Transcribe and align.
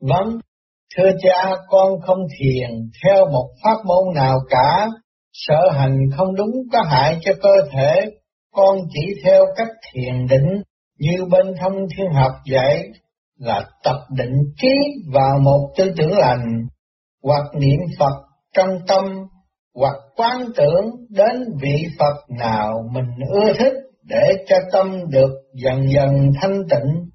Vâng, 0.00 0.38
thưa 0.96 1.10
cha 1.22 1.56
con 1.68 2.00
không 2.06 2.18
thiền 2.38 2.70
theo 3.04 3.26
một 3.32 3.48
pháp 3.62 3.76
môn 3.84 4.14
nào 4.14 4.38
cả, 4.50 4.88
sợ 5.32 5.70
hành 5.72 5.98
không 6.16 6.34
đúng 6.34 6.52
có 6.72 6.82
hại 6.82 7.18
cho 7.20 7.32
cơ 7.42 7.68
thể, 7.72 8.10
con 8.52 8.78
chỉ 8.90 9.14
theo 9.24 9.44
cách 9.56 9.68
thiền 9.92 10.26
định 10.26 10.62
như 10.98 11.24
bên 11.30 11.46
thông 11.60 11.76
thiên 11.96 12.12
học 12.12 12.32
dạy 12.50 12.82
là 13.38 13.64
tập 13.84 13.96
định 14.16 14.36
trí 14.56 14.68
vào 15.12 15.38
một 15.42 15.72
tư 15.76 15.92
tưởng 15.96 16.18
lành, 16.18 16.66
hoặc 17.22 17.44
niệm 17.54 17.80
Phật 17.98 18.14
trong 18.54 18.78
tâm, 18.86 19.04
hoặc 19.74 19.96
quán 20.16 20.44
tưởng 20.56 20.84
đến 21.08 21.42
vị 21.62 21.86
Phật 21.98 22.16
nào 22.38 22.82
mình 22.92 23.10
ưa 23.30 23.52
thích 23.58 23.72
để 24.02 24.44
cho 24.48 24.56
tâm 24.72 25.00
được 25.10 25.30
dần 25.54 25.88
dần 25.94 26.30
thanh 26.40 26.62
tịnh. 26.70 27.07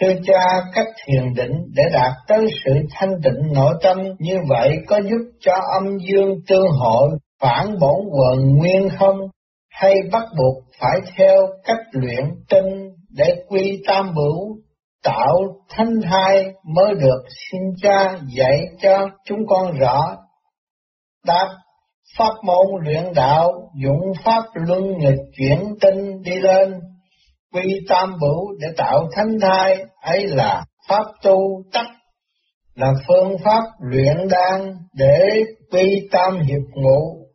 Thưa 0.00 0.12
cha, 0.24 0.44
cách 0.74 0.86
thiền 1.04 1.34
định 1.34 1.52
để 1.74 1.82
đạt 1.92 2.12
tới 2.28 2.46
sự 2.64 2.72
thanh 2.90 3.10
tịnh 3.24 3.52
nội 3.54 3.74
tâm 3.82 3.96
như 4.18 4.34
vậy 4.48 4.70
có 4.86 5.00
giúp 5.02 5.30
cho 5.40 5.52
âm 5.80 5.98
dương 5.98 6.34
tương 6.48 6.68
hội 6.68 7.10
phản 7.40 7.78
bổn 7.78 8.00
quần 8.10 8.56
nguyên 8.56 8.88
không? 8.98 9.18
Hay 9.70 9.94
bắt 10.12 10.24
buộc 10.38 10.64
phải 10.80 11.00
theo 11.16 11.46
cách 11.64 11.86
luyện 11.92 12.24
tinh 12.48 12.90
để 13.10 13.44
quy 13.48 13.82
tam 13.86 14.14
bửu, 14.14 14.56
tạo 15.04 15.36
thanh 15.68 16.00
thai 16.02 16.44
mới 16.74 16.94
được 16.94 17.22
xin 17.28 17.60
cha 17.82 18.18
dạy 18.36 18.58
cho 18.82 19.08
chúng 19.24 19.38
con 19.48 19.78
rõ. 19.78 20.16
Đáp, 21.26 21.48
pháp 22.18 22.34
môn 22.42 22.84
luyện 22.84 23.04
đạo, 23.14 23.52
dụng 23.82 24.12
pháp 24.24 24.42
luân 24.54 24.98
nghịch 24.98 25.20
chuyển 25.36 25.64
tinh 25.80 26.22
đi 26.22 26.34
lên, 26.34 26.80
quy 27.52 27.80
tam 27.88 28.16
bửu 28.20 28.54
để 28.60 28.68
tạo 28.76 29.08
thanh 29.12 29.40
thai, 29.40 29.84
ấy 30.02 30.26
là 30.26 30.64
pháp 30.88 31.04
tu 31.22 31.62
tắc, 31.72 31.86
là 32.74 32.92
phương 33.08 33.36
pháp 33.44 33.62
luyện 33.80 34.16
đan 34.30 34.74
để 34.94 35.44
quy 35.72 36.08
tam 36.12 36.40
hiệp 36.40 36.62
ngũ, 36.74 37.26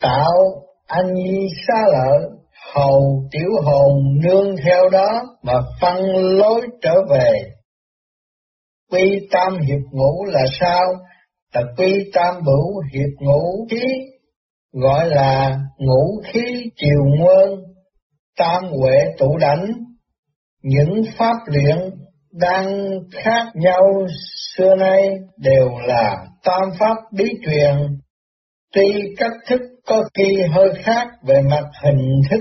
tạo 0.00 0.32
anh 0.86 1.14
nhi 1.14 1.48
xa 1.66 1.82
lợi 1.92 2.28
hầu 2.74 3.28
tiểu 3.32 3.50
hồn 3.64 3.92
nương 4.22 4.56
theo 4.64 4.88
đó 4.88 5.22
mà 5.42 5.54
phân 5.80 5.96
lối 6.16 6.60
trở 6.82 6.94
về. 7.10 7.30
Quy 8.90 9.28
tam 9.30 9.58
hiệp 9.58 9.80
ngũ 9.92 10.24
là 10.24 10.46
sao? 10.60 10.84
Là 11.54 11.62
quy 11.76 12.10
tam 12.14 12.34
bửu 12.44 12.80
hiệp 12.92 13.10
ngũ 13.20 13.66
khí, 13.70 13.86
gọi 14.72 15.08
là 15.08 15.60
ngũ 15.78 16.22
khí 16.24 16.70
triều 16.76 17.04
nguyên, 17.04 17.73
tam 18.36 18.64
huệ 18.64 18.98
tụ 19.18 19.36
đảnh. 19.40 19.72
Những 20.62 21.02
pháp 21.18 21.34
luyện 21.46 21.76
đang 22.32 22.90
khác 23.12 23.46
nhau 23.54 24.06
xưa 24.56 24.74
nay 24.74 25.08
đều 25.38 25.68
là 25.86 26.16
tam 26.44 26.70
pháp 26.78 26.96
bí 27.12 27.24
truyền, 27.46 27.74
tuy 28.74 29.14
cách 29.16 29.36
thức 29.48 29.60
có 29.86 30.02
khi 30.14 30.42
hơi 30.50 30.68
khác 30.84 31.08
về 31.26 31.40
mặt 31.50 31.64
hình 31.82 32.20
thức 32.30 32.40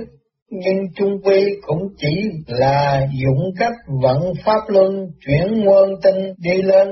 nhưng 0.61 0.77
chung 0.95 1.21
quy 1.23 1.45
cũng 1.61 1.81
chỉ 1.97 2.29
là 2.47 3.07
dụng 3.23 3.43
cách 3.59 3.73
vận 4.01 4.33
pháp 4.45 4.59
luân 4.67 5.07
chuyển 5.25 5.63
nguồn 5.63 5.89
tinh 6.03 6.33
đi 6.37 6.61
lên, 6.61 6.87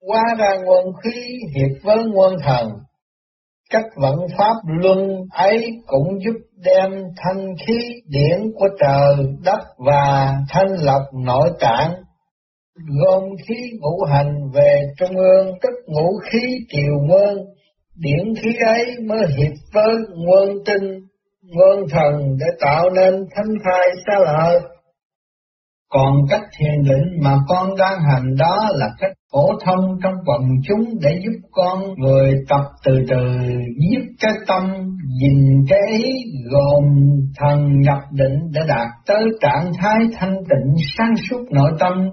qua 0.00 0.22
ra 0.38 0.56
nguồn 0.64 0.84
khí 1.02 1.20
hiệp 1.54 1.82
với 1.82 1.96
nguồn 2.04 2.36
thần. 2.44 2.68
Cách 3.70 3.84
vận 3.96 4.16
pháp 4.38 4.54
luân 4.82 5.16
ấy 5.30 5.66
cũng 5.86 6.20
giúp 6.24 6.47
đem 6.64 6.90
thanh 7.16 7.46
khí 7.66 7.78
điển 8.06 8.52
của 8.58 8.68
trời 8.80 9.26
đất 9.44 9.60
và 9.78 10.34
thanh 10.48 10.72
lọc 10.80 11.02
nội 11.24 11.50
tạng, 11.60 11.94
gồm 12.74 13.22
khí 13.48 13.54
ngũ 13.80 14.04
hành 14.04 14.50
về 14.54 14.82
trung 14.98 15.16
ương 15.16 15.46
tức 15.62 15.74
ngũ 15.86 16.08
khí 16.30 16.40
triều 16.68 16.98
nguyên, 17.00 17.36
điển 17.96 18.34
khí 18.42 18.50
ấy 18.66 18.84
mới 19.06 19.18
hiệp 19.18 19.52
với 19.72 19.94
nguyên 20.14 20.58
tinh 20.66 21.08
nguyên 21.42 21.88
thần 21.90 22.36
để 22.38 22.46
tạo 22.60 22.90
nên 22.90 23.14
thánh 23.34 23.54
thai 23.64 23.86
xa 24.06 24.18
lợi. 24.18 24.60
Còn 25.90 26.16
cách 26.30 26.42
thiền 26.58 26.82
định 26.84 27.20
mà 27.22 27.36
con 27.48 27.76
đang 27.78 28.00
hành 28.00 28.34
đó 28.38 28.68
là 28.72 28.86
cách 28.98 29.12
phổ 29.32 29.48
thông 29.64 29.98
trong 30.02 30.14
quần 30.26 30.42
chúng 30.68 30.84
để 31.00 31.20
giúp 31.24 31.48
con 31.52 31.94
người 31.96 32.34
tập 32.48 32.64
từ 32.84 32.98
từ 33.08 33.16
giết 33.80 34.04
cái 34.20 34.32
tâm, 34.46 34.70
nhìn 35.20 35.64
cái 35.68 35.78
ý, 35.98 36.12
gồm 36.50 36.84
thần 37.36 37.80
nhập 37.80 37.98
định 38.12 38.38
để 38.52 38.60
đạt 38.68 38.88
tới 39.06 39.24
trạng 39.40 39.72
thái 39.78 39.96
thanh 40.12 40.36
tịnh 40.48 40.74
sáng 40.98 41.14
suốt 41.30 41.44
nội 41.50 41.70
tâm. 41.80 42.10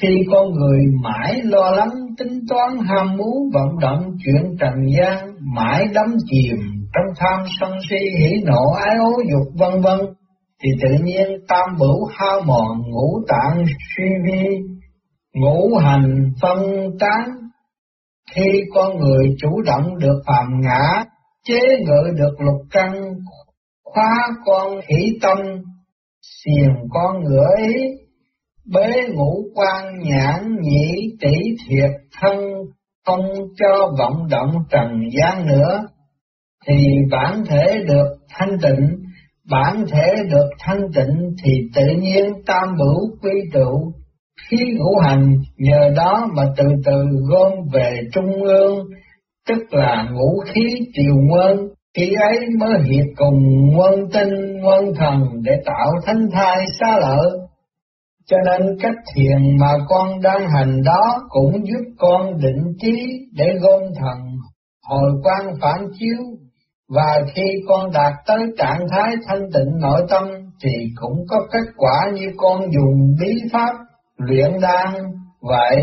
Khi 0.00 0.16
con 0.32 0.52
người 0.52 0.78
mãi 1.02 1.40
lo 1.44 1.70
lắng, 1.70 1.92
tính 2.18 2.40
toán, 2.48 2.76
ham 2.78 3.16
muốn, 3.16 3.50
vận 3.52 3.68
động 3.80 4.02
chuyện 4.24 4.56
trần 4.60 4.74
gian, 4.98 5.34
mãi 5.54 5.84
đắm 5.94 6.16
chìm 6.30 6.56
trong 6.94 7.14
tham 7.16 7.44
sân 7.60 7.72
si 7.90 7.96
hỉ 7.96 8.42
nộ 8.44 8.72
ái 8.72 8.96
ố 9.00 9.10
dục 9.30 9.52
vân 9.58 9.80
vân 9.82 10.00
thì 10.64 10.70
tự 10.82 10.88
nhiên 11.04 11.26
tam 11.48 11.68
bửu 11.78 12.06
hao 12.14 12.40
mòn 12.40 12.82
ngũ 12.90 13.20
tạng 13.28 13.64
suy 13.66 14.04
vi 14.24 14.48
ngũ 15.34 15.76
hành 15.76 16.32
phân 16.42 16.90
tán. 17.00 17.30
Khi 18.34 18.62
con 18.74 18.98
người 18.98 19.34
chủ 19.38 19.62
động 19.62 19.98
được 19.98 20.22
phạm 20.26 20.60
ngã 20.60 21.04
chế 21.44 21.60
ngự 21.86 22.10
được 22.18 22.40
lục 22.40 22.60
căn 22.70 22.92
khóa 23.84 24.28
con 24.44 24.80
hỷ 24.88 25.18
tâm 25.22 25.38
xiềng 26.22 26.74
con 26.90 27.24
ngựa 27.24 27.48
ý 27.58 27.74
bế 28.74 29.08
ngũ 29.14 29.44
quan 29.54 29.98
nhãn 29.98 30.56
nhĩ 30.60 31.16
tỷ 31.20 31.32
thiệt 31.68 31.90
thân 32.20 32.38
không 33.06 33.26
cho 33.56 33.92
vọng 33.98 34.28
động 34.30 34.54
trần 34.70 35.00
gian 35.18 35.46
nữa 35.46 35.86
thì 36.66 36.74
bản 37.10 37.44
thể 37.48 37.84
được 37.86 38.16
thanh 38.28 38.56
tịnh, 38.62 39.03
bản 39.50 39.84
thể 39.90 40.14
được 40.30 40.48
thanh 40.58 40.82
tịnh 40.94 41.34
thì 41.44 41.52
tự 41.74 41.86
nhiên 42.00 42.24
tam 42.46 42.68
bửu 42.78 43.18
quy 43.22 43.40
tụ, 43.52 43.92
khí 44.48 44.56
ngũ 44.76 44.98
hành 45.02 45.34
nhờ 45.56 45.90
đó 45.96 46.28
mà 46.36 46.42
từ 46.56 46.64
từ 46.84 47.04
gom 47.30 47.52
về 47.72 48.00
trung 48.12 48.42
ương, 48.42 48.78
tức 49.48 49.58
là 49.70 50.08
ngũ 50.12 50.40
khí 50.46 50.62
triều 50.94 51.14
nguyên, 51.14 51.68
khi 51.96 52.12
ấy 52.30 52.38
mới 52.58 52.78
hiệp 52.90 53.06
cùng 53.16 53.70
nguyên 53.72 54.10
tinh, 54.12 54.60
nguyên 54.60 54.94
thần 54.94 55.20
để 55.42 55.52
tạo 55.66 55.90
thanh 56.06 56.30
thai 56.32 56.66
xa 56.80 56.98
lợi. 57.00 57.30
Cho 58.26 58.36
nên 58.46 58.78
cách 58.80 58.96
thiền 59.14 59.56
mà 59.60 59.72
con 59.88 60.20
đang 60.22 60.50
hành 60.50 60.82
đó 60.82 61.22
cũng 61.28 61.52
giúp 61.66 61.84
con 61.98 62.40
định 62.40 62.62
trí 62.80 62.96
để 63.32 63.46
gom 63.60 63.82
thần. 64.00 64.18
Hồi 64.88 65.10
quan 65.22 65.54
phản 65.60 65.86
chiếu 65.98 66.18
và 66.88 67.22
khi 67.34 67.42
con 67.68 67.90
đạt 67.92 68.12
tới 68.26 68.38
trạng 68.58 68.86
thái 68.90 69.14
thanh 69.26 69.50
tịnh 69.54 69.80
nội 69.80 70.00
tâm 70.08 70.24
thì 70.62 70.70
cũng 70.96 71.24
có 71.28 71.36
kết 71.52 71.72
quả 71.76 72.10
như 72.14 72.26
con 72.36 72.60
dùng 72.72 73.14
bí 73.20 73.32
pháp 73.52 73.72
luyện 74.16 74.60
đan 74.60 74.94
vậy. 75.40 75.76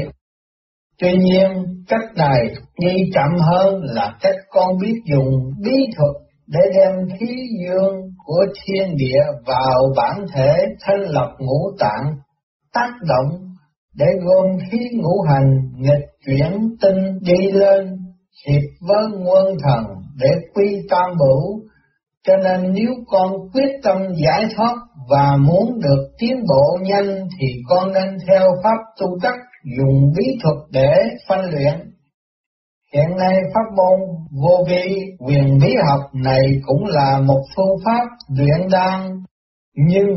Tuy 1.00 1.14
nhiên, 1.18 1.66
cách 1.88 2.16
này 2.16 2.40
nghi 2.78 3.12
chậm 3.14 3.40
hơn 3.40 3.82
là 3.84 4.14
cách 4.22 4.36
con 4.50 4.78
biết 4.82 4.96
dùng 5.14 5.52
bí 5.66 5.76
thuật 5.98 6.16
để 6.48 6.60
đem 6.76 7.18
khí 7.20 7.48
dương 7.66 7.96
của 8.26 8.46
thiên 8.64 8.96
địa 8.98 9.22
vào 9.46 9.94
bản 9.98 10.26
thể 10.34 10.54
thanh 10.82 11.02
lập 11.02 11.32
ngũ 11.40 11.72
tạng, 11.80 12.14
tác 12.74 12.92
động 13.08 13.40
để 13.96 14.06
gom 14.24 14.58
khí 14.72 14.78
ngũ 14.94 15.22
hành 15.30 15.52
nghịch 15.78 16.10
chuyển 16.26 16.76
tinh 16.82 17.20
đi 17.22 17.52
lên, 17.52 17.98
hiệp 18.48 18.62
với 18.82 19.20
nguyên 19.20 19.58
thần 19.64 20.01
để 20.22 20.30
quy 20.54 20.82
tam 20.90 21.10
bửu, 21.20 21.62
cho 22.28 22.38
nên 22.44 22.74
nếu 22.74 22.92
con 23.08 23.32
quyết 23.54 23.70
tâm 23.84 23.98
giải 24.26 24.46
thoát 24.56 24.76
và 25.10 25.38
muốn 25.40 25.80
được 25.80 26.08
tiến 26.20 26.44
bộ 26.50 26.78
nhanh 26.82 27.28
thì 27.40 27.48
con 27.70 27.94
nên 27.94 28.18
theo 28.28 28.50
pháp 28.64 28.78
tu 29.00 29.08
tắc 29.22 29.36
dùng 29.78 30.12
bí 30.18 30.26
thuật 30.44 30.58
để 30.72 30.94
phân 31.28 31.40
luyện. 31.52 31.92
Hiện 32.94 33.18
nay 33.18 33.36
pháp 33.54 33.76
môn 33.78 34.00
vô 34.44 34.66
vi 34.68 34.96
quyền 35.20 35.58
bí 35.62 35.74
học 35.88 36.02
này 36.14 36.42
cũng 36.66 36.86
là 36.86 37.20
một 37.26 37.42
phương 37.56 37.76
pháp 37.86 38.06
luyện 38.38 38.70
đan, 38.72 39.10
nhưng 39.76 40.08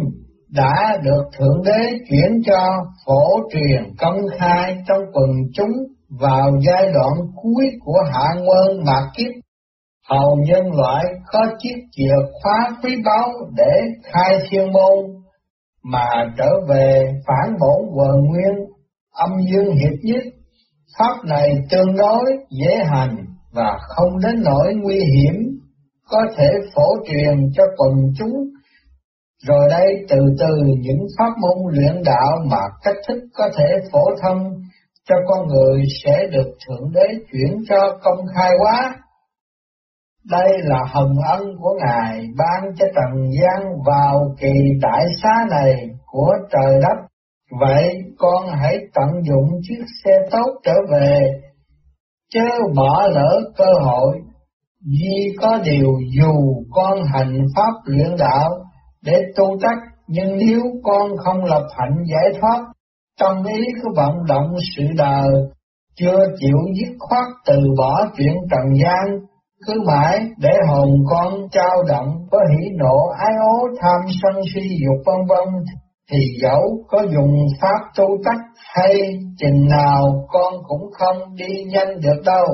đã 0.51 0.99
được 1.03 1.23
Thượng 1.39 1.63
Đế 1.65 1.99
chuyển 2.11 2.43
cho 2.47 2.85
phổ 3.07 3.49
truyền 3.53 3.95
công 3.99 4.19
khai 4.39 4.77
trong 4.89 5.03
quần 5.13 5.31
chúng 5.55 5.73
vào 6.21 6.51
giai 6.67 6.93
đoạn 6.93 7.13
cuối 7.43 7.65
của 7.85 7.99
hạ 8.13 8.35
quân 8.47 8.85
mạc 8.85 9.11
kiếp 9.17 9.44
hầu 10.11 10.37
nhân 10.47 10.65
loại 10.73 11.05
có 11.33 11.41
chiếc 11.59 11.77
chìa 11.93 12.15
khóa 12.33 12.77
quý 12.83 12.91
báu 13.05 13.33
để 13.57 13.81
khai 14.03 14.39
thiên 14.51 14.73
môn, 14.73 15.05
mà 15.83 16.09
trở 16.39 16.51
về 16.69 17.13
phản 17.27 17.57
bổn 17.61 17.97
quần 17.97 18.17
nguyên, 18.25 18.55
âm 19.13 19.31
dương 19.53 19.75
hiệp 19.77 19.99
nhất. 20.03 20.25
Pháp 20.99 21.25
này 21.25 21.49
tương 21.71 21.97
đối 21.97 22.25
dễ 22.61 22.85
hành 22.85 23.17
và 23.53 23.79
không 23.89 24.19
đến 24.23 24.43
nỗi 24.45 24.75
nguy 24.75 24.99
hiểm, 24.99 25.55
có 26.11 26.19
thể 26.37 26.51
phổ 26.75 26.97
truyền 27.09 27.51
cho 27.57 27.65
quần 27.77 27.93
chúng 28.19 28.35
Rồi 29.47 29.69
đây 29.71 29.87
từ 30.09 30.17
từ 30.39 30.55
những 30.81 31.07
pháp 31.19 31.31
môn 31.41 31.75
luyện 31.75 32.03
đạo 32.05 32.39
mà 32.51 32.61
cách 32.83 32.97
thức 33.09 33.19
có 33.35 33.49
thể 33.57 33.65
phổ 33.93 34.05
thông 34.23 34.53
cho 35.09 35.15
con 35.29 35.49
người 35.49 35.83
sẽ 36.05 36.27
được 36.33 36.53
Thượng 36.67 36.93
Đế 36.93 37.07
chuyển 37.33 37.65
cho 37.69 37.99
công 38.03 38.19
khai 38.35 38.51
quá. 38.61 38.97
Đây 40.31 40.59
là 40.63 40.79
hồng 40.93 41.15
ân 41.29 41.43
của 41.61 41.75
Ngài 41.81 42.27
ban 42.39 42.75
cho 42.77 42.87
Trần 42.95 43.31
gian 43.31 43.63
vào 43.87 44.35
kỳ 44.41 44.53
đại 44.81 45.07
xá 45.23 45.47
này 45.51 45.75
của 46.07 46.33
trời 46.51 46.81
đất. 46.83 47.07
Vậy 47.61 48.03
con 48.19 48.47
hãy 48.49 48.79
tận 48.95 49.09
dụng 49.29 49.51
chiếc 49.63 49.85
xe 50.05 50.19
tốt 50.31 50.61
trở 50.65 50.75
về, 50.91 51.19
chớ 52.33 52.49
bỏ 52.77 53.07
lỡ 53.15 53.41
cơ 53.57 53.73
hội. 53.85 54.17
Vì 54.87 55.37
có 55.41 55.59
điều 55.65 55.93
dù 56.19 56.33
con 56.71 56.99
hành 57.15 57.39
pháp 57.57 57.73
luyện 57.85 58.17
đạo 58.19 58.51
để 59.03 59.23
tu 59.37 59.45
tắc, 59.63 59.79
nhưng 60.09 60.39
nếu 60.39 60.61
con 60.83 61.17
không 61.17 61.45
lập 61.45 61.67
hạnh 61.79 61.97
giải 62.13 62.41
thoát, 62.41 62.65
tâm 63.21 63.45
ý 63.45 63.63
cứ 63.83 63.89
vận 63.97 64.15
động 64.29 64.55
sự 64.77 64.83
đời, 64.97 65.31
chưa 65.97 66.27
chịu 66.39 66.59
dứt 66.75 66.97
khoát 66.99 67.25
từ 67.47 67.59
bỏ 67.79 68.07
chuyện 68.17 68.35
trần 68.51 68.75
gian, 68.83 69.19
cứ 69.67 69.75
mãi 69.87 70.19
để 70.39 70.51
hồn 70.69 70.89
con 71.11 71.33
trao 71.53 71.83
động 71.89 72.27
có 72.31 72.39
hỉ 72.51 72.69
nộ 72.77 73.09
ái 73.19 73.33
ố 73.41 73.69
tham 73.81 74.01
sân 74.23 74.43
si 74.55 74.61
dục 74.61 75.03
vân 75.07 75.27
vân 75.29 75.65
thì 76.11 76.19
dẫu 76.43 76.85
có 76.89 77.03
dùng 77.15 77.47
pháp 77.61 77.79
tu 77.97 78.05
tắc 78.25 78.41
hay 78.75 78.93
chừng 79.39 79.69
nào 79.69 80.27
con 80.29 80.55
cũng 80.69 80.91
không 80.99 81.35
đi 81.37 81.65
nhanh 81.73 82.01
được 82.01 82.23
đâu. 82.25 82.47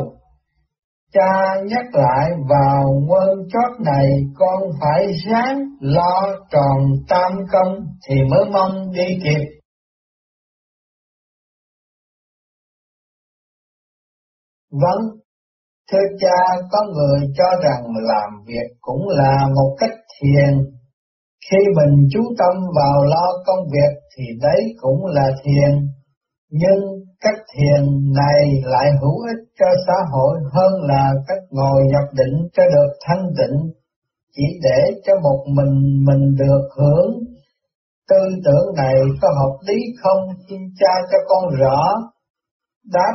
Cha 1.12 1.54
nhắc 1.66 1.86
lại 1.92 2.30
vào 2.48 2.92
nguyên 3.06 3.48
chót 3.52 3.80
này 3.86 4.06
con 4.34 4.62
phải 4.80 5.06
ráng 5.26 5.64
lo 5.80 6.22
tròn 6.50 6.78
tam 7.08 7.32
công 7.52 7.76
thì 8.08 8.14
mới 8.30 8.44
mong 8.52 8.92
đi 8.92 9.18
kịp. 9.24 9.60
Vâng, 14.70 15.20
thưa 15.92 16.06
cha 16.20 16.38
có 16.70 16.78
người 16.94 17.20
cho 17.36 17.44
rằng 17.64 17.82
làm 18.02 18.30
việc 18.46 18.68
cũng 18.80 19.08
là 19.08 19.46
một 19.54 19.76
cách 19.78 19.96
thiền. 20.20 20.54
Khi 21.50 21.58
mình 21.76 22.08
chú 22.12 22.20
tâm 22.38 22.54
vào 22.76 23.04
lo 23.04 23.26
công 23.46 23.64
việc 23.72 23.92
thì 24.16 24.24
đấy 24.42 24.74
cũng 24.80 25.06
là 25.06 25.26
thiền. 25.44 25.72
Nhưng 26.50 26.80
cách 27.20 27.40
thiền 27.54 28.12
này 28.16 28.44
lại 28.62 28.86
hữu 29.00 29.16
ích 29.28 29.44
cho 29.58 29.66
xã 29.86 29.94
hội 30.12 30.38
hơn 30.52 30.72
là 30.82 31.12
cách 31.28 31.42
ngồi 31.50 31.82
nhập 31.92 32.08
định 32.12 32.48
cho 32.52 32.62
được 32.62 32.92
thanh 33.06 33.24
tịnh, 33.38 33.58
chỉ 34.36 34.42
để 34.62 35.00
cho 35.06 35.12
một 35.22 35.44
mình 35.56 36.04
mình 36.06 36.34
được 36.38 36.68
hưởng. 36.76 37.10
Tư 38.08 38.16
tưởng 38.44 38.74
này 38.76 38.94
có 39.22 39.28
hợp 39.38 39.56
lý 39.68 39.78
không? 40.02 40.22
Xin 40.48 40.58
cha 40.78 40.92
cho 41.10 41.18
con 41.28 41.54
rõ. 41.60 41.80
Đáp, 42.84 43.14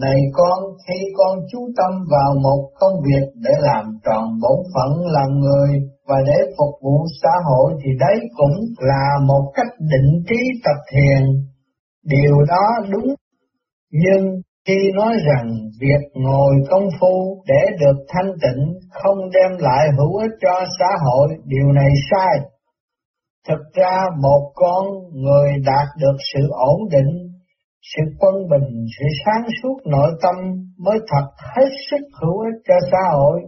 này 0.00 0.18
con, 0.32 0.58
khi 0.88 0.98
con 1.16 1.38
chú 1.52 1.58
tâm 1.76 1.92
vào 2.10 2.34
một 2.42 2.70
công 2.80 2.96
việc 3.06 3.26
để 3.34 3.50
làm 3.58 3.84
tròn 4.04 4.24
bổn 4.42 4.58
phận 4.74 5.06
làm 5.06 5.28
người 5.40 5.70
và 6.08 6.16
để 6.26 6.38
phục 6.58 6.74
vụ 6.82 7.06
xã 7.22 7.30
hội 7.44 7.72
thì 7.84 7.90
đấy 7.98 8.18
cũng 8.36 8.56
là 8.78 9.08
một 9.26 9.52
cách 9.54 9.72
định 9.78 10.24
trí 10.28 10.60
tập 10.64 10.76
thiền. 10.92 11.24
Điều 12.04 12.36
đó 12.48 12.66
đúng 12.90 13.14
nhưng 13.90 14.40
khi 14.66 14.92
nói 14.94 15.14
rằng 15.26 15.46
việc 15.80 16.02
ngồi 16.14 16.54
công 16.70 16.88
phu 17.00 17.42
để 17.46 17.76
được 17.80 18.04
thanh 18.08 18.32
tịnh 18.42 18.74
không 18.90 19.18
đem 19.30 19.58
lại 19.58 19.88
hữu 19.98 20.16
ích 20.16 20.30
cho 20.40 20.64
xã 20.78 20.90
hội, 21.04 21.28
điều 21.44 21.72
này 21.72 21.90
sai. 22.10 22.38
Thực 23.48 23.60
ra 23.74 24.04
một 24.22 24.52
con 24.54 24.84
người 25.12 25.50
đạt 25.66 25.86
được 26.00 26.16
sự 26.34 26.40
ổn 26.50 26.88
định, 26.90 27.25
sự 27.90 28.02
quân 28.18 28.34
bình, 28.50 28.86
sự 28.98 29.04
sáng 29.24 29.44
suốt 29.62 29.76
nội 29.84 30.10
tâm 30.22 30.34
mới 30.78 30.98
thật 31.08 31.26
hết 31.38 31.70
sức 31.90 32.02
hữu 32.20 32.40
ích 32.40 32.60
cho 32.68 32.74
xã 32.90 32.98
hội. 33.12 33.40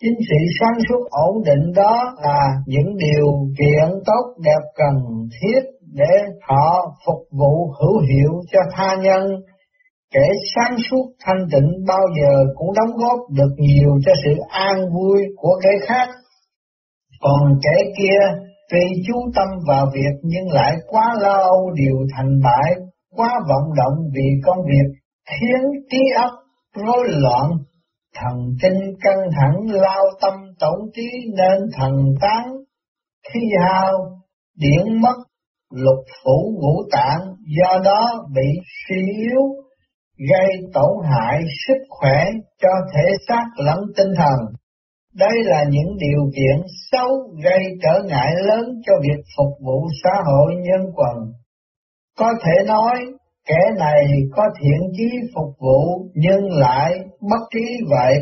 Chính 0.00 0.18
sự 0.28 0.40
sáng 0.60 0.78
suốt 0.88 1.02
ổn 1.10 1.42
định 1.44 1.72
đó 1.76 2.14
là 2.22 2.40
những 2.66 2.96
điều 2.96 3.26
kiện 3.58 3.88
tốt 4.06 4.24
đẹp 4.44 4.62
cần 4.76 4.94
thiết 5.30 5.60
để 5.92 6.12
họ 6.48 6.96
phục 7.06 7.20
vụ 7.38 7.72
hữu 7.80 8.00
hiệu 8.00 8.32
cho 8.52 8.60
tha 8.72 8.96
nhân. 9.02 9.22
Kẻ 10.14 10.26
sáng 10.54 10.76
suốt 10.90 11.04
thanh 11.24 11.46
tịnh 11.52 11.70
bao 11.88 12.06
giờ 12.20 12.44
cũng 12.54 12.68
đóng 12.74 12.96
góp 12.96 13.18
được 13.30 13.54
nhiều 13.58 13.90
cho 14.06 14.12
sự 14.24 14.30
an 14.48 14.76
vui 14.94 15.22
của 15.36 15.60
kẻ 15.62 15.70
khác. 15.86 16.08
Còn 17.20 17.58
kẻ 17.62 17.90
kia 17.98 18.42
tuy 18.70 19.02
chú 19.06 19.14
tâm 19.34 19.48
vào 19.68 19.86
việc 19.94 20.14
nhưng 20.22 20.48
lại 20.52 20.72
quá 20.88 21.04
lo 21.20 21.36
âu 21.36 21.70
điều 21.74 21.96
thành 22.16 22.40
bại, 22.44 22.81
quá 23.16 23.40
vọng 23.48 23.70
động 23.76 23.98
vì 24.14 24.40
công 24.44 24.58
việc, 24.66 25.00
khiến 25.30 25.62
trí 25.90 25.98
óc 26.16 26.32
rối 26.74 27.08
loạn, 27.08 27.50
thần 28.16 28.36
kinh 28.62 28.80
căng 29.00 29.30
thẳng 29.36 29.56
lao 29.68 30.04
tâm 30.20 30.34
tổn 30.60 30.90
trí 30.94 31.08
nên 31.36 31.58
thần 31.78 31.92
tán, 32.20 32.52
khi 33.32 33.40
hao, 33.60 33.92
điển 34.56 35.00
mất 35.00 35.16
lục 35.72 36.04
phủ 36.24 36.58
ngũ 36.60 36.82
tạng 36.92 37.20
do 37.58 37.78
đó 37.84 38.26
bị 38.34 38.48
suy 38.88 39.02
yếu, 39.16 39.42
gây 40.30 40.50
tổn 40.74 40.92
hại 41.10 41.40
sức 41.66 41.78
khỏe 41.88 42.24
cho 42.62 42.68
thể 42.94 43.10
xác 43.28 43.44
lẫn 43.56 43.78
tinh 43.96 44.10
thần. 44.16 44.38
Đây 45.14 45.42
là 45.42 45.64
những 45.70 45.96
điều 45.98 46.30
kiện 46.36 46.66
xấu 46.90 47.08
gây 47.44 47.60
trở 47.82 48.02
ngại 48.08 48.32
lớn 48.46 48.64
cho 48.86 48.92
việc 49.02 49.22
phục 49.36 49.66
vụ 49.66 49.88
xã 50.04 50.10
hội 50.24 50.54
nhân 50.54 50.80
quần. 50.94 51.32
Có 52.18 52.32
thể 52.44 52.52
nói, 52.66 52.98
kẻ 53.48 53.58
này 53.78 54.04
có 54.36 54.42
thiện 54.60 54.80
chí 54.96 55.08
phục 55.34 55.54
vụ 55.58 56.08
nhưng 56.14 56.50
lại 56.50 56.92
bất 57.20 57.40
trí 57.54 57.64
vậy. 57.90 58.14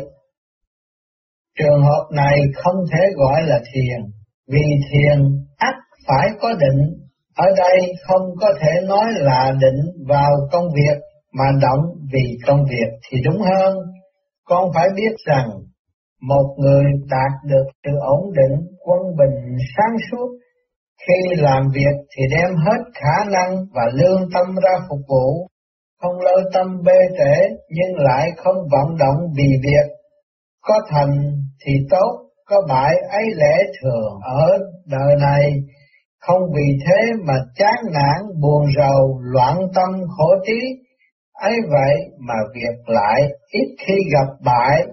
Trường 1.59 1.81
hợp 1.81 2.07
này 2.11 2.39
không 2.55 2.75
thể 2.91 2.99
gọi 3.15 3.41
là 3.43 3.59
thiền, 3.73 4.01
vì 4.47 4.63
thiền 4.91 5.19
ắt 5.57 5.75
phải 6.07 6.29
có 6.41 6.53
định 6.53 7.01
ở 7.35 7.45
đây 7.57 7.93
không 8.07 8.21
có 8.39 8.47
thể 8.61 8.71
nói 8.87 9.05
là 9.13 9.51
định 9.61 10.05
vào 10.07 10.31
công 10.51 10.65
việc 10.75 11.01
mà 11.33 11.45
động 11.61 11.85
vì 12.13 12.37
công 12.47 12.65
việc 12.69 12.89
thì 13.09 13.17
đúng 13.25 13.41
hơn. 13.41 13.77
Con 14.43 14.71
phải 14.73 14.87
biết 14.95 15.15
rằng 15.25 15.49
một 16.21 16.55
người 16.57 16.83
đạt 17.09 17.31
được 17.49 17.63
sự 17.83 17.91
ổn 18.01 18.33
định, 18.33 18.67
quân 18.85 18.99
bình, 19.17 19.57
sáng 19.77 19.95
suốt 20.11 20.27
khi 21.07 21.35
làm 21.35 21.63
việc 21.73 21.95
thì 22.15 22.23
đem 22.31 22.55
hết 22.55 22.81
khả 22.93 23.29
năng 23.31 23.55
và 23.73 23.83
lương 23.93 24.29
tâm 24.33 24.55
ra 24.63 24.85
phục 24.89 24.99
vụ, 25.07 25.47
không 26.01 26.19
lơ 26.19 26.49
tâm 26.53 26.67
bê 26.85 26.97
trễ 27.17 27.55
nhưng 27.69 27.95
lại 27.95 28.29
không 28.37 28.55
vận 28.71 28.97
động 28.99 29.17
vì 29.37 29.47
việc. 29.63 29.91
Có 30.61 30.79
thành 30.89 31.11
thì 31.65 31.73
tốt, 31.89 32.11
có 32.45 32.61
bại 32.69 32.95
ấy 33.09 33.25
lẽ 33.35 33.57
thường 33.81 34.19
ở 34.23 34.57
đời 34.85 35.15
này 35.21 35.51
không 36.21 36.41
vì 36.55 36.77
thế 36.85 37.13
mà 37.27 37.33
chán 37.55 37.75
nản, 37.93 38.41
buồn 38.41 38.65
rầu, 38.77 39.19
loạn 39.21 39.57
tâm, 39.75 39.89
khổ 40.17 40.29
trí. 40.45 40.59
ấy 41.33 41.53
vậy 41.69 41.95
mà 42.19 42.35
việc 42.53 42.75
lại 42.85 43.21
ít 43.51 43.75
khi 43.87 43.93
gặp 44.13 44.27
bại, 44.45 44.85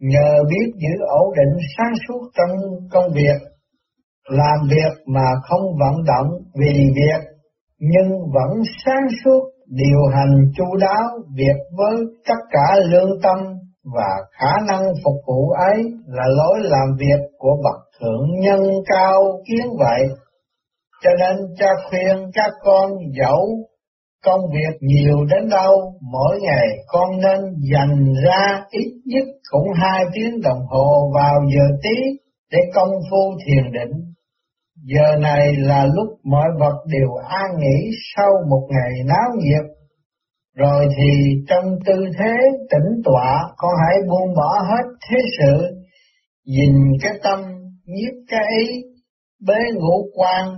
nhờ 0.00 0.44
biết 0.50 0.72
giữ 0.74 1.04
ổn 1.06 1.34
định 1.36 1.56
sáng 1.76 1.92
suốt 2.08 2.20
trong 2.34 2.56
công 2.90 3.12
việc, 3.14 3.55
làm 4.28 4.68
việc 4.70 5.02
mà 5.06 5.26
không 5.42 5.62
vận 5.80 6.04
động 6.06 6.30
vì 6.60 6.72
việc, 6.94 7.20
nhưng 7.78 8.08
vẫn 8.34 8.50
sáng 8.84 9.06
suốt 9.24 9.40
điều 9.66 10.06
hành 10.14 10.52
chu 10.56 10.64
đáo 10.80 11.08
việc 11.34 11.58
với 11.76 11.96
tất 12.28 12.40
cả 12.50 12.76
lương 12.86 13.20
tâm 13.22 13.38
và 13.94 14.10
khả 14.32 14.52
năng 14.68 14.82
phục 15.04 15.14
vụ 15.26 15.50
ấy 15.50 15.82
là 16.06 16.24
lối 16.26 16.60
làm 16.60 16.96
việc 16.98 17.26
của 17.38 17.56
bậc 17.64 17.80
thượng 18.00 18.40
nhân 18.40 18.60
cao 18.86 19.22
kiến 19.48 19.66
vậy. 19.78 20.02
Cho 21.02 21.10
nên 21.18 21.36
cha 21.58 21.68
khuyên 21.90 22.30
các 22.34 22.52
con 22.64 22.90
dẫu 23.20 23.46
công 24.24 24.40
việc 24.52 24.76
nhiều 24.80 25.24
đến 25.30 25.48
đâu, 25.48 25.92
mỗi 26.12 26.38
ngày 26.40 26.66
con 26.86 27.10
nên 27.20 27.40
dành 27.72 28.12
ra 28.24 28.64
ít 28.70 28.92
nhất 29.04 29.26
cũng 29.50 29.68
hai 29.74 30.04
tiếng 30.14 30.40
đồng 30.42 30.66
hồ 30.68 31.12
vào 31.14 31.34
giờ 31.54 31.76
tí 31.82 31.96
để 32.52 32.58
công 32.74 32.90
phu 33.10 33.32
thiền 33.46 33.72
định. 33.72 34.05
Giờ 34.94 35.16
này 35.20 35.46
là 35.56 35.86
lúc 35.94 36.18
mọi 36.24 36.48
vật 36.58 36.76
đều 36.86 37.08
an 37.28 37.50
nghỉ 37.58 37.90
sau 38.16 38.30
một 38.50 38.68
ngày 38.70 38.92
náo 39.06 39.30
nhiệt. 39.38 39.64
Rồi 40.56 40.86
thì 40.96 41.34
trong 41.48 41.64
tư 41.86 41.94
thế 42.18 42.34
tĩnh 42.70 43.02
tọa, 43.04 43.54
con 43.56 43.70
hãy 43.86 43.96
buông 44.08 44.34
bỏ 44.36 44.62
hết 44.68 44.84
thế 45.10 45.16
sự, 45.38 45.76
nhìn 46.46 46.72
cái 47.02 47.12
tâm, 47.22 47.40
nhiếp 47.86 48.14
cái 48.28 48.44
ý, 48.58 48.82
bế 49.46 49.58
ngũ 49.74 50.10
quan 50.14 50.48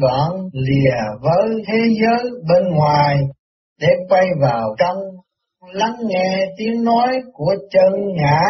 đoạn 0.00 0.30
lìa 0.52 0.96
với 1.20 1.62
thế 1.66 1.78
giới 2.00 2.30
bên 2.48 2.74
ngoài 2.74 3.16
để 3.80 3.88
quay 4.08 4.26
vào 4.40 4.74
trong 4.78 4.96
lắng 5.72 5.96
nghe 6.06 6.38
tiếng 6.58 6.84
nói 6.84 7.22
của 7.32 7.54
chân 7.70 7.92
ngã 8.16 8.40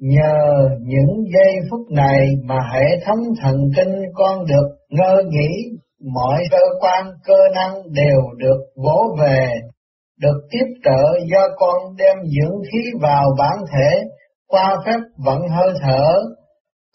Nhờ 0.00 0.68
những 0.80 1.24
giây 1.34 1.54
phút 1.70 1.80
này 1.90 2.26
mà 2.44 2.56
hệ 2.72 2.86
thống 3.06 3.18
thần 3.40 3.56
kinh 3.76 3.94
con 4.14 4.46
được 4.46 4.68
ngơ 4.88 5.22
nghĩ, 5.28 5.48
mọi 6.14 6.44
cơ 6.50 6.58
quan 6.80 7.06
cơ 7.24 7.38
năng 7.54 7.74
đều 7.92 8.20
được 8.36 8.58
vỗ 8.76 9.16
về, 9.20 9.46
được 10.20 10.40
tiếp 10.50 10.66
trợ 10.84 11.18
do 11.32 11.40
con 11.56 11.96
đem 11.96 12.16
dưỡng 12.18 12.60
khí 12.72 12.90
vào 13.00 13.24
bản 13.38 13.58
thể 13.72 14.02
qua 14.48 14.76
phép 14.86 14.98
vận 15.24 15.40
hơi 15.48 15.72
thở. 15.80 16.04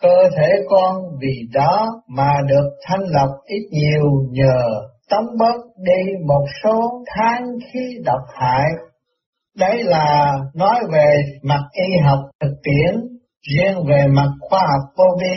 Cơ 0.01 0.29
thể 0.37 0.49
con 0.69 0.95
vì 1.21 1.33
đó 1.53 1.87
mà 2.07 2.31
được 2.49 2.69
thanh 2.87 3.03
lọc 3.09 3.29
ít 3.45 3.67
nhiều 3.71 4.05
nhờ 4.31 4.81
tống 5.09 5.37
bớt 5.39 5.57
đi 5.77 6.13
một 6.27 6.45
số 6.63 7.03
tháng 7.15 7.43
khí 7.73 7.97
độc 8.05 8.21
hại 8.35 8.67
Đấy 9.57 9.83
là 9.83 10.33
nói 10.55 10.79
về 10.93 11.15
mặt 11.43 11.61
y 11.71 11.97
học 12.03 12.19
thực 12.41 12.53
tiễn, 12.63 13.01
riêng 13.41 13.77
về 13.87 14.05
mặt 14.07 14.29
khoa 14.39 14.59
học 14.59 14.93
vô 14.97 15.05
vi, 15.21 15.35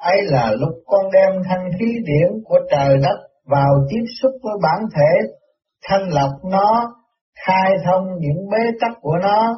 ấy 0.00 0.22
là 0.24 0.52
lúc 0.58 0.74
con 0.86 1.04
đem 1.12 1.42
thanh 1.48 1.70
khí 1.78 1.86
điển 1.86 2.42
của 2.44 2.58
trời 2.70 2.96
đất 3.02 3.18
vào 3.46 3.74
tiếp 3.90 4.04
xúc 4.22 4.32
với 4.42 4.54
bản 4.62 4.88
thể, 4.96 5.32
thanh 5.88 6.08
lọc 6.08 6.30
nó, 6.50 6.94
khai 7.46 7.70
thông 7.84 8.04
những 8.18 8.48
bế 8.50 8.70
tắc 8.80 8.92
của 9.00 9.16
nó, 9.22 9.56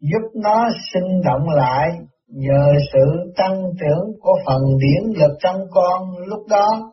giúp 0.00 0.40
nó 0.42 0.68
sinh 0.92 1.20
động 1.24 1.48
lại 1.48 1.88
nhờ 2.28 2.72
sự 2.92 3.32
tăng 3.36 3.62
trưởng 3.80 4.12
của 4.20 4.34
phần 4.46 4.62
điển 4.80 5.20
lực 5.20 5.36
trong 5.40 5.60
con 5.70 6.16
lúc 6.26 6.46
đó. 6.50 6.92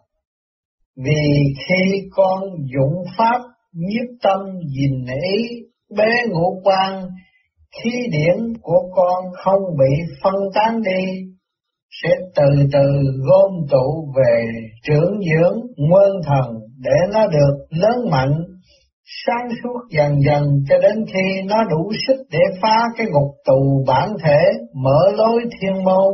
Vì 1.05 1.53
khi 1.67 2.07
con 2.11 2.41
dụng 2.73 3.03
pháp 3.17 3.41
nhiếp 3.73 4.21
tâm 4.23 4.39
nhìn 4.59 5.05
ý 5.23 5.65
bế 5.98 6.12
ngũ 6.30 6.62
quan, 6.63 7.04
khí 7.75 7.92
điển 8.12 8.54
của 8.62 8.89
con 8.96 9.24
không 9.34 9.62
bị 9.80 10.13
phân 10.24 10.36
tán 10.56 10.82
đi, 10.82 11.06
sẽ 12.04 12.10
từ 12.36 12.46
từ 12.74 13.01
gom 13.27 13.68
tụ 13.72 14.12
về 14.18 14.46
trưởng 14.84 15.20
dưỡng 15.32 15.60
nguyên 15.77 16.22
thần 16.25 16.54
để 16.80 17.13
nó 17.13 17.27
được 17.27 17.65
lớn 17.70 18.10
mạnh, 18.12 18.44
sáng 19.25 19.50
suốt 19.63 19.80
dần 19.89 20.15
dần 20.25 20.44
cho 20.70 20.77
đến 20.77 21.06
khi 21.13 21.42
nó 21.46 21.63
đủ 21.63 21.92
sức 22.08 22.24
để 22.32 22.39
phá 22.62 22.77
cái 22.98 23.08
ngục 23.08 23.32
tù 23.46 23.84
bản 23.88 24.10
thể, 24.24 24.42
mở 24.74 25.12
lối 25.18 25.44
thiên 25.62 25.84
môn, 25.84 26.13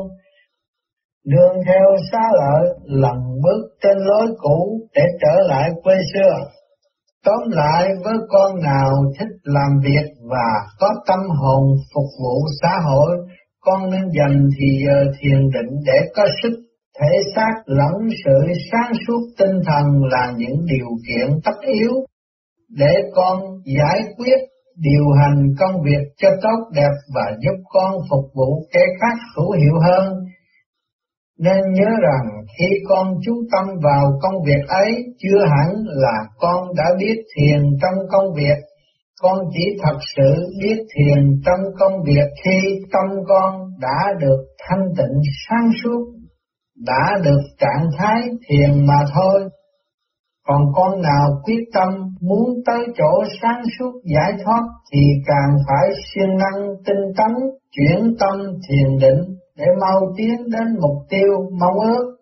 đường 1.25 1.55
theo 1.65 1.97
xa 2.11 2.29
lợi 2.33 2.67
lần 2.85 3.17
bước 3.43 3.61
trên 3.83 3.97
lối 3.97 4.27
cũ 4.37 4.79
để 4.95 5.03
trở 5.21 5.47
lại 5.47 5.69
quê 5.83 5.95
xưa. 6.13 6.33
Tóm 7.25 7.49
lại 7.49 7.87
với 8.03 8.15
con 8.29 8.61
nào 8.61 8.89
thích 9.19 9.33
làm 9.43 9.79
việc 9.83 10.11
và 10.29 10.49
có 10.79 10.87
tâm 11.07 11.19
hồn 11.19 11.63
phục 11.95 12.05
vụ 12.21 12.35
xã 12.61 12.79
hội, 12.83 13.17
con 13.59 13.89
nên 13.89 14.01
dành 14.17 14.49
thì 14.59 14.67
giờ 14.85 15.11
thiền 15.19 15.39
định 15.39 15.79
để 15.85 15.99
có 16.15 16.25
sức 16.43 16.59
thể 16.99 17.17
xác 17.35 17.53
lẫn 17.65 17.93
sự 18.25 18.53
sáng 18.71 18.91
suốt 19.07 19.21
tinh 19.37 19.61
thần 19.65 19.85
là 20.11 20.33
những 20.37 20.65
điều 20.65 20.87
kiện 21.07 21.39
tất 21.43 21.59
yếu 21.61 21.91
để 22.69 22.93
con 23.15 23.39
giải 23.77 23.99
quyết 24.17 24.39
điều 24.75 25.05
hành 25.19 25.47
công 25.59 25.81
việc 25.85 26.03
cho 26.17 26.29
tốt 26.41 26.69
đẹp 26.75 26.91
và 27.15 27.31
giúp 27.41 27.63
con 27.69 27.91
phục 28.09 28.25
vụ 28.33 28.67
kẻ 28.73 28.81
khác 29.01 29.17
hữu 29.35 29.51
hiệu 29.51 29.73
hơn 29.81 30.13
nên 31.45 31.61
nhớ 31.73 31.89
rằng 32.01 32.25
khi 32.57 32.65
con 32.89 33.07
chú 33.25 33.33
tâm 33.51 33.65
vào 33.83 34.11
công 34.21 34.43
việc 34.45 34.67
ấy 34.67 34.91
chưa 35.19 35.45
hẳn 35.45 35.69
là 35.85 36.17
con 36.37 36.67
đã 36.77 36.83
biết 36.99 37.15
thiền 37.35 37.61
trong 37.81 38.07
công 38.11 38.33
việc. 38.35 38.57
Con 39.21 39.37
chỉ 39.53 39.63
thật 39.83 39.97
sự 40.15 40.49
biết 40.61 40.77
thiền 40.95 41.41
trong 41.45 41.59
công 41.79 42.03
việc 42.05 42.27
khi 42.43 42.59
tâm 42.91 43.23
con 43.27 43.55
đã 43.79 44.13
được 44.19 44.45
thanh 44.67 44.85
tịnh 44.97 45.21
sáng 45.47 45.69
suốt, 45.83 46.05
đã 46.85 47.17
được 47.23 47.41
trạng 47.59 47.89
thái 47.97 48.21
thiền 48.49 48.85
mà 48.85 49.05
thôi. 49.13 49.49
Còn 50.47 50.61
con 50.75 51.01
nào 51.01 51.29
quyết 51.43 51.63
tâm 51.73 51.89
muốn 52.21 52.49
tới 52.65 52.79
chỗ 52.97 53.23
sáng 53.41 53.61
suốt 53.79 53.91
giải 54.15 54.33
thoát 54.43 54.61
thì 54.93 54.99
càng 55.27 55.57
phải 55.67 55.89
siêng 56.05 56.37
năng 56.37 56.67
tinh 56.85 57.13
tấn 57.17 57.31
chuyển 57.71 58.15
tâm 58.19 58.39
thiền 58.69 58.97
định 58.99 59.35
để 59.61 59.67
mau 59.81 60.13
tiến 60.17 60.49
đến 60.49 60.67
mục 60.81 60.97
tiêu 61.09 61.49
mong 61.59 61.79
ước. 61.79 62.17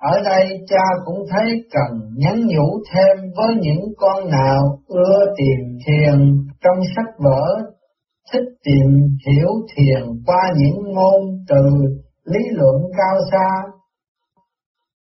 Ở 0.00 0.20
đây 0.24 0.48
cha 0.68 0.84
cũng 1.04 1.18
thấy 1.30 1.46
cần 1.72 2.00
nhắn 2.16 2.40
nhủ 2.46 2.82
thêm 2.92 3.30
với 3.36 3.54
những 3.60 3.80
con 3.96 4.30
nào 4.30 4.78
ưa 4.86 5.24
tìm 5.36 5.78
thiền 5.86 6.18
trong 6.62 6.78
sách 6.96 7.14
vở, 7.18 7.56
thích 8.32 8.48
tìm 8.64 8.86
hiểu 9.26 9.48
thiền 9.76 10.22
qua 10.26 10.42
những 10.56 10.92
ngôn 10.94 11.22
từ 11.48 11.62
lý 12.24 12.40
luận 12.50 12.76
cao 12.96 13.16
xa. 13.32 13.48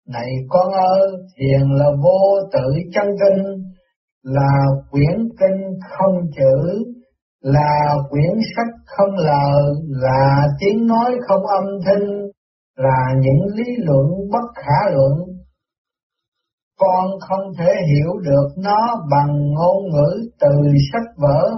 Này 0.08 0.30
con 0.48 0.72
ơi, 0.72 1.08
thiền 1.38 1.68
là 1.68 1.86
vô 2.02 2.48
tự 2.52 2.68
chân 2.94 3.06
kinh, 3.20 3.44
là 4.22 4.64
quyển 4.90 5.28
kinh 5.40 5.78
không 5.90 6.16
chữ, 6.36 6.84
là 7.40 7.94
quyển 8.10 8.32
sách 8.56 8.74
không 8.86 9.14
lời, 9.16 9.74
là 9.88 10.46
tiếng 10.60 10.86
nói 10.86 11.16
không 11.28 11.46
âm 11.46 11.64
thanh, 11.86 12.08
là 12.76 13.14
những 13.20 13.54
lý 13.54 13.76
luận 13.76 14.06
bất 14.32 14.48
khả 14.54 14.90
luận. 14.90 15.12
Con 16.80 17.06
không 17.28 17.52
thể 17.58 17.72
hiểu 17.86 18.12
được 18.24 18.48
nó 18.56 19.06
bằng 19.10 19.50
ngôn 19.50 19.90
ngữ 19.90 20.28
từ 20.40 20.48
sách 20.92 21.08
vở, 21.16 21.50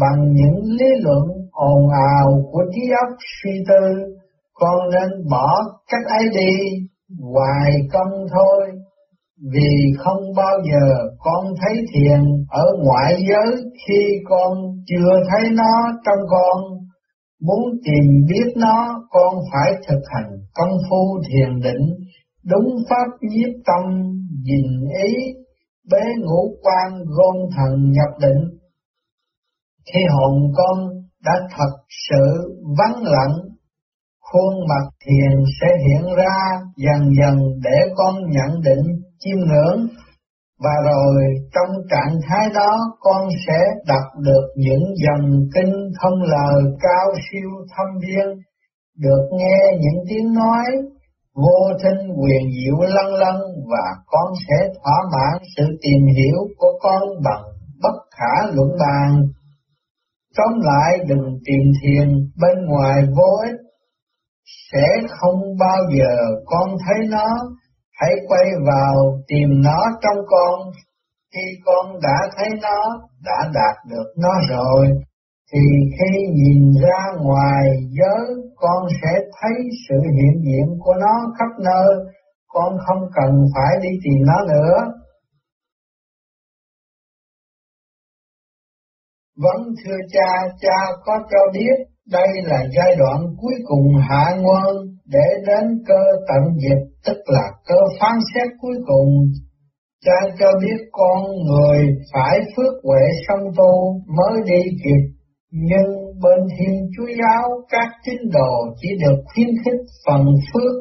bằng 0.00 0.32
những 0.32 0.62
lý 0.78 0.86
luận 1.02 1.24
ồn 1.52 1.90
ào 1.90 2.42
của 2.52 2.62
trí 2.74 2.82
óc 3.06 3.16
suy 3.42 3.50
tư, 3.68 4.14
con 4.52 4.90
nên 4.90 5.28
bỏ 5.30 5.62
cách 5.88 6.18
ấy 6.18 6.28
đi, 6.34 6.56
hoài 7.20 7.72
công 7.92 8.26
thôi 8.30 8.83
vì 9.40 9.92
không 9.98 10.22
bao 10.36 10.58
giờ 10.72 11.08
con 11.18 11.44
thấy 11.60 11.84
thiền 11.94 12.20
ở 12.48 12.64
ngoại 12.84 13.14
giới 13.28 13.62
khi 13.86 14.04
con 14.28 14.58
chưa 14.86 15.10
thấy 15.30 15.50
nó 15.52 15.92
trong 16.04 16.26
con. 16.28 16.62
Muốn 17.40 17.62
tìm 17.84 18.24
biết 18.28 18.52
nó, 18.56 19.06
con 19.10 19.34
phải 19.52 19.72
thực 19.88 20.00
hành 20.14 20.30
công 20.54 20.78
phu 20.90 21.20
thiền 21.28 21.60
định, 21.60 21.86
đúng 22.44 22.76
pháp 22.90 23.08
nhiếp 23.20 23.50
tâm, 23.66 24.12
nhìn 24.42 24.90
ý, 25.06 25.14
bế 25.90 26.02
ngũ 26.18 26.56
quan 26.62 27.04
gôn 27.04 27.36
thần 27.56 27.90
nhập 27.90 28.10
định. 28.20 28.58
Khi 29.92 30.00
hồn 30.10 30.52
con 30.56 30.88
đã 31.24 31.32
thật 31.56 31.76
sự 32.08 32.54
vắng 32.78 33.02
lặng, 33.02 33.36
khuôn 34.20 34.54
mặt 34.68 34.90
thiền 35.06 35.44
sẽ 35.60 35.66
hiện 35.86 36.14
ra 36.16 36.60
dần 36.76 37.10
dần 37.20 37.38
để 37.64 37.76
con 37.96 38.14
nhận 38.30 38.60
định 38.60 39.03
chiêm 39.24 39.36
ngưỡng 39.36 39.88
và 40.64 40.74
rồi 40.84 41.24
trong 41.54 41.76
trạng 41.90 42.14
thái 42.28 42.48
đó 42.54 42.78
con 43.00 43.28
sẽ 43.46 43.58
đọc 43.86 44.06
được 44.18 44.46
những 44.56 44.84
dòng 45.04 45.30
kinh 45.54 45.74
không 46.00 46.22
lời 46.22 46.62
cao 46.80 47.14
siêu 47.30 47.50
thâm 47.76 47.86
biên, 48.00 48.42
được 48.98 49.28
nghe 49.32 49.78
những 49.80 50.04
tiếng 50.08 50.34
nói 50.34 50.66
vô 51.34 51.58
thinh 51.82 52.08
quyền 52.20 52.42
diệu 52.54 52.80
lân 52.80 53.14
lân 53.14 53.36
và 53.70 53.86
con 54.06 54.32
sẽ 54.48 54.68
thỏa 54.74 54.96
mãn 55.12 55.42
sự 55.56 55.64
tìm 55.82 56.06
hiểu 56.16 56.38
của 56.58 56.78
con 56.82 57.02
bằng 57.24 57.44
bất 57.82 57.98
khả 58.16 58.50
luận 58.52 58.68
bàn. 58.80 59.22
Tóm 60.36 60.60
lại 60.62 60.98
đừng 61.08 61.38
tìm 61.44 61.72
thiền 61.82 62.08
bên 62.40 62.66
ngoài 62.66 63.02
vô 63.16 63.30
ích, 63.44 63.60
sẽ 64.72 64.86
không 65.08 65.40
bao 65.60 65.78
giờ 65.98 66.16
con 66.46 66.76
thấy 66.86 67.08
nó 67.10 67.26
hãy 68.00 68.10
quay 68.28 68.46
vào 68.66 69.22
tìm 69.28 69.48
nó 69.64 69.78
trong 70.02 70.24
con. 70.26 70.72
Khi 71.34 71.60
con 71.64 72.00
đã 72.02 72.18
thấy 72.36 72.48
nó, 72.62 73.08
đã 73.24 73.50
đạt 73.54 73.76
được 73.90 74.12
nó 74.18 74.30
rồi, 74.48 74.86
thì 75.52 75.60
khi 75.98 76.26
nhìn 76.32 76.72
ra 76.82 77.12
ngoài 77.20 77.64
giới, 77.90 78.26
con 78.56 78.86
sẽ 79.02 79.12
thấy 79.40 79.52
sự 79.88 79.94
hiện 80.00 80.42
diện 80.44 80.78
của 80.78 80.94
nó 81.00 81.32
khắp 81.38 81.62
nơi, 81.64 81.88
con 82.48 82.76
không 82.86 83.08
cần 83.14 83.46
phải 83.54 83.76
đi 83.82 83.88
tìm 84.04 84.26
nó 84.26 84.54
nữa. 84.54 84.92
Vẫn 89.36 89.74
thưa 89.84 89.96
cha, 90.12 90.48
cha 90.60 90.78
có 91.04 91.12
cho 91.30 91.38
biết 91.52 91.94
đây 92.10 92.28
là 92.44 92.66
giai 92.76 92.96
đoạn 92.98 93.20
cuối 93.40 93.54
cùng 93.64 93.86
hạ 94.08 94.34
nguồn 94.38 94.93
để 95.08 95.26
đến 95.46 95.82
cơ 95.86 96.02
tận 96.28 96.42
diệt, 96.62 96.78
tức 97.06 97.18
là 97.26 97.50
cơ 97.66 97.80
phán 98.00 98.18
xét 98.34 98.48
cuối 98.60 98.76
cùng. 98.86 99.08
Cha 100.04 100.18
cho 100.38 100.46
biết 100.60 100.80
con 100.92 101.22
người 101.46 101.78
phải 102.12 102.40
phước 102.56 102.72
huệ 102.84 103.02
song 103.28 103.52
tu 103.56 104.00
mới 104.16 104.42
đi 104.44 104.62
kịp, 104.84 105.02
nhưng 105.50 105.90
bên 106.22 106.48
thiên 106.58 106.88
chúa 106.96 107.08
giáo 107.20 107.48
các 107.68 107.88
tín 108.06 108.18
đồ 108.32 108.74
chỉ 108.76 108.88
được 109.00 109.22
khuyến 109.34 109.48
khích 109.64 109.80
phần 110.06 110.24
phước, 110.52 110.74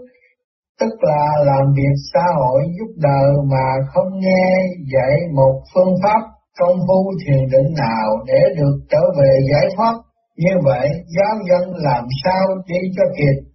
tức 0.80 0.94
là 1.02 1.28
làm 1.46 1.74
việc 1.76 1.96
xã 2.14 2.24
hội 2.36 2.62
giúp 2.80 2.94
đời 2.98 3.32
mà 3.52 3.68
không 3.94 4.20
nghe 4.20 4.46
dạy 4.94 5.18
một 5.36 5.62
phương 5.74 5.96
pháp 6.04 6.22
công 6.60 6.78
phu 6.88 7.12
thiền 7.26 7.42
định 7.52 7.74
nào 7.78 8.08
để 8.28 8.40
được 8.58 8.78
trở 8.90 9.02
về 9.20 9.40
giải 9.52 9.66
thoát 9.76 9.94
Như 10.38 10.52
vậy 10.64 10.88
giáo 11.18 11.36
dân 11.50 11.76
làm 11.76 12.04
sao 12.24 12.48
đi 12.68 12.80
cho 12.98 13.04
kịp? 13.18 13.53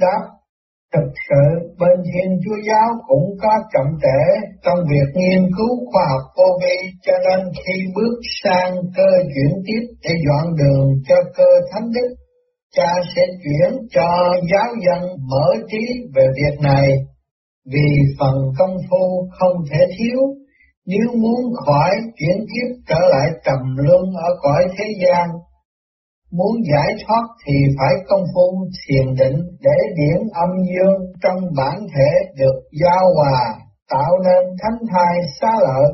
Đáp, 0.00 0.22
thực 0.94 1.10
sự 1.28 1.44
bên 1.80 1.96
Thiên 2.10 2.28
Chúa 2.44 2.58
Giáo 2.68 2.88
cũng 3.08 3.26
có 3.42 3.52
trọng 3.72 3.92
trễ 4.02 4.22
trong 4.64 4.78
việc 4.90 5.08
nghiên 5.14 5.42
cứu 5.56 5.72
khoa 5.92 6.02
học 6.12 6.24
vô 6.36 6.58
vi 6.62 6.76
cho 7.06 7.12
nên 7.26 7.52
khi 7.54 7.76
bước 7.94 8.16
sang 8.42 8.74
cơ 8.96 9.10
chuyển 9.34 9.52
tiếp 9.66 9.84
để 10.04 10.10
dọn 10.26 10.56
đường 10.56 10.88
cho 11.08 11.14
cơ 11.36 11.50
thánh 11.72 11.88
đức, 11.94 12.14
cha 12.76 12.92
sẽ 13.16 13.22
chuyển 13.42 13.86
cho 13.90 14.34
giáo 14.52 14.70
dân 14.86 15.02
mở 15.30 15.46
trí 15.70 15.84
về 16.14 16.26
việc 16.36 16.60
này. 16.60 16.88
Vì 17.72 17.88
phần 18.18 18.34
công 18.58 18.76
phu 18.90 19.28
không 19.38 19.56
thể 19.70 19.86
thiếu 19.98 20.18
nếu 20.86 21.08
muốn 21.22 21.52
khỏi 21.66 21.90
chuyển 22.16 22.38
kiếp 22.50 22.86
trở 22.88 23.00
lại 23.10 23.28
trầm 23.44 23.76
luân 23.76 24.04
ở 24.16 24.30
cõi 24.42 24.64
thế 24.78 24.84
gian 25.02 25.28
Muốn 26.38 26.56
giải 26.72 26.88
thoát 27.06 27.24
thì 27.46 27.54
phải 27.78 27.94
công 28.08 28.24
phu 28.34 28.66
thiền 28.80 29.14
định 29.14 29.38
để 29.60 29.76
điển 29.96 30.20
âm 30.32 30.50
dương 30.72 31.12
trong 31.22 31.40
bản 31.56 31.76
thể 31.94 32.10
được 32.38 32.60
giao 32.82 33.14
hòa, 33.16 33.54
tạo 33.90 34.18
nên 34.24 34.56
thánh 34.62 34.78
thai 34.92 35.20
xá 35.40 35.52
lợi. 35.60 35.92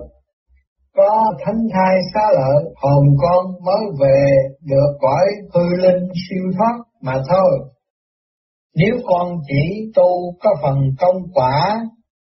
Có 0.97 1.33
thánh 1.47 1.61
thai 1.73 1.97
xá 2.15 2.21
lợi, 2.33 2.65
hồn 2.77 3.05
con 3.21 3.47
mới 3.65 3.83
về 4.01 4.27
được 4.65 4.97
cõi 5.01 5.25
hư 5.55 5.77
linh 5.77 6.09
siêu 6.29 6.45
thoát 6.59 6.75
mà 7.03 7.15
thôi. 7.29 7.51
Nếu 8.77 8.95
con 9.07 9.29
chỉ 9.49 9.93
tu 9.95 10.35
có 10.43 10.51
phần 10.63 10.77
công 11.01 11.17
quả, 11.35 11.81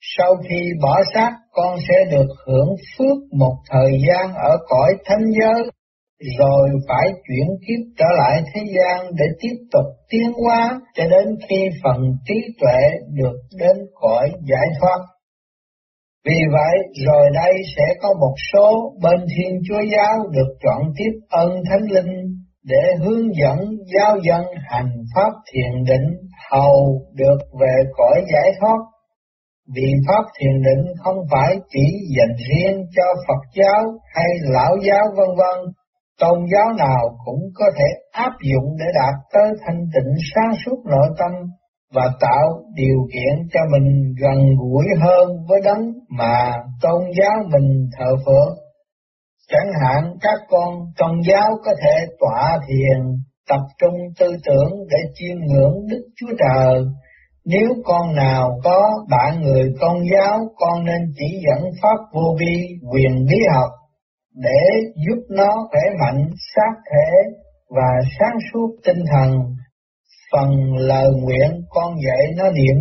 sau 0.01 0.37
khi 0.49 0.61
bỏ 0.83 1.01
xác 1.15 1.31
con 1.53 1.79
sẽ 1.89 1.95
được 2.11 2.29
hưởng 2.47 2.75
phước 2.99 3.19
một 3.33 3.57
thời 3.71 3.93
gian 4.09 4.35
ở 4.35 4.57
cõi 4.69 4.95
thánh 5.05 5.25
giới 5.41 5.71
rồi 6.39 6.69
phải 6.89 7.13
chuyển 7.27 7.47
kiếp 7.67 7.81
trở 7.99 8.05
lại 8.19 8.43
thế 8.55 8.61
gian 8.77 9.11
để 9.19 9.25
tiếp 9.41 9.57
tục 9.73 9.85
tiến 10.11 10.33
hóa 10.45 10.81
cho 10.95 11.05
đến 11.09 11.27
khi 11.49 11.69
phần 11.83 11.97
trí 12.25 12.35
tuệ 12.61 12.81
được 13.13 13.37
đến 13.59 13.77
cõi 13.95 14.31
giải 14.51 14.67
thoát. 14.81 14.99
Vì 16.27 16.39
vậy, 16.53 16.77
rồi 17.07 17.31
đây 17.35 17.53
sẽ 17.77 17.85
có 18.03 18.09
một 18.21 18.35
số 18.53 18.93
bên 19.03 19.21
Thiên 19.21 19.61
Chúa 19.69 19.81
Giáo 19.93 20.17
được 20.31 20.57
chọn 20.63 20.83
tiếp 20.97 21.13
ân 21.31 21.51
Thánh 21.71 21.91
Linh 21.91 22.13
để 22.65 22.95
hướng 23.01 23.35
dẫn 23.41 23.59
giáo 23.95 24.17
dân 24.23 24.45
hành 24.71 24.93
pháp 25.15 25.33
thiền 25.53 25.85
định 25.85 26.09
hầu 26.51 27.03
được 27.15 27.39
về 27.61 27.75
cõi 27.97 28.23
giải 28.33 28.51
thoát. 28.61 28.79
Vì 29.75 29.93
pháp 30.09 30.25
thiền 30.39 30.63
định 30.63 30.93
không 31.05 31.17
phải 31.31 31.57
chỉ 31.69 31.85
dành 32.19 32.37
riêng 32.49 32.85
cho 32.97 33.03
Phật 33.29 33.43
giáo 33.55 33.85
hay 34.15 34.29
lão 34.43 34.77
giáo 34.89 35.05
vân 35.17 35.29
vân 35.37 35.73
tôn 36.21 36.39
giáo 36.53 36.73
nào 36.79 37.19
cũng 37.25 37.41
có 37.55 37.65
thể 37.79 37.85
áp 38.13 38.33
dụng 38.51 38.77
để 38.79 38.85
đạt 38.95 39.15
tới 39.33 39.49
thanh 39.67 39.81
tịnh 39.95 40.15
sáng 40.35 40.53
suốt 40.65 40.77
nội 40.85 41.09
tâm 41.19 41.31
và 41.95 42.03
tạo 42.21 42.47
điều 42.75 42.99
kiện 43.13 43.49
cho 43.53 43.61
mình 43.73 44.15
gần 44.23 44.39
gũi 44.59 44.85
hơn 45.01 45.29
với 45.49 45.61
đấng 45.65 45.93
mà 46.19 46.53
tôn 46.83 47.03
giáo 47.19 47.37
mình 47.53 47.89
thờ 47.99 48.17
phượng. 48.27 48.55
Chẳng 49.49 49.73
hạn 49.83 50.13
các 50.21 50.39
con 50.49 50.75
tôn 50.99 51.21
giáo 51.29 51.51
có 51.65 51.73
thể 51.83 52.07
tọa 52.21 52.59
thiền, 52.69 53.01
tập 53.49 53.61
trung 53.81 53.95
tư 54.19 54.27
tưởng 54.47 54.73
để 54.91 54.99
chiêm 55.15 55.37
ngưỡng 55.47 55.75
Đức 55.91 56.09
Chúa 56.17 56.35
Trời. 56.39 56.85
Nếu 57.45 57.69
con 57.85 58.15
nào 58.15 58.51
có 58.65 58.91
bạn 59.11 59.41
người 59.43 59.75
tôn 59.81 59.97
giáo, 60.13 60.39
con 60.57 60.85
nên 60.85 61.13
chỉ 61.19 61.41
dẫn 61.47 61.71
pháp 61.83 61.97
vô 62.13 62.37
vi, 62.41 62.55
quyền 62.93 63.25
bí 63.31 63.37
học 63.55 63.71
để 64.35 64.91
giúp 65.07 65.23
nó 65.29 65.49
khỏe 65.71 65.81
mạnh, 66.01 66.31
xác 66.55 66.73
thể 66.91 67.31
và 67.69 68.01
sáng 68.19 68.39
suốt 68.53 68.77
tinh 68.85 69.05
thần. 69.13 69.31
Phần 70.33 70.75
lời 70.75 71.09
nguyện 71.23 71.51
con 71.69 71.95
dạy 72.07 72.27
nó 72.37 72.45
niệm 72.51 72.77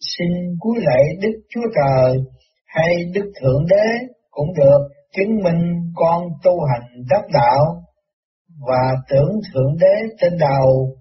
xin 0.00 0.28
cúi 0.60 0.74
lạy 0.78 1.04
Đức 1.22 1.40
Chúa 1.48 1.68
Trời 1.74 2.18
hay 2.66 2.94
Đức 3.14 3.32
Thượng 3.40 3.66
Đế 3.70 4.06
cũng 4.30 4.48
được 4.56 4.78
chứng 5.16 5.36
minh 5.44 5.92
con 5.94 6.22
tu 6.44 6.52
hành 6.64 6.90
đắc 7.10 7.22
đạo 7.32 7.82
và 8.68 8.94
tưởng 9.08 9.30
Thượng 9.52 9.76
Đế 9.80 10.14
trên 10.20 10.32
đầu, 10.40 10.96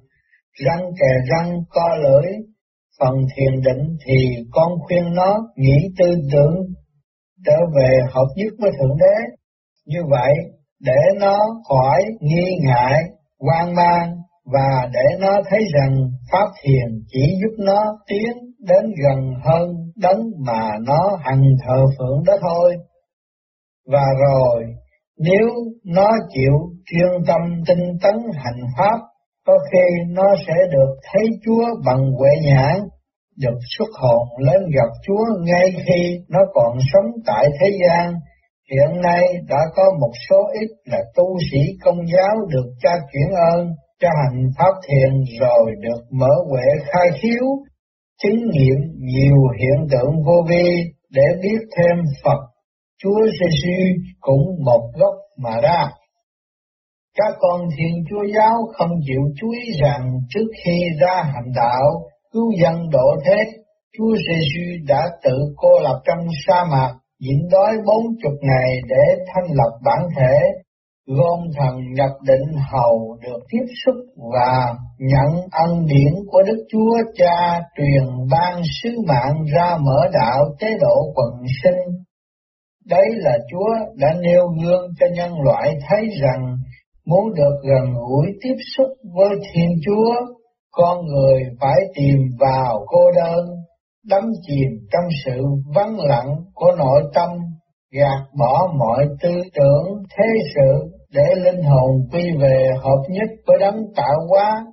răng 0.66 0.86
kè 1.00 1.12
răng 1.32 1.60
co 1.70 1.96
lưỡi, 1.96 2.32
phần 3.00 3.16
thiền 3.36 3.62
định 3.62 3.98
thì 4.06 4.46
con 4.52 4.72
khuyên 4.88 5.14
nó 5.14 5.38
nghĩ 5.56 5.78
tư 5.98 6.16
tưởng 6.34 6.56
trở 7.46 7.58
về 7.76 7.90
hợp 8.14 8.28
nhất 8.36 8.54
với 8.60 8.72
Thượng 8.80 8.98
Đế 9.00 9.36
như 9.86 10.00
vậy, 10.10 10.34
để 10.80 11.00
nó 11.20 11.38
khỏi 11.70 12.04
nghi 12.20 12.58
ngại, 12.62 13.04
hoang 13.40 13.76
mang 13.76 14.16
và 14.54 14.90
để 14.94 15.06
nó 15.20 15.42
thấy 15.50 15.60
rằng 15.74 15.96
Pháp 16.32 16.48
Thiền 16.64 17.04
chỉ 17.08 17.22
giúp 17.42 17.64
nó 17.66 17.98
tiến 18.08 18.32
đến 18.60 18.94
gần 19.04 19.34
hơn 19.44 19.70
đấng 19.96 20.20
mà 20.46 20.72
nó 20.86 21.18
hằng 21.20 21.44
thờ 21.66 21.86
phượng 21.98 22.24
đó 22.26 22.34
thôi. 22.42 22.76
Và 23.92 24.06
rồi, 24.20 24.64
nếu 25.18 25.48
nó 25.86 26.12
chịu 26.34 26.54
chuyên 26.86 27.24
tâm 27.28 27.42
tinh 27.68 27.98
tấn 28.02 28.16
hành 28.34 28.62
Pháp, 28.78 29.00
có 29.48 29.54
khi 29.72 30.04
nó 30.10 30.36
sẽ 30.48 30.54
được 30.72 30.96
thấy 31.12 31.24
Chúa 31.46 31.66
bằng 31.86 32.12
huệ 32.18 32.30
nhãn, 32.44 32.80
được 33.38 33.60
xuất 33.78 33.90
hồn 34.02 34.28
lên 34.40 34.62
gặp 34.76 34.90
Chúa 35.08 35.26
ngay 35.42 35.72
khi 35.86 36.20
nó 36.30 36.40
còn 36.54 36.78
sống 36.94 37.12
tại 37.26 37.46
thế 37.60 37.78
gian 37.86 38.14
Hiện 38.72 39.02
nay 39.02 39.22
đã 39.50 39.58
có 39.76 39.84
một 40.02 40.12
số 40.30 40.36
ít 40.54 40.70
là 40.86 41.00
tu 41.16 41.38
sĩ 41.52 41.58
công 41.84 41.98
giáo 42.14 42.36
được 42.50 42.74
cha 42.82 42.90
chuyển 43.12 43.32
ơn 43.54 43.68
cho 44.02 44.10
hành 44.24 44.50
pháp 44.58 44.74
thiền 44.88 45.24
rồi 45.40 45.72
được 45.82 46.02
mở 46.12 46.32
huệ 46.50 46.68
khai 46.86 47.08
khiếu, 47.22 47.46
chứng 48.24 48.50
nghiệm 48.52 48.80
nhiều 49.00 49.36
hiện 49.60 49.88
tượng 49.92 50.24
vô 50.26 50.46
vi 50.50 50.68
để 51.10 51.22
biết 51.42 51.60
thêm 51.78 52.04
Phật, 52.24 52.40
Chúa 53.04 53.20
Giêsu 53.40 54.02
cũng 54.20 54.44
một 54.66 54.90
gốc 55.00 55.14
mà 55.38 55.62
ra. 55.64 55.90
Các 57.18 57.34
con 57.40 57.62
thiên 57.78 58.04
chúa 58.10 58.24
giáo 58.36 58.54
không 58.74 58.92
chịu 59.08 59.22
chú 59.42 59.48
ý 59.52 59.80
rằng 59.82 60.12
trước 60.30 60.48
khi 60.64 60.80
ra 61.02 61.24
hành 61.24 61.52
đạo, 61.56 62.04
cứu 62.34 62.52
dân 62.62 62.90
độ 62.92 63.16
thế, 63.26 63.44
Chúa 63.98 64.16
Giêsu 64.16 64.86
đã 64.88 65.10
tự 65.24 65.38
cô 65.56 65.70
lập 65.84 66.02
trong 66.06 66.28
sa 66.48 66.66
mạc 66.72 66.94
nhịn 67.26 67.48
đói 67.52 67.72
bốn 67.86 68.04
chục 68.24 68.34
ngày 68.42 68.70
để 68.88 69.24
thanh 69.28 69.46
lập 69.54 69.72
bản 69.86 70.00
thể, 70.18 70.38
gom 71.08 71.40
thần 71.58 71.76
nhập 71.94 72.12
định 72.24 72.48
hầu 72.72 73.18
được 73.22 73.40
tiếp 73.50 73.66
xúc 73.86 73.96
và 74.34 74.76
nhận 75.00 75.42
ân 75.52 75.86
điển 75.86 76.14
của 76.32 76.42
Đức 76.48 76.66
Chúa 76.72 76.98
Cha 77.16 77.62
truyền 77.78 78.04
ban 78.32 78.62
sứ 78.82 78.90
mạng 79.08 79.44
ra 79.56 79.78
mở 79.78 80.08
đạo 80.14 80.46
chế 80.60 80.68
độ 80.82 81.14
quần 81.16 81.44
sinh. 81.64 81.80
Đấy 82.86 83.06
là 83.14 83.38
Chúa 83.52 83.70
đã 83.96 84.14
nêu 84.22 84.48
gương 84.48 84.88
cho 85.00 85.08
nhân 85.16 85.32
loại 85.42 85.78
thấy 85.90 86.08
rằng 86.22 86.58
muốn 87.06 87.34
được 87.36 87.56
gần 87.64 87.94
gũi 87.94 88.28
tiếp 88.42 88.56
xúc 88.78 88.88
với 89.16 89.30
Thiên 89.54 89.70
Chúa, 89.86 90.36
con 90.72 91.06
người 91.06 91.42
phải 91.62 91.82
tìm 91.96 92.18
vào 92.40 92.86
cô 92.88 93.12
đơn, 93.16 93.55
đắm 94.10 94.24
chìm 94.48 94.70
trong 94.92 95.04
sự 95.26 95.42
vắng 95.76 96.00
lặng 96.00 96.30
của 96.54 96.72
nội 96.78 97.04
tâm, 97.14 97.30
gạt 97.92 98.22
bỏ 98.40 98.74
mọi 98.80 99.06
tư 99.22 99.30
tưởng 99.54 100.04
thế 100.18 100.26
sự 100.56 100.98
để 101.14 101.36
linh 101.44 101.64
hồn 101.64 101.92
quy 102.12 102.32
về 102.40 102.68
hợp 102.84 103.04
nhất 103.10 103.30
với 103.48 103.58
đấng 103.60 103.84
tạo 103.96 104.16
hóa. 104.30 104.66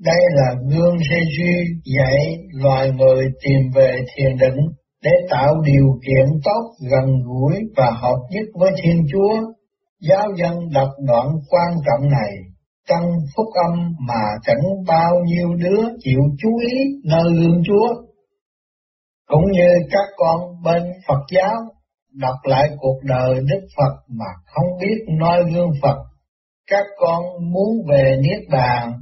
Đây 0.00 0.20
là 0.34 0.54
gương 0.70 0.96
Giêsu 0.98 1.52
dạy 1.98 2.36
loài 2.52 2.90
người 2.90 3.24
tìm 3.42 3.70
về 3.74 3.96
thiền 4.16 4.36
định 4.36 4.58
để 5.04 5.10
tạo 5.30 5.54
điều 5.64 5.86
kiện 6.06 6.26
tốt 6.44 6.70
gần 6.90 7.04
gũi 7.24 7.54
và 7.76 7.90
hợp 7.90 8.18
nhất 8.30 8.46
với 8.54 8.70
Thiên 8.82 9.06
Chúa. 9.12 9.34
Giáo 10.00 10.28
dân 10.36 10.68
đọc 10.74 10.88
đoạn 11.06 11.26
quan 11.48 11.72
trọng 11.86 12.10
này 12.10 12.30
trong 12.88 13.04
phúc 13.36 13.46
âm 13.68 13.92
mà 14.08 14.22
chẳng 14.42 14.62
bao 14.86 15.12
nhiêu 15.24 15.54
đứa 15.54 15.82
chịu 15.98 16.20
chú 16.38 16.48
ý 16.58 16.74
nơi 17.04 17.32
gương 17.40 17.62
Chúa 17.64 18.07
cũng 19.28 19.44
như 19.52 19.68
các 19.90 20.06
con 20.16 20.40
bên 20.64 20.82
Phật 21.08 21.20
giáo 21.36 21.54
đọc 22.12 22.36
lại 22.44 22.68
cuộc 22.78 22.98
đời 23.02 23.34
Đức 23.34 23.66
Phật 23.76 23.94
mà 24.18 24.26
không 24.44 24.66
biết 24.80 25.14
noi 25.18 25.44
gương 25.54 25.70
Phật. 25.82 25.96
Các 26.70 26.86
con 27.00 27.22
muốn 27.52 27.68
về 27.90 28.16
Niết 28.22 28.48
Bàn, 28.50 28.92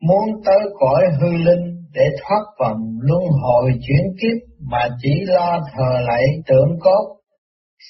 muốn 0.00 0.24
tới 0.46 0.58
cõi 0.80 1.02
hư 1.20 1.28
linh 1.28 1.78
để 1.94 2.02
thoát 2.20 2.42
vòng 2.60 2.80
luân 3.00 3.22
hồi 3.42 3.72
chuyển 3.88 4.06
kiếp 4.20 4.48
mà 4.70 4.88
chỉ 5.02 5.10
lo 5.26 5.60
thờ 5.72 6.00
lạy 6.00 6.24
tượng 6.46 6.78
cốt. 6.80 7.14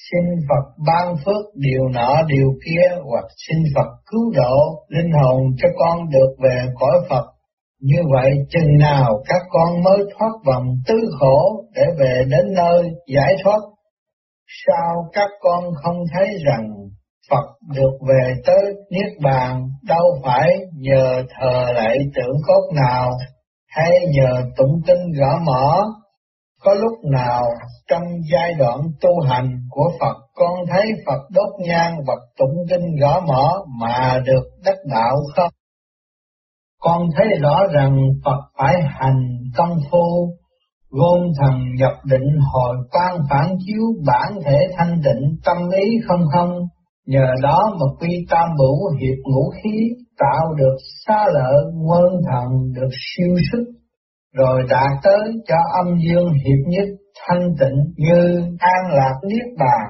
Xin 0.09 0.23
Phật 0.49 0.83
ban 0.87 1.15
phước 1.25 1.45
điều 1.55 1.87
nọ 1.93 2.21
điều 2.27 2.47
kia 2.65 2.97
hoặc 3.11 3.25
xin 3.47 3.57
Phật 3.75 3.89
cứu 4.11 4.31
độ 4.35 4.85
linh 4.87 5.11
hồn 5.11 5.41
cho 5.57 5.67
con 5.79 6.09
được 6.09 6.35
về 6.43 6.65
cõi 6.79 6.97
Phật 7.09 7.25
như 7.81 7.97
vậy, 8.13 8.31
chừng 8.49 8.77
nào 8.79 9.23
các 9.27 9.41
con 9.49 9.83
mới 9.83 9.97
thoát 10.17 10.31
vòng 10.45 10.65
tư 10.87 10.95
khổ 11.19 11.63
để 11.75 11.83
về 11.99 12.23
đến 12.29 12.53
nơi 12.55 12.83
giải 13.15 13.33
thoát? 13.43 13.59
Sao 14.67 15.09
các 15.13 15.29
con 15.41 15.63
không 15.83 15.97
thấy 16.13 16.27
rằng 16.45 16.69
Phật 17.29 17.45
được 17.75 17.97
về 18.07 18.33
tới 18.45 18.73
Niết 18.89 19.21
Bàn 19.23 19.69
đâu 19.87 20.19
phải 20.23 20.49
nhờ 20.73 21.23
thờ 21.29 21.65
lại 21.73 21.97
tưởng 22.15 22.35
cốt 22.47 22.71
nào 22.75 23.09
hay 23.67 23.91
nhờ 24.11 24.41
tụng 24.57 24.81
kinh 24.87 25.11
gõ 25.19 25.39
mở. 25.43 25.83
Có 26.61 26.73
lúc 26.73 26.99
nào 27.11 27.43
trong 27.87 28.03
giai 28.31 28.53
đoạn 28.59 28.79
tu 29.01 29.09
hành 29.29 29.49
của 29.69 29.91
Phật 29.99 30.15
con 30.35 30.53
thấy 30.69 30.85
Phật 31.05 31.21
đốt 31.29 31.67
nhang 31.67 31.97
vật 32.07 32.19
tụng 32.37 32.55
kinh 32.69 32.95
gõ 33.01 33.19
mở 33.27 33.49
mà 33.79 34.21
được 34.25 34.43
đắc 34.65 34.77
đạo 34.85 35.15
không? 35.35 35.49
Con 36.81 37.01
thấy 37.17 37.27
rõ 37.41 37.57
rằng 37.75 37.97
Phật 38.25 38.41
phải 38.57 38.75
hành 38.87 39.23
công 39.57 39.77
phu, 39.91 40.33
gôn 40.89 41.21
thần 41.37 41.59
nhập 41.77 41.93
định 42.05 42.39
hồi 42.53 42.75
quan 42.91 43.21
phản 43.29 43.55
chiếu 43.65 43.83
bản 44.05 44.39
thể 44.45 44.57
thanh 44.77 45.01
định 45.03 45.39
tâm 45.45 45.57
ý 45.83 45.89
không 46.07 46.21
không, 46.33 46.51
nhờ 47.05 47.33
đó 47.43 47.59
mà 47.79 47.85
quy 47.99 48.25
tam 48.29 48.49
bửu 48.59 48.91
hiệp 48.99 49.17
ngũ 49.23 49.49
khí 49.63 49.79
tạo 50.19 50.53
được 50.57 50.75
xa 51.07 51.25
lợi 51.33 51.63
nguyên 51.73 52.21
thần 52.31 52.73
được 52.75 52.89
siêu 52.91 53.35
sức, 53.51 53.63
rồi 54.33 54.61
đạt 54.69 55.03
tới 55.03 55.33
cho 55.47 55.55
âm 55.83 55.97
dương 55.99 56.33
hiệp 56.33 56.67
nhất 56.67 56.87
thanh 57.27 57.49
tịnh 57.59 57.93
như 57.97 58.43
an 58.59 58.83
lạc 58.91 59.15
niết 59.27 59.45
bàn. 59.59 59.87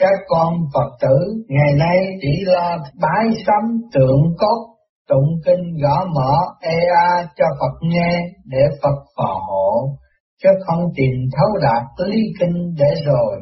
Các 0.00 0.18
con 0.28 0.54
Phật 0.74 0.90
tử 1.00 1.16
ngày 1.48 1.72
nay 1.78 1.96
chỉ 2.20 2.44
lo 2.44 2.78
bái 3.02 3.26
sắm 3.46 3.80
tượng 3.92 4.20
cốt 4.38 4.71
tụng 5.08 5.28
kinh 5.46 5.76
gõ 5.82 6.04
mở 6.14 6.32
ea 6.60 7.28
cho 7.36 7.44
Phật 7.60 7.86
nghe 7.88 8.10
để 8.44 8.62
Phật 8.82 8.96
phò 9.16 9.40
hộ, 9.48 9.98
chứ 10.42 10.48
không 10.66 10.84
tìm 10.96 11.10
thấu 11.36 11.48
đạt 11.62 11.82
lý 12.08 12.20
kinh 12.40 12.74
để 12.78 12.94
rồi 13.06 13.40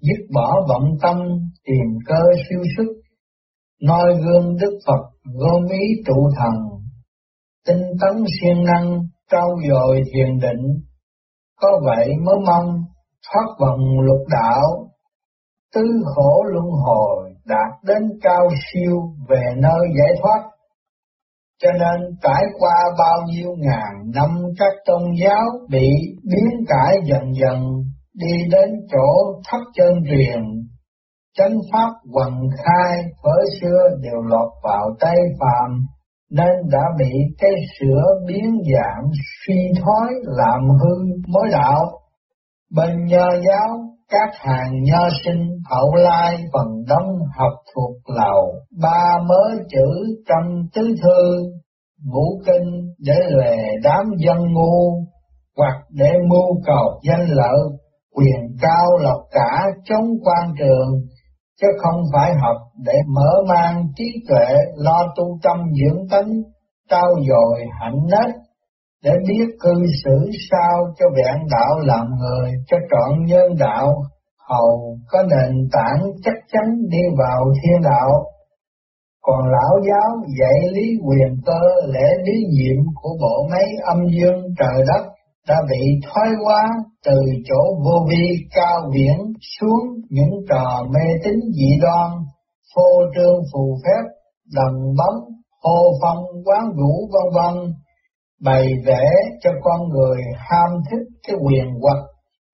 dứt 0.00 0.26
bỏ 0.34 0.66
vọng 0.68 0.90
tâm 1.02 1.16
tìm 1.64 1.86
cơ 2.06 2.20
siêu 2.48 2.62
sức, 2.76 2.92
noi 3.82 4.14
gương 4.14 4.56
Đức 4.60 4.78
Phật 4.86 5.32
gom 5.38 5.66
ý 5.68 6.02
trụ 6.06 6.30
thần, 6.36 6.54
tinh 7.66 7.82
tấn 8.00 8.24
siêng 8.40 8.64
năng 8.64 9.00
trau 9.30 9.48
dồi 9.68 10.02
thiền 10.12 10.38
định, 10.38 10.62
có 11.60 11.80
vậy 11.84 12.08
mới 12.24 12.36
mong 12.46 12.82
thoát 13.32 13.46
vòng 13.60 14.00
lục 14.00 14.26
đạo, 14.30 14.88
tứ 15.74 15.82
khổ 16.04 16.44
luân 16.52 16.66
hồi 16.84 17.32
đạt 17.44 17.84
đến 17.84 18.02
cao 18.22 18.48
siêu 18.50 18.96
về 19.28 19.42
nơi 19.56 19.88
giải 19.98 20.14
thoát. 20.22 20.42
Cho 21.62 21.72
nên 21.72 22.16
trải 22.22 22.42
qua 22.58 22.74
bao 22.98 23.22
nhiêu 23.26 23.50
ngàn 23.58 24.10
năm 24.14 24.30
các 24.58 24.72
tôn 24.86 25.02
giáo 25.24 25.44
bị 25.70 25.88
biến 26.30 26.64
cải 26.68 26.96
dần 27.04 27.22
dần 27.40 27.62
đi 28.14 28.36
đến 28.50 28.70
chỗ 28.92 29.40
thấp 29.50 29.60
chân 29.74 29.94
truyền, 30.10 30.42
chánh 31.38 31.58
pháp 31.72 31.90
quần 32.12 32.32
khai 32.64 32.96
với 33.22 33.44
xưa 33.60 33.88
đều 34.02 34.22
lọt 34.22 34.48
vào 34.62 34.96
tay 35.00 35.16
phàm 35.40 35.86
nên 36.30 36.54
đã 36.72 36.82
bị 36.98 37.10
cái 37.38 37.50
sửa 37.80 38.02
biến 38.28 38.44
dạng 38.72 39.10
suy 39.46 39.54
thoái 39.82 40.12
làm 40.22 40.60
hư 40.68 41.04
mối 41.26 41.48
đạo. 41.52 41.84
Bên 42.76 43.04
nhờ 43.04 43.28
giáo, 43.48 43.95
các 44.10 44.30
hàng 44.34 44.72
nho 44.82 45.08
sinh 45.24 45.48
hậu 45.70 45.94
lai 45.94 46.36
phần 46.52 46.66
đông 46.88 47.08
học 47.38 47.52
thuộc 47.74 47.96
lầu, 48.16 48.52
ba 48.82 49.18
mớ 49.28 49.58
chữ 49.68 50.16
trong 50.28 50.66
tứ 50.74 50.94
thư, 51.02 51.42
ngũ 52.04 52.40
kinh 52.46 52.94
để 52.98 53.14
lề 53.28 53.56
đám 53.82 54.04
dân 54.26 54.38
ngu, 54.52 55.04
hoặc 55.56 55.76
để 55.90 56.12
mưu 56.30 56.62
cầu 56.66 57.00
danh 57.08 57.26
lợi, 57.28 57.58
quyền 58.14 58.56
cao 58.60 58.86
lộc 59.00 59.20
cả 59.30 59.66
chống 59.84 60.06
quan 60.24 60.52
trường, 60.58 60.88
chứ 61.60 61.66
không 61.82 62.02
phải 62.12 62.32
học 62.34 62.56
để 62.84 62.94
mở 63.14 63.30
mang 63.48 63.84
trí 63.96 64.04
tuệ 64.28 64.46
lo 64.76 65.02
tu 65.16 65.38
tâm 65.42 65.56
dưỡng 65.80 66.08
tánh, 66.10 66.30
trao 66.90 67.08
dồi 67.28 67.64
hạnh 67.80 67.98
nết, 68.10 68.34
để 69.04 69.10
biết 69.28 69.46
cư 69.60 69.74
xử 70.04 70.30
sao 70.50 70.94
cho 70.98 71.06
vẹn 71.16 71.46
đạo 71.50 71.78
làm 71.78 72.06
người, 72.18 72.50
cho 72.66 72.76
trọn 72.90 73.24
nhân 73.24 73.56
đạo, 73.58 73.94
hầu 74.48 74.98
có 75.10 75.22
nền 75.22 75.68
tảng 75.72 76.02
chắc 76.24 76.34
chắn 76.52 76.64
đi 76.90 76.98
vào 77.18 77.44
thiên 77.62 77.82
đạo. 77.82 78.24
Còn 79.22 79.40
lão 79.50 79.80
giáo 79.88 80.16
dạy 80.40 80.72
lý 80.72 80.86
quyền 81.06 81.36
cơ 81.46 81.60
lễ 81.86 82.08
lý 82.24 82.32
nhiệm 82.50 82.84
của 82.94 83.10
bộ 83.20 83.48
máy 83.50 83.64
âm 83.84 83.98
dương 84.08 84.42
trời 84.58 84.84
đất 84.86 85.06
đã 85.48 85.56
bị 85.70 86.00
thoái 86.04 86.28
hóa 86.44 86.68
từ 87.04 87.20
chỗ 87.44 87.60
vô 87.84 88.06
vi 88.10 88.36
cao 88.54 88.80
viễn 88.94 89.32
xuống 89.58 89.86
những 90.10 90.30
trò 90.48 90.84
mê 90.94 91.06
tín 91.24 91.34
dị 91.54 91.70
đoan, 91.82 92.10
phô 92.74 92.88
trương 93.14 93.38
phù 93.52 93.78
phép, 93.84 94.02
đầm 94.54 94.74
bóng, 94.98 95.18
hô 95.62 95.92
phong 96.02 96.24
quán 96.44 96.64
vũ 96.76 97.10
vân 97.12 97.32
vân, 97.34 97.72
bày 98.40 98.66
vẽ 98.86 99.06
cho 99.42 99.50
con 99.62 99.88
người 99.88 100.22
ham 100.36 100.70
thích 100.90 101.06
cái 101.26 101.36
quyền 101.44 101.66
hoặc 101.80 101.98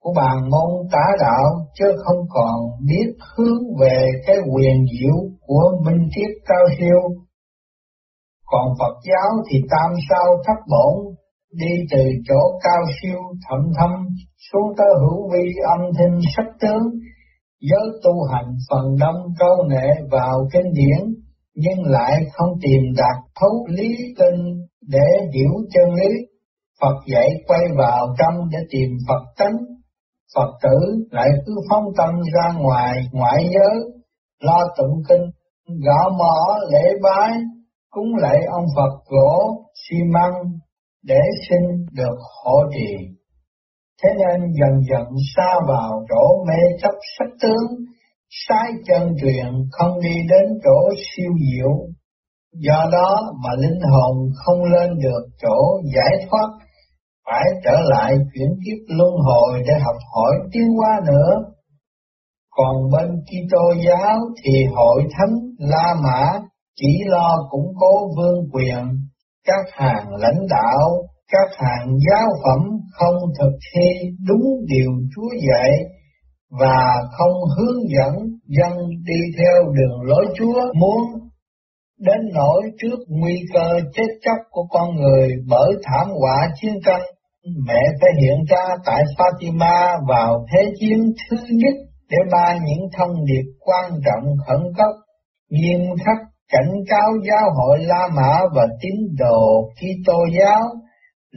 của 0.01 0.13
bàn 0.17 0.37
môn 0.51 0.89
tả 0.93 1.07
đạo 1.21 1.45
chứ 1.75 1.85
không 2.05 2.27
còn 2.29 2.55
biết 2.89 3.13
hướng 3.37 3.63
về 3.81 4.07
cái 4.27 4.37
quyền 4.55 4.85
diệu 4.93 5.17
của 5.47 5.73
minh 5.85 6.09
triết 6.15 6.31
cao 6.47 6.65
siêu. 6.79 7.01
Còn 8.47 8.69
Phật 8.79 8.95
giáo 9.05 9.31
thì 9.51 9.59
tam 9.71 9.91
sao 10.09 10.37
thất 10.47 10.61
bổn 10.71 11.15
đi 11.53 11.73
từ 11.91 12.03
chỗ 12.29 12.59
cao 12.63 12.83
siêu 13.03 13.19
thậm 13.49 13.61
thâm 13.79 13.91
xuống 14.53 14.73
tới 14.79 14.87
hữu 15.01 15.31
vi 15.33 15.53
âm 15.77 15.81
thanh 15.99 16.21
sắc 16.37 16.47
tướng, 16.61 16.83
giới 17.61 18.01
tu 18.05 18.13
hành 18.33 18.55
phần 18.71 18.97
đông 19.01 19.17
câu 19.39 19.65
nệ 19.69 19.89
vào 20.11 20.49
kinh 20.53 20.73
điển, 20.73 21.15
nhưng 21.55 21.83
lại 21.85 22.13
không 22.33 22.51
tìm 22.63 22.83
đạt 22.97 23.17
thấu 23.41 23.67
lý 23.69 23.89
kinh 24.19 24.62
để 24.89 25.29
hiểu 25.35 25.51
chân 25.75 25.95
lý. 25.95 26.11
Phật 26.81 26.97
dạy 27.13 27.29
quay 27.47 27.61
vào 27.77 28.15
trong 28.19 28.35
để 28.53 28.59
tìm 28.71 28.91
Phật 29.09 29.23
tánh, 29.39 29.57
Phật 30.35 30.51
tử 30.63 31.07
lại 31.11 31.29
cứ 31.47 31.53
phóng 31.71 31.85
tâm 31.97 32.15
ra 32.35 32.53
ngoài 32.59 32.97
ngoại 33.13 33.45
giới, 33.55 33.81
lo 34.41 34.59
tụng 34.77 35.03
kinh, 35.09 35.31
gõ 35.87 36.11
mỏ 36.19 36.59
lễ 36.73 36.93
bái, 37.03 37.33
cúng 37.91 38.17
lạy 38.17 38.39
ông 38.53 38.65
Phật 38.77 39.05
gỗ, 39.07 39.65
xi 39.75 39.97
măng, 40.13 40.33
để 41.03 41.21
xin 41.49 41.87
được 41.93 42.19
hộ 42.45 42.59
trì. 42.75 42.97
Thế 44.03 44.11
nên 44.19 44.41
dần 44.61 44.81
dần 44.91 45.07
xa 45.37 45.55
vào 45.69 46.05
chỗ 46.09 46.45
mê 46.49 46.79
chấp 46.83 46.95
sắc 47.19 47.29
tướng, 47.43 47.85
sai 48.31 48.73
chân 48.87 49.15
truyền 49.23 49.47
không 49.71 50.01
đi 50.01 50.15
đến 50.31 50.59
chỗ 50.65 50.91
siêu 50.97 51.31
diệu. 51.51 51.92
Do 52.53 52.89
đó 52.93 53.33
mà 53.45 53.51
linh 53.59 53.81
hồn 53.91 54.29
không 54.45 54.65
lên 54.65 54.91
được 55.03 55.23
chỗ 55.43 55.81
giải 55.97 56.27
thoát, 56.31 56.49
phải 57.27 57.45
trở 57.65 57.81
lại 57.81 58.13
chuyển 58.35 58.49
kiếp 58.49 58.97
luân 58.97 59.11
hồi 59.27 59.63
để 59.67 59.75
học 59.85 59.97
hỏi 60.15 60.33
tiến 60.53 60.69
hóa 60.79 61.01
nữa. 61.07 61.31
Còn 62.51 62.77
bên 62.93 63.11
Kitô 63.27 63.75
giáo 63.87 64.19
thì 64.45 64.53
hội 64.77 65.03
thánh 65.19 65.35
La 65.59 65.95
Mã 66.05 66.41
chỉ 66.77 66.99
lo 67.07 67.37
củng 67.51 67.73
cố 67.81 68.09
vương 68.17 68.51
quyền, 68.53 68.85
các 69.47 69.65
hàng 69.73 70.07
lãnh 70.11 70.47
đạo, 70.51 70.89
các 71.33 71.49
hàng 71.57 71.89
giáo 72.11 72.29
phẩm 72.45 72.61
không 72.93 73.17
thực 73.41 73.53
thi 73.75 73.89
đúng 74.29 74.45
điều 74.67 74.91
Chúa 75.15 75.29
dạy 75.49 75.71
và 76.61 76.95
không 77.19 77.33
hướng 77.57 77.83
dẫn 77.97 78.15
dân 78.47 78.73
đi 78.89 79.21
theo 79.39 79.73
đường 79.73 80.03
lối 80.03 80.27
Chúa 80.39 80.73
muốn 80.81 81.23
đến 82.03 82.21
nỗi 82.35 82.63
trước 82.81 82.97
nguy 83.09 83.35
cơ 83.55 83.81
chết 83.95 84.09
chóc 84.25 84.37
của 84.51 84.67
con 84.71 84.97
người 84.97 85.29
bởi 85.49 85.73
thảm 85.83 86.07
họa 86.21 86.49
chiến 86.61 86.73
tranh 86.87 87.03
mẹ 87.67 87.83
phải 88.01 88.11
hiện 88.21 88.45
ra 88.49 88.77
tại 88.87 89.03
Fatima 89.17 90.07
vào 90.09 90.47
thế 90.53 90.73
chiến 90.81 90.99
thứ 91.31 91.37
nhất 91.49 91.75
để 92.11 92.19
ban 92.33 92.59
những 92.65 92.89
thông 92.99 93.25
điệp 93.25 93.45
quan 93.61 93.91
trọng 93.91 94.25
khẩn 94.47 94.61
cấp 94.77 94.95
nghiêm 95.51 95.81
khắc 96.05 96.17
cảnh 96.53 96.71
cáo 96.89 97.11
giáo 97.29 97.51
hội 97.55 97.79
La 97.81 98.09
Mã 98.17 98.41
và 98.55 98.67
tín 98.81 98.93
đồ 99.19 99.71
Kitô 99.77 100.19
giáo 100.39 100.63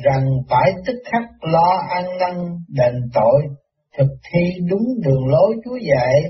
rằng 0.04 0.26
phải 0.50 0.74
tức 0.86 0.96
khắc 1.12 1.24
lo 1.42 1.84
ăn 1.90 2.06
năn 2.20 2.36
đền 2.68 2.94
tội, 3.14 3.42
thực 3.98 4.08
thi 4.32 4.42
đúng 4.70 4.86
đường 5.04 5.28
lối 5.28 5.56
Chúa 5.66 5.78
dạy, 5.90 6.22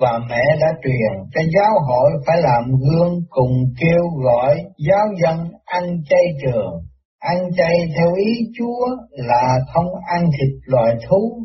và 0.00 0.20
mẹ 0.30 0.42
đã 0.60 0.66
truyền 0.82 1.12
cho 1.34 1.40
giáo 1.54 1.80
hội 1.88 2.10
phải 2.26 2.36
làm 2.42 2.64
gương 2.64 3.20
cùng 3.28 3.52
kêu 3.80 4.02
gọi 4.24 4.56
giáo 4.88 5.06
dân 5.22 5.50
ăn 5.64 5.84
chay 6.08 6.24
trường. 6.42 6.72
Ăn 7.18 7.36
chay 7.56 7.74
theo 7.96 8.14
ý 8.14 8.32
Chúa 8.58 8.86
là 9.10 9.58
không 9.74 9.86
ăn 10.14 10.24
thịt 10.24 10.52
loài 10.66 10.94
thú, 11.08 11.38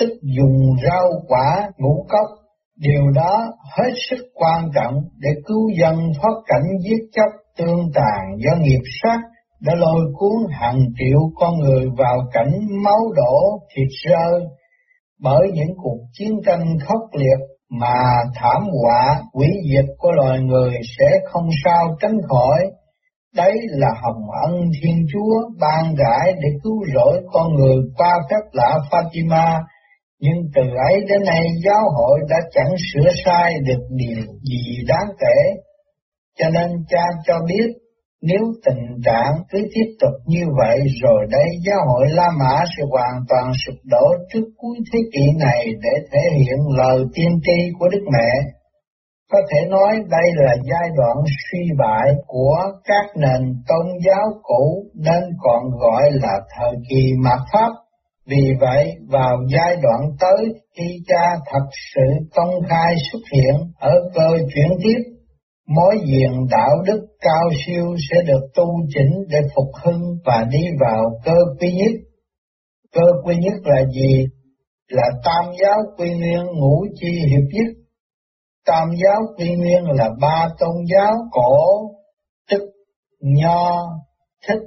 tức 0.00 0.10
dùng 0.36 0.76
rau 0.86 1.08
quả 1.28 1.70
ngũ 1.78 2.06
cốc. 2.08 2.26
Điều 2.78 3.10
đó 3.14 3.52
hết 3.76 3.92
sức 4.10 4.26
quan 4.34 4.70
trọng 4.74 4.94
để 5.18 5.30
cứu 5.46 5.70
dân 5.80 5.96
thoát 6.20 6.34
cảnh 6.46 6.66
giết 6.84 7.02
chóc 7.12 7.30
tương 7.58 7.80
tàn 7.94 8.36
do 8.38 8.56
nghiệp 8.60 8.82
sát 9.02 9.18
đã 9.60 9.74
lôi 9.74 10.04
cuốn 10.14 10.50
hàng 10.50 10.80
triệu 10.98 11.18
con 11.34 11.58
người 11.58 11.84
vào 11.98 12.18
cảnh 12.32 12.52
máu 12.84 13.00
đổ 13.16 13.58
thịt 13.74 13.88
rơi 14.04 14.40
bởi 15.20 15.50
những 15.54 15.76
cuộc 15.82 15.98
chiến 16.12 16.40
tranh 16.46 16.78
khốc 16.86 17.00
liệt 17.12 17.51
mà 17.80 17.94
thảm 18.34 18.62
họa 18.82 19.22
quỷ 19.32 19.46
diệt 19.72 19.84
của 19.98 20.12
loài 20.12 20.40
người 20.40 20.72
sẽ 20.98 21.06
không 21.24 21.48
sao 21.64 21.96
tránh 22.00 22.16
khỏi. 22.28 22.60
Đấy 23.36 23.52
là 23.68 23.88
hồng 24.02 24.22
ân 24.44 24.54
Thiên 24.82 24.96
Chúa 25.12 25.50
ban 25.60 25.94
rải 25.94 26.32
để 26.32 26.48
cứu 26.62 26.84
rỗi 26.94 27.20
con 27.32 27.54
người 27.54 27.76
qua 27.96 28.12
phép 28.30 28.42
lạ 28.52 28.78
Fatima, 28.90 29.60
nhưng 30.20 30.36
từ 30.54 30.62
ấy 30.62 31.04
đến 31.08 31.20
nay 31.26 31.46
giáo 31.64 31.90
hội 31.96 32.20
đã 32.28 32.36
chẳng 32.50 32.74
sửa 32.92 33.10
sai 33.24 33.52
được 33.66 33.82
điều 33.90 34.24
gì 34.42 34.84
đáng 34.88 35.08
kể. 35.20 35.60
Cho 36.38 36.50
nên 36.50 36.70
cha 36.88 37.04
cho 37.26 37.34
biết 37.46 37.81
nếu 38.22 38.42
tình 38.64 38.84
trạng 39.04 39.32
cứ 39.50 39.58
tiếp 39.74 39.88
tục 40.00 40.14
như 40.26 40.44
vậy 40.58 40.78
rồi 41.02 41.26
đây 41.30 41.48
giáo 41.66 41.78
hội 41.88 42.06
La 42.10 42.28
Mã 42.38 42.64
sẽ 42.76 42.82
hoàn 42.90 43.24
toàn 43.28 43.52
sụp 43.66 43.74
đổ 43.84 44.06
trước 44.32 44.44
cuối 44.56 44.76
thế 44.92 44.98
kỷ 45.12 45.24
này 45.38 45.66
để 45.82 45.90
thể 46.12 46.20
hiện 46.36 46.58
lời 46.78 47.04
tiên 47.14 47.30
tri 47.42 47.72
của 47.78 47.88
Đức 47.88 48.04
Mẹ. 48.12 48.30
Có 49.32 49.38
thể 49.50 49.68
nói 49.68 49.92
đây 50.10 50.30
là 50.34 50.54
giai 50.70 50.88
đoạn 50.96 51.16
suy 51.26 51.58
bại 51.78 52.12
của 52.26 52.56
các 52.84 53.06
nền 53.16 53.54
tôn 53.68 53.86
giáo 54.06 54.26
cũ 54.42 54.84
nên 54.94 55.22
còn 55.38 55.62
gọi 55.80 56.02
là 56.12 56.40
thời 56.56 56.72
kỳ 56.90 57.12
mạt 57.24 57.38
Pháp. 57.52 57.70
Vì 58.26 58.54
vậy, 58.60 58.84
vào 59.08 59.36
giai 59.48 59.76
đoạn 59.82 60.00
tới, 60.20 60.46
khi 60.76 60.98
cha 61.06 61.30
thật 61.52 61.66
sự 61.94 62.02
công 62.34 62.50
khai 62.68 62.94
xuất 63.12 63.20
hiện 63.32 63.54
ở 63.78 63.92
cơ 64.14 64.28
chuyển 64.54 64.68
tiếp 64.82 65.11
mối 65.66 65.94
diện 66.04 66.46
đạo 66.50 66.70
đức 66.86 67.06
cao 67.20 67.50
siêu 67.66 67.96
sẽ 68.10 68.16
được 68.26 68.40
tu 68.54 68.64
chỉnh 68.94 69.12
để 69.28 69.38
phục 69.54 69.68
hưng 69.84 70.02
và 70.24 70.44
đi 70.50 70.62
vào 70.80 71.20
cơ 71.24 71.34
quy 71.60 71.72
nhất. 71.72 72.00
Cơ 72.92 73.02
quy 73.24 73.36
nhất 73.36 73.54
là 73.64 73.82
gì? 73.94 74.26
Là 74.88 75.08
tam 75.24 75.52
giáo 75.62 75.78
quy 75.98 76.10
nguyên 76.10 76.46
ngũ 76.46 76.86
chi 76.94 77.08
hiệp 77.30 77.48
nhất. 77.52 77.74
Tam 78.66 78.88
giáo 79.04 79.20
quy 79.36 79.54
nguyên 79.54 79.84
là 79.84 80.10
ba 80.20 80.48
tôn 80.58 80.76
giáo 80.94 81.12
cổ, 81.30 81.56
tức 82.50 82.62
nho, 83.20 83.82
thích, 84.48 84.62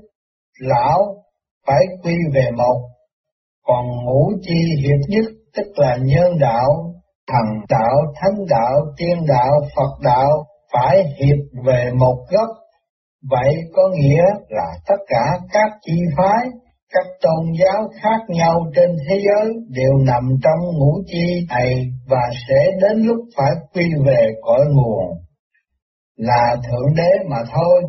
lão, 0.59 1.15
phải 1.67 1.85
quy 2.03 2.15
về 2.33 2.51
một. 2.57 2.81
Còn 3.63 3.85
ngũ 4.05 4.31
chi 4.41 4.55
hiệp 4.81 4.99
nhất 5.09 5.25
tức 5.55 5.67
là 5.75 5.97
nhân 6.01 6.39
đạo, 6.39 6.93
thần 7.27 7.65
đạo, 7.69 7.95
thánh 8.15 8.45
đạo, 8.49 8.81
tiên 8.97 9.17
đạo, 9.27 9.51
Phật 9.75 9.91
đạo, 10.03 10.45
phải 10.75 11.03
hiệp 11.03 11.63
về 11.65 11.91
một 11.99 12.17
gốc. 12.31 12.49
Vậy 13.29 13.55
có 13.73 13.89
nghĩa 13.93 14.23
là 14.49 14.67
tất 14.87 14.97
cả 15.07 15.25
các 15.53 15.71
chi 15.85 15.93
phái, 16.17 16.49
các 16.93 17.05
tôn 17.21 17.53
giáo 17.59 17.89
khác 18.01 18.19
nhau 18.27 18.65
trên 18.75 18.89
thế 19.09 19.15
giới 19.25 19.53
đều 19.69 19.91
nằm 20.05 20.23
trong 20.43 20.77
ngũ 20.77 21.01
chi 21.05 21.47
này 21.49 21.73
và 22.09 22.29
sẽ 22.47 22.71
đến 22.81 23.05
lúc 23.05 23.17
phải 23.37 23.51
quy 23.73 23.85
về 24.05 24.33
cõi 24.41 24.65
nguồn 24.71 25.25
là 26.15 26.55
Thượng 26.55 26.95
Đế 26.95 27.11
mà 27.29 27.37
thôi. 27.53 27.83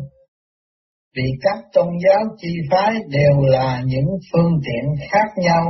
Vì 1.15 1.23
các 1.41 1.57
tôn 1.73 1.87
giáo 2.05 2.23
chi 2.37 2.49
phái 2.71 2.93
đều 3.09 3.41
là 3.41 3.81
những 3.85 4.07
phương 4.33 4.51
tiện 4.65 4.95
khác 5.11 5.27
nhau, 5.37 5.63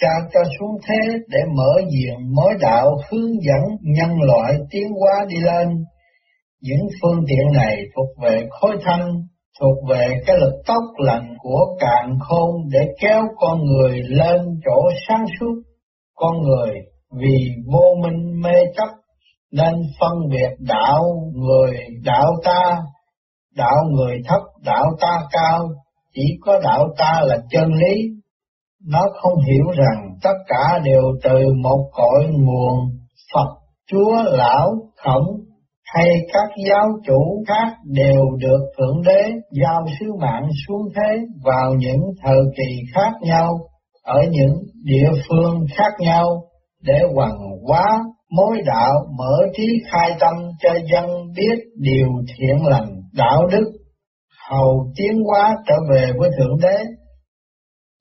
cha 0.00 0.12
cho 0.32 0.40
xuống 0.58 0.78
thế 0.88 1.18
để 1.28 1.38
mở 1.56 1.72
diện 1.92 2.34
mối 2.34 2.54
đạo 2.60 2.90
hướng 3.10 3.30
dẫn 3.42 3.62
nhân 3.82 4.20
loại 4.20 4.54
tiến 4.70 4.88
hóa 5.00 5.24
đi 5.28 5.36
lên 5.40 5.84
những 6.62 6.86
phương 7.02 7.24
tiện 7.28 7.52
này 7.52 7.76
thuộc 7.96 8.08
về 8.22 8.46
khối 8.50 8.76
thanh, 8.84 9.08
thuộc 9.60 9.76
về 9.88 10.06
cái 10.26 10.36
lực 10.40 10.62
tốc 10.66 10.84
lành 10.96 11.34
của 11.38 11.76
cạn 11.80 12.18
khôn 12.20 12.50
để 12.72 12.80
kéo 13.00 13.22
con 13.36 13.58
người 13.64 14.02
lên 14.08 14.40
chỗ 14.64 14.90
sáng 15.08 15.24
suốt. 15.40 15.62
Con 16.14 16.32
người 16.42 16.70
vì 17.20 17.48
vô 17.72 17.82
minh 18.02 18.40
mê 18.42 18.54
chấp 18.76 18.88
nên 19.52 19.74
phân 20.00 20.12
biệt 20.30 20.50
đạo 20.58 21.02
người 21.34 21.76
đạo 22.04 22.32
ta, 22.44 22.78
đạo 23.56 23.76
người 23.90 24.16
thấp 24.28 24.40
đạo 24.64 24.84
ta 25.00 25.16
cao, 25.32 25.68
chỉ 26.14 26.22
có 26.40 26.60
đạo 26.64 26.88
ta 26.98 27.20
là 27.22 27.38
chân 27.50 27.72
lý. 27.72 28.02
Nó 28.86 29.00
không 29.22 29.40
hiểu 29.46 29.64
rằng 29.76 30.10
tất 30.22 30.34
cả 30.48 30.78
đều 30.84 31.02
từ 31.22 31.38
một 31.62 31.90
cội 31.92 32.26
nguồn 32.30 32.78
Phật, 33.34 33.48
Chúa, 33.90 34.22
Lão, 34.24 34.72
Khổng, 34.96 35.41
hay 35.94 36.08
các 36.32 36.48
giáo 36.68 36.88
chủ 37.06 37.44
khác 37.48 37.76
đều 37.84 38.22
được 38.38 38.60
Thượng 38.78 39.02
Đế 39.06 39.22
giao 39.50 39.84
sứ 40.00 40.06
mạng 40.20 40.48
xuống 40.66 40.88
thế 40.96 41.18
vào 41.44 41.74
những 41.78 42.00
thời 42.24 42.40
kỳ 42.56 42.82
khác 42.94 43.12
nhau, 43.20 43.58
ở 44.02 44.20
những 44.30 44.54
địa 44.84 45.10
phương 45.28 45.64
khác 45.76 45.92
nhau, 45.98 46.24
để 46.82 47.00
hoàn 47.14 47.32
hóa 47.68 48.02
mối 48.36 48.58
đạo 48.66 48.92
mở 49.18 49.46
trí 49.56 49.66
khai 49.90 50.10
tâm 50.20 50.34
cho 50.62 50.70
dân 50.92 51.10
biết 51.36 51.58
điều 51.76 52.08
thiện 52.28 52.66
lành, 52.66 52.88
đạo 53.16 53.46
đức, 53.52 53.72
hầu 54.50 54.92
tiến 54.96 55.22
hóa 55.26 55.54
trở 55.66 55.74
về 55.90 56.12
với 56.18 56.30
Thượng 56.38 56.56
Đế 56.62 56.84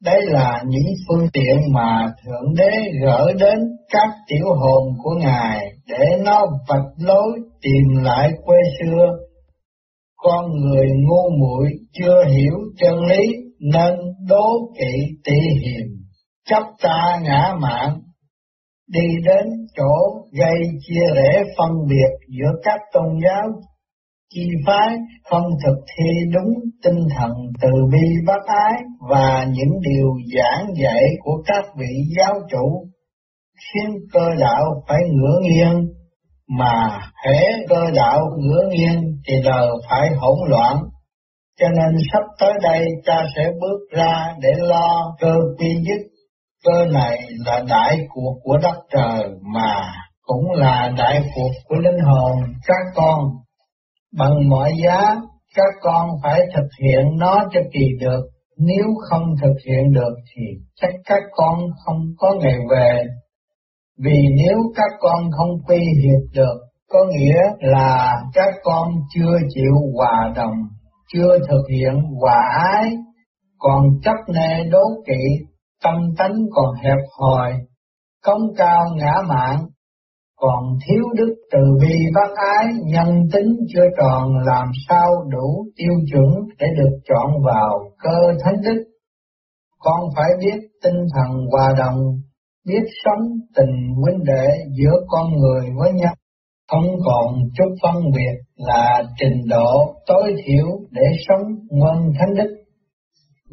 đây 0.04 0.22
là 0.22 0.64
những 0.68 0.94
phương 1.08 1.28
tiện 1.34 1.58
mà 1.74 2.14
Thượng 2.26 2.54
Đế 2.58 2.92
gửi 3.06 3.34
đến 3.40 3.60
các 3.90 4.10
tiểu 4.28 4.46
hồn 4.60 4.84
của 5.04 5.12
Ngài 5.20 5.60
để 5.88 6.06
nó 6.26 6.46
vạch 6.70 6.90
lối 6.98 7.40
tìm 7.62 8.04
lại 8.04 8.32
quê 8.46 8.58
xưa. 8.80 9.08
Con 10.18 10.46
người 10.62 10.88
ngu 11.08 11.30
muội 11.40 11.70
chưa 11.94 12.24
hiểu 12.28 12.54
chân 12.78 13.06
lý 13.06 13.28
nên 13.60 13.94
đố 14.28 14.74
kỵ 14.80 14.94
tị 15.24 15.40
hiềm, 15.64 15.88
chấp 16.50 16.64
ta 16.82 17.20
ngã 17.24 17.56
mạng, 17.60 18.00
đi 18.88 19.08
đến 19.26 19.46
chỗ 19.78 20.26
gây 20.40 20.60
chia 20.82 21.16
rẽ 21.16 21.44
phân 21.58 21.72
biệt 21.90 22.10
giữa 22.28 22.52
các 22.64 22.80
tôn 22.94 23.20
giáo 23.24 23.48
chi 24.34 24.48
phái, 24.68 24.98
không 25.30 25.44
thực 25.66 25.76
thi 25.88 26.12
đúng 26.34 26.54
tinh 26.84 27.00
thần 27.18 27.32
từ 27.62 27.70
bi 27.92 28.08
bác 28.28 28.46
ái 28.46 28.82
và 29.10 29.46
những 29.52 29.80
điều 29.82 30.08
giảng 30.36 30.68
dạy 30.84 31.04
của 31.20 31.44
các 31.46 31.66
vị 31.78 31.96
giáo 32.18 32.34
chủ. 32.52 32.86
Khiến 33.58 33.90
cơ 34.14 34.30
đạo 34.40 34.84
phải 34.88 35.00
ngửa 35.12 35.40
nghiêng, 35.42 35.88
mà 36.48 37.00
hễ 37.26 37.42
cơ 37.70 37.92
đạo 37.96 38.20
ngửa 38.38 38.68
nghiêng 38.70 39.02
thì 39.28 39.34
đời 39.46 39.68
phải 39.90 40.10
hỗn 40.18 40.50
loạn. 40.50 40.78
Cho 41.60 41.68
nên 41.70 42.02
sắp 42.14 42.24
tới 42.40 42.54
đây 42.64 42.86
ta 43.06 43.26
sẽ 43.36 43.52
bước 43.62 43.98
ra 43.98 44.34
để 44.42 44.50
lo 44.58 45.16
cơ 45.20 45.36
quy 45.58 45.76
dứt 45.88 46.08
cơ 46.66 46.86
này 46.86 47.20
là 47.46 47.64
đại 47.70 47.98
cuộc 48.14 48.34
của 48.44 48.58
đất 48.58 48.76
trời 48.92 49.30
mà 49.54 49.94
cũng 50.22 50.52
là 50.52 50.92
đại 50.98 51.22
cuộc 51.36 51.52
của 51.68 51.76
linh 51.76 52.00
hồn 52.00 52.38
các 52.68 52.86
con. 52.96 53.20
Bằng 54.18 54.50
mọi 54.50 54.72
giá, 54.84 55.16
các 55.56 55.74
con 55.82 56.10
phải 56.24 56.40
thực 56.56 56.68
hiện 56.84 57.18
nó 57.18 57.40
cho 57.52 57.60
kỳ 57.74 57.86
được. 58.00 58.22
Nếu 58.58 58.86
không 59.10 59.24
thực 59.42 59.54
hiện 59.68 59.92
được 59.92 60.14
thì 60.36 60.42
chắc 60.82 60.90
các 61.06 61.24
con 61.32 61.60
không 61.86 62.02
có 62.18 62.34
ngày 62.40 62.58
về. 62.70 63.04
Vì 64.04 64.20
nếu 64.38 64.58
các 64.76 64.92
con 65.00 65.32
không 65.38 65.50
quy 65.68 65.78
hiệp 65.78 66.34
được, 66.34 66.58
có 66.90 67.00
nghĩa 67.10 67.42
là 67.60 68.16
các 68.34 68.54
con 68.64 68.88
chưa 69.16 69.38
chịu 69.50 69.74
hòa 69.94 70.34
đồng, 70.36 70.56
chưa 71.14 71.38
thực 71.50 71.64
hiện 71.70 71.94
hòa 72.22 72.40
ái, 72.74 72.92
còn 73.58 73.86
chấp 74.04 74.34
nê 74.34 74.64
đố 74.72 74.84
kỵ, 75.08 75.46
tâm 75.84 75.96
tánh 76.18 76.36
còn 76.52 76.76
hẹp 76.84 77.00
hòi, 77.20 77.54
công 78.24 78.42
cao 78.58 78.86
ngã 78.96 79.14
mạn, 79.28 79.58
còn 80.42 80.64
thiếu 80.86 81.04
đức 81.16 81.36
từ 81.52 81.60
bi 81.82 81.96
bác 82.16 82.32
ái, 82.58 82.74
nhân 82.86 83.28
tính 83.34 83.50
chưa 83.74 83.88
tròn 83.98 84.38
làm 84.46 84.68
sao 84.90 85.10
đủ 85.30 85.66
tiêu 85.76 85.94
chuẩn 86.12 86.30
để 86.60 86.68
được 86.78 86.98
chọn 87.10 87.32
vào 87.46 87.92
cơ 88.04 88.34
thánh 88.44 88.56
đức. 88.64 88.84
Con 89.80 90.00
phải 90.16 90.30
biết 90.40 90.60
tinh 90.84 90.98
thần 91.16 91.30
hòa 91.52 91.74
đồng, 91.78 92.00
biết 92.68 92.84
sống 93.06 93.24
tình 93.56 93.76
huynh 94.04 94.24
đệ 94.26 94.48
giữa 94.80 94.98
con 95.08 95.38
người 95.38 95.62
với 95.80 95.92
nhau, 95.94 96.14
không 96.72 96.88
còn 97.06 97.36
chút 97.58 97.76
phân 97.84 97.96
biệt 98.16 98.36
là 98.56 99.04
trình 99.20 99.42
độ 99.50 99.96
tối 100.08 100.36
thiểu 100.46 100.66
để 100.92 101.04
sống 101.28 101.42
nguyên 101.70 102.14
thánh 102.20 102.34
đức. 102.36 102.56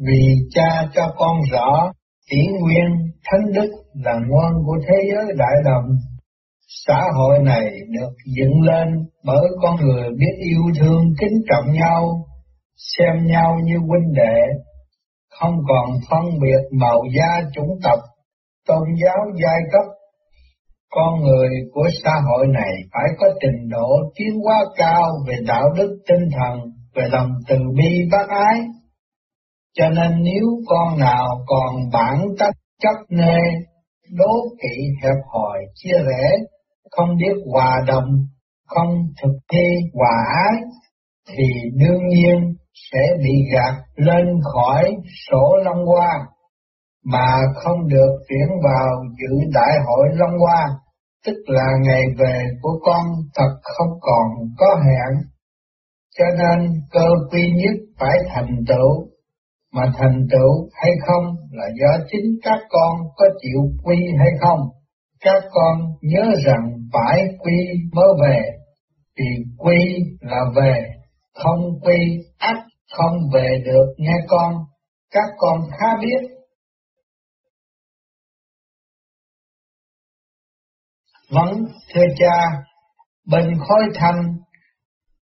Vì 0.07 0.21
cha 0.49 0.89
cho 0.95 1.13
con 1.17 1.37
rõ, 1.51 1.91
kỷ 2.31 2.37
nguyên 2.59 3.11
thánh 3.31 3.51
đức 3.53 3.69
là 3.93 4.13
nguồn 4.13 4.65
của 4.65 4.77
thế 4.87 4.95
giới 5.11 5.25
đại 5.37 5.55
đồng 5.65 5.85
Xã 6.69 7.01
hội 7.17 7.39
này 7.43 7.65
được 7.89 8.13
dựng 8.37 8.61
lên 8.61 8.87
bởi 9.25 9.47
con 9.61 9.75
người 9.75 10.09
biết 10.19 10.35
yêu 10.39 10.61
thương 10.79 11.03
kính 11.19 11.41
trọng 11.49 11.73
nhau, 11.73 12.09
xem 12.77 13.25
nhau 13.25 13.55
như 13.63 13.77
huynh 13.77 14.13
đệ, 14.15 14.39
không 15.39 15.55
còn 15.67 15.89
phân 16.09 16.39
biệt 16.41 16.77
màu 16.79 17.01
da 17.17 17.49
chủng 17.53 17.79
tộc, 17.83 17.99
tôn 18.67 18.83
giáo 19.03 19.17
giai 19.43 19.57
cấp. 19.71 19.85
Con 20.89 21.21
người 21.21 21.49
của 21.73 21.87
xã 22.03 22.11
hội 22.29 22.47
này 22.47 22.73
phải 22.93 23.09
có 23.19 23.27
trình 23.41 23.69
độ 23.69 23.89
tiến 24.15 24.39
hóa 24.43 24.65
cao 24.77 25.11
về 25.27 25.35
đạo 25.47 25.69
đức 25.77 25.97
tinh 26.07 26.29
thần, 26.39 26.59
về 26.95 27.07
lòng 27.11 27.29
từ 27.47 27.57
bi 27.77 28.09
bác 28.11 28.29
ái. 28.29 28.59
Cho 29.77 29.89
nên 29.89 30.23
nếu 30.23 30.45
con 30.67 30.99
nào 30.99 31.27
còn 31.47 31.75
bản 31.93 32.21
tất 32.39 32.51
chấp 32.81 32.95
nê, 33.09 33.37
đố 34.17 34.33
kỵ 34.61 34.83
hẹp 35.03 35.17
hòi 35.33 35.59
chia 35.75 35.97
rẽ 35.97 36.37
không 36.91 37.09
biết 37.17 37.35
hòa 37.53 37.83
đồng, 37.87 38.09
không 38.67 38.89
thực 39.21 39.37
thi 39.51 39.67
hòa 39.93 40.15
ái, 40.47 40.61
thì 41.29 41.43
đương 41.79 42.07
nhiên 42.07 42.55
sẽ 42.91 42.99
bị 43.23 43.33
gạt 43.53 43.73
lên 43.95 44.25
khỏi 44.53 44.95
sổ 45.29 45.55
Long 45.63 45.85
Hoa, 45.85 46.27
mà 47.05 47.37
không 47.55 47.87
được 47.87 48.11
tuyển 48.29 48.47
vào 48.63 48.87
dự 49.19 49.49
đại 49.53 49.73
hội 49.85 50.07
Long 50.13 50.39
Hoa, 50.39 50.67
tức 51.25 51.35
là 51.45 51.67
ngày 51.81 52.01
về 52.17 52.45
của 52.61 52.79
con 52.85 53.05
thật 53.35 53.51
không 53.61 53.99
còn 54.01 54.27
có 54.57 54.75
hẹn. 54.85 55.23
Cho 56.17 56.25
nên 56.37 56.71
cơ 56.91 57.07
quy 57.31 57.51
nhất 57.51 57.75
phải 57.99 58.17
thành 58.27 58.55
tựu, 58.67 59.09
mà 59.73 59.83
thành 59.97 60.27
tựu 60.31 60.69
hay 60.73 60.91
không 61.07 61.35
là 61.51 61.65
do 61.79 62.05
chính 62.11 62.39
các 62.43 62.59
con 62.69 62.97
có 63.15 63.25
chịu 63.41 63.61
quy 63.83 63.97
hay 64.19 64.29
không. 64.41 64.59
Các 65.19 65.43
con 65.51 65.77
nhớ 66.01 66.23
rằng 66.45 66.77
phải 66.93 67.21
quy 67.39 67.53
mới 67.93 68.07
về, 68.23 68.41
vì 69.17 69.53
quy 69.57 69.77
là 70.21 70.41
về, 70.55 70.87
không 71.33 71.59
quy 71.81 71.97
ắt 72.37 72.57
không 72.91 73.17
về 73.33 73.61
được 73.65 73.93
nghe 73.97 74.15
con, 74.27 74.55
các 75.11 75.29
con 75.37 75.61
khá 75.79 75.87
biết. 76.01 76.29
Vâng, 81.29 81.63
thưa 81.93 82.05
cha, 82.17 82.41
bên 83.31 83.53
khói 83.67 83.83
thanh 83.95 84.37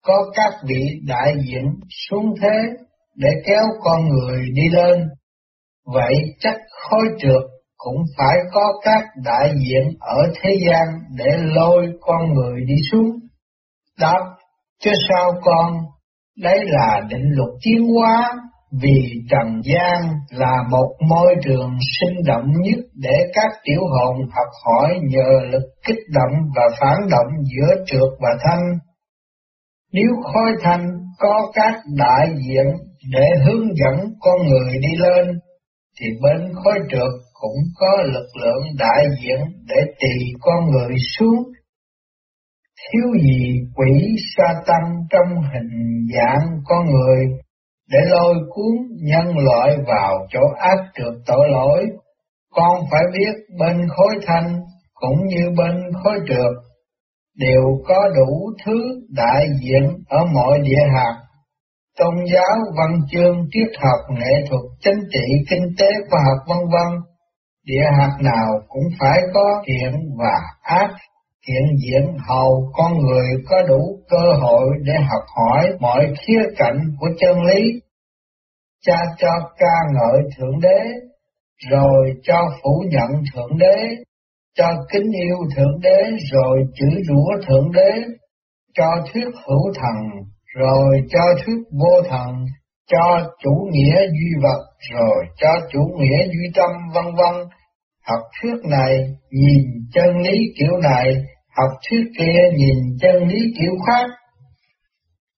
có 0.03 0.31
các 0.35 0.53
vị 0.69 0.83
đại 1.07 1.35
diện 1.47 1.65
xuống 2.09 2.35
thế 2.43 2.85
để 3.15 3.29
kéo 3.47 3.65
con 3.81 4.09
người 4.09 4.47
đi 4.55 4.63
lên. 4.73 5.09
Vậy 5.85 6.15
chắc 6.41 6.57
khói 6.71 7.05
trượt 7.19 7.58
cũng 7.79 7.97
phải 8.19 8.37
có 8.53 8.73
các 8.83 9.05
đại 9.25 9.55
diện 9.59 9.97
ở 10.01 10.19
thế 10.43 10.51
gian 10.67 10.87
để 11.17 11.37
lôi 11.39 11.87
con 12.01 12.35
người 12.35 12.61
đi 12.67 12.75
xuống. 12.93 13.11
Đáp, 14.01 14.21
chứ 14.81 14.91
sao 15.09 15.33
con, 15.43 15.73
đấy 16.43 16.59
là 16.65 17.01
định 17.11 17.25
luật 17.37 17.51
tiến 17.63 17.85
hóa, 17.95 18.33
vì 18.83 19.23
trần 19.31 19.61
gian 19.65 20.03
là 20.31 20.57
một 20.71 20.93
môi 21.09 21.35
trường 21.45 21.79
sinh 22.01 22.17
động 22.27 22.47
nhất 22.63 22.81
để 22.95 23.17
các 23.35 23.53
tiểu 23.65 23.81
hồn 23.81 24.17
học 24.31 24.49
hỏi 24.65 24.99
nhờ 25.03 25.49
lực 25.53 25.63
kích 25.87 26.05
động 26.15 26.39
và 26.57 26.63
phản 26.81 26.99
động 27.11 27.33
giữa 27.45 27.85
trượt 27.87 28.11
và 28.21 28.31
thanh. 28.45 28.63
Nếu 29.93 30.11
khối 30.23 30.53
thanh 30.63 30.87
có 31.19 31.51
các 31.55 31.75
đại 31.97 32.29
diện 32.47 32.67
để 33.13 33.27
hướng 33.45 33.67
dẫn 33.77 34.13
con 34.21 34.47
người 34.49 34.73
đi 34.73 34.97
lên, 34.99 35.39
thì 36.01 36.07
bên 36.23 36.53
khối 36.55 36.75
trượt 36.91 37.28
cũng 37.41 37.59
có 37.77 38.03
lực 38.03 38.29
lượng 38.43 38.63
đại 38.79 39.05
diện 39.23 39.41
để 39.67 39.77
tỳ 40.01 40.33
con 40.41 40.71
người 40.71 40.97
xuống. 41.19 41.43
Thiếu 42.81 43.13
gì 43.23 43.61
quỷ 43.75 44.17
sa 44.37 44.55
tăng 44.67 45.07
trong 45.11 45.43
hình 45.53 46.07
dạng 46.15 46.49
con 46.65 46.87
người 46.87 47.25
để 47.91 47.99
lôi 48.11 48.35
cuốn 48.49 48.77
nhân 49.03 49.39
loại 49.39 49.77
vào 49.87 50.27
chỗ 50.31 50.41
ác 50.59 50.79
trượt 50.95 51.15
tội 51.27 51.49
lỗi. 51.51 51.87
Con 52.55 52.81
phải 52.91 53.03
biết 53.13 53.57
bên 53.59 53.89
khối 53.89 54.15
thanh 54.27 54.61
cũng 54.95 55.27
như 55.27 55.51
bên 55.57 55.75
khối 56.03 56.15
trượt 56.29 56.53
đều 57.37 57.63
có 57.89 58.09
đủ 58.17 58.53
thứ 58.65 59.01
đại 59.09 59.47
diện 59.61 59.99
ở 60.09 60.19
mọi 60.35 60.59
địa 60.59 60.83
hạt 60.95 61.15
tôn 61.99 62.15
giáo, 62.33 62.57
văn 62.79 63.01
chương, 63.11 63.37
triết 63.53 63.81
học, 63.83 64.17
nghệ 64.19 64.33
thuật, 64.51 64.61
chính 64.81 65.01
trị, 65.13 65.27
kinh 65.51 65.67
tế, 65.79 65.87
khoa 66.11 66.21
học 66.21 66.39
vân 66.49 66.59
vân 66.73 67.08
địa 67.69 67.87
hạt 67.99 68.13
nào 68.21 68.61
cũng 68.69 68.85
phải 69.01 69.19
có 69.35 69.63
thiện 69.67 69.93
và 70.19 70.35
ác, 70.63 70.91
hiện 71.49 71.67
diện 71.85 72.17
hầu 72.29 72.73
con 72.73 72.99
người 72.99 73.29
có 73.49 73.63
đủ 73.69 73.99
cơ 74.11 74.33
hội 74.41 74.69
để 74.85 74.93
học 74.93 75.23
hỏi 75.37 75.69
mọi 75.81 76.07
khía 76.19 76.43
cạnh 76.57 76.79
của 77.01 77.09
chân 77.21 77.43
lý. 77.43 77.63
Cha 78.87 78.99
cho 79.19 79.29
ca 79.59 79.77
ngợi 79.95 80.23
Thượng 80.37 80.61
Đế, 80.61 80.81
rồi 81.71 82.13
cho 82.23 82.49
phủ 82.63 82.85
nhận 82.91 83.23
Thượng 83.35 83.59
Đế, 83.59 83.95
cho 84.57 84.69
kính 84.93 85.13
yêu 85.13 85.37
Thượng 85.57 85.81
Đế, 85.83 86.03
rồi 86.33 86.59
chửi 86.75 87.03
rủa 87.09 87.47
Thượng 87.49 87.73
Đế, 87.73 88.03
cho 88.75 88.87
thuyết 89.13 89.27
hữu 89.47 89.73
thần, 89.75 89.97
rồi 90.57 91.01
cho 91.11 91.21
thuyết 91.45 91.59
vô 91.81 92.03
thần, 92.09 92.35
cho 92.91 93.31
chủ 93.43 93.69
nghĩa 93.71 93.97
duy 94.07 94.43
vật, 94.43 94.65
rồi 94.93 95.25
cho 95.37 95.49
chủ 95.73 95.81
nghĩa 95.99 96.27
duy 96.27 96.51
tâm 96.55 96.71
vân 96.95 97.05
vân 97.15 97.49
học 98.09 98.21
thuyết 98.41 98.57
này 98.65 98.95
nhìn 99.31 99.65
chân 99.95 100.19
lý 100.19 100.39
kiểu 100.59 100.77
này, 100.83 101.07
học 101.57 101.71
thuyết 101.91 102.05
kia 102.19 102.41
nhìn 102.57 102.77
chân 103.01 103.29
lý 103.29 103.39
kiểu 103.59 103.73
khác. 103.87 104.07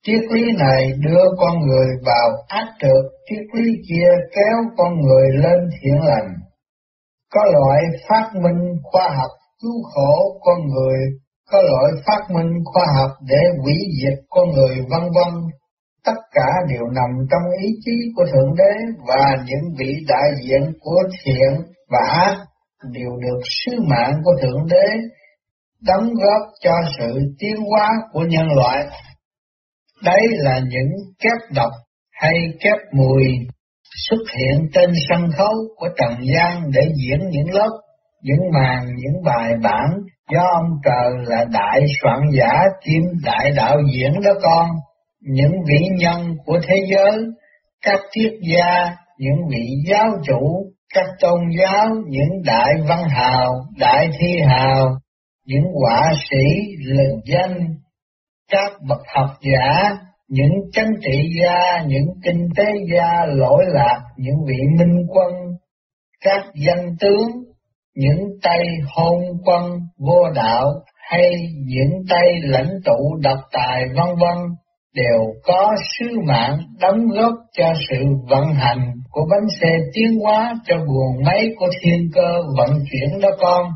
Triết 0.06 0.20
lý 0.33 0.42
này 0.59 0.92
đưa 1.04 1.24
con 1.38 1.61
người 1.66 1.87
vào 2.06 2.30
ác 2.48 2.66
trực, 2.83 3.04
triết 3.28 3.44
lý 3.52 3.72
kia 3.88 4.11
kéo 4.35 4.56
con 4.76 5.00
người 5.00 5.28
lên 5.33 5.70
thiện 5.70 6.00
lành. 6.04 6.28
Có 7.35 7.40
loại 7.52 7.83
phát 8.09 8.30
minh 8.35 8.62
khoa 8.83 9.09
học 9.16 9.30
cứu 9.62 9.83
khổ 9.94 10.40
con 10.40 10.59
người, 10.68 10.98
có 11.50 11.62
loại 11.62 12.02
phát 12.06 12.35
minh 12.35 12.52
khoa 12.64 12.85
học 12.96 13.11
để 13.28 13.42
hủy 13.62 13.74
diệt 14.02 14.18
con 14.28 14.48
người 14.50 14.76
vân 14.76 15.02
vân. 15.02 15.35
Tất 16.04 16.20
cả 16.33 16.48
đều 16.68 16.87
nằm 16.87 17.26
trong 17.30 17.42
ý 17.62 17.68
chí 17.85 17.92
của 18.16 18.24
Thượng 18.33 18.54
Đế 18.59 18.72
và 19.09 19.37
những 19.44 19.74
vị 19.78 20.04
đại 20.09 20.30
diện 20.42 20.72
của 20.80 21.02
thiện 21.24 21.52
và 21.90 22.00
ác 22.11 22.37
đều 22.93 23.11
được 23.23 23.40
sứ 23.45 23.73
mạng 23.88 24.12
của 24.25 24.33
Thượng 24.43 24.66
Đế 24.71 24.87
đóng 25.83 26.14
góp 26.14 26.49
cho 26.61 26.73
sự 26.99 27.21
tiến 27.38 27.57
hóa 27.71 27.88
của 28.12 28.25
nhân 28.29 28.47
loại. 28.57 28.87
Đấy 30.05 30.23
là 30.31 30.59
những 30.59 30.90
kép 31.23 31.53
độc 31.55 31.71
hay 32.12 32.35
kép 32.61 32.77
mùi 32.93 33.25
xuất 34.09 34.21
hiện 34.37 34.69
trên 34.75 34.90
sân 35.09 35.31
khấu 35.37 35.55
của 35.77 35.88
Trần 35.97 36.19
gian 36.35 36.62
để 36.75 36.81
diễn 36.97 37.29
những 37.31 37.51
lớp, 37.51 37.71
những 38.23 38.51
màn, 38.53 38.87
những 38.87 39.23
bài 39.25 39.53
bản 39.62 39.90
do 40.33 40.40
ông 40.53 40.71
trời 40.85 41.12
là 41.27 41.45
đại 41.53 41.81
soạn 42.03 42.21
giả 42.33 42.62
kim 42.85 43.03
đại 43.25 43.53
đạo 43.57 43.77
diễn 43.95 44.12
đó 44.25 44.33
con. 44.43 44.69
Những 45.21 45.53
vị 45.69 45.87
nhân 45.99 46.37
của 46.47 46.61
thế 46.69 46.75
giới, 46.90 47.19
các 47.85 48.01
triết 48.11 48.33
gia, 48.53 48.97
những 49.19 49.49
vị 49.51 49.66
giáo 49.90 50.09
chủ, 50.25 50.69
các 50.94 51.07
tôn 51.20 51.40
giáo, 51.59 51.87
những 52.09 52.42
đại 52.44 52.74
văn 52.88 53.09
hào, 53.09 53.64
đại 53.79 54.09
thi 54.18 54.40
hào, 54.46 54.88
những 55.46 55.64
họa 55.81 56.12
sĩ 56.31 56.74
lừng 56.85 57.20
danh, 57.24 57.59
các 58.50 58.72
bậc 58.88 59.00
học 59.14 59.31
giả, 59.40 59.96
những 60.29 60.53
chánh 60.72 60.90
trị 61.03 61.33
gia, 61.42 61.83
những 61.87 62.07
kinh 62.24 62.48
tế 62.57 62.64
gia 62.94 63.24
lỗi 63.26 63.64
lạc, 63.68 64.00
những 64.16 64.37
vị 64.46 64.59
minh 64.79 65.07
quân, 65.09 65.33
các 66.24 66.44
danh 66.66 66.96
tướng, 67.00 67.31
những 67.94 68.20
tay 68.42 68.61
hôn 68.96 69.20
quân 69.44 69.81
vô 69.98 70.31
đạo 70.35 70.72
hay 71.11 71.31
những 71.66 72.03
tay 72.11 72.29
lãnh 72.42 72.70
tụ 72.85 73.16
độc 73.20 73.38
tài 73.53 73.85
vân 73.87 74.07
vân 74.20 74.38
đều 74.94 75.35
có 75.42 75.74
sứ 75.98 76.07
mạng 76.26 76.59
đóng 76.81 77.09
góp 77.09 77.35
cho 77.53 77.72
sự 77.90 78.05
vận 78.29 78.44
hành 78.55 78.92
của 79.11 79.27
bánh 79.31 79.49
xe 79.61 79.68
tiến 79.92 80.20
hóa 80.23 80.55
cho 80.64 80.77
buồn 80.77 81.25
máy 81.25 81.40
của 81.59 81.68
thiên 81.81 82.11
cơ 82.14 82.42
vận 82.57 82.70
chuyển 82.90 83.20
đó 83.20 83.29
con. 83.40 83.73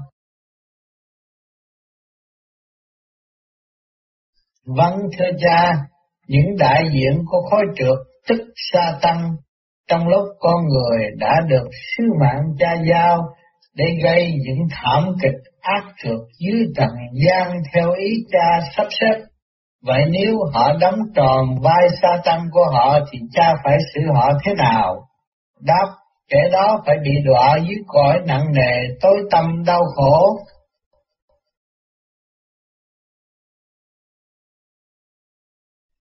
Vâng 4.67 4.99
thưa 5.19 5.31
cha, 5.41 5.73
những 6.29 6.57
đại 6.59 6.83
diện 6.93 7.25
của 7.27 7.41
khối 7.51 7.63
trượt 7.77 7.99
tức 8.29 8.45
sa 8.57 8.99
tăng 9.03 9.37
trong 9.89 10.09
lúc 10.09 10.25
con 10.41 10.65
người 10.69 11.11
đã 11.19 11.41
được 11.49 11.69
sứ 11.73 12.05
mạng 12.21 12.43
cha 12.59 12.75
giao 12.91 13.19
để 13.75 13.85
gây 14.03 14.33
những 14.47 14.59
thảm 14.71 15.15
kịch 15.23 15.53
ác 15.61 15.85
trượt 16.03 16.19
dưới 16.39 16.67
trần 16.77 16.91
gian 17.27 17.53
theo 17.73 17.93
ý 17.93 18.11
cha 18.33 18.61
sắp 18.77 18.87
xếp 19.01 19.25
Vậy 19.87 20.05
nếu 20.11 20.39
họ 20.53 20.73
đóng 20.81 20.99
tròn 21.15 21.47
vai 21.63 21.89
sa 22.03 22.09
tăng 22.25 22.47
của 22.53 22.67
họ 22.73 22.99
thì 23.13 23.19
cha 23.33 23.55
phải 23.65 23.79
xử 23.95 24.01
họ 24.15 24.33
thế 24.45 24.55
nào? 24.55 25.09
Đáp, 25.65 25.95
kẻ 26.29 26.39
đó 26.53 26.83
phải 26.87 26.97
bị 27.05 27.11
đọa 27.25 27.57
dưới 27.69 27.79
cõi 27.87 28.21
nặng 28.27 28.47
nề, 28.53 28.95
tối 29.01 29.23
tâm 29.31 29.65
đau 29.67 29.83
khổ. 29.95 30.39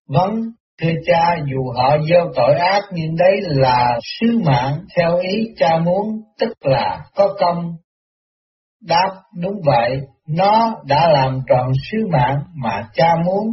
Vâng, 0.08 0.42
thưa 0.82 0.94
cha, 1.06 1.36
dù 1.52 1.72
họ 1.76 1.98
gieo 2.10 2.32
tội 2.36 2.56
ác 2.56 2.82
nhưng 2.92 3.16
đấy 3.16 3.42
là 3.42 4.00
sứ 4.04 4.40
mạng 4.46 4.80
theo 4.96 5.18
ý 5.18 5.54
cha 5.58 5.78
muốn, 5.78 6.22
tức 6.40 6.54
là 6.62 7.06
có 7.16 7.36
công. 7.40 7.72
Đáp, 8.82 9.10
đúng 9.42 9.62
vậy, 9.66 10.02
nó 10.28 10.76
đã 10.86 11.10
làm 11.14 11.40
tròn 11.48 11.72
sứ 11.92 12.08
mạng 12.12 12.44
mà 12.64 12.90
cha 12.94 13.16
muốn, 13.26 13.48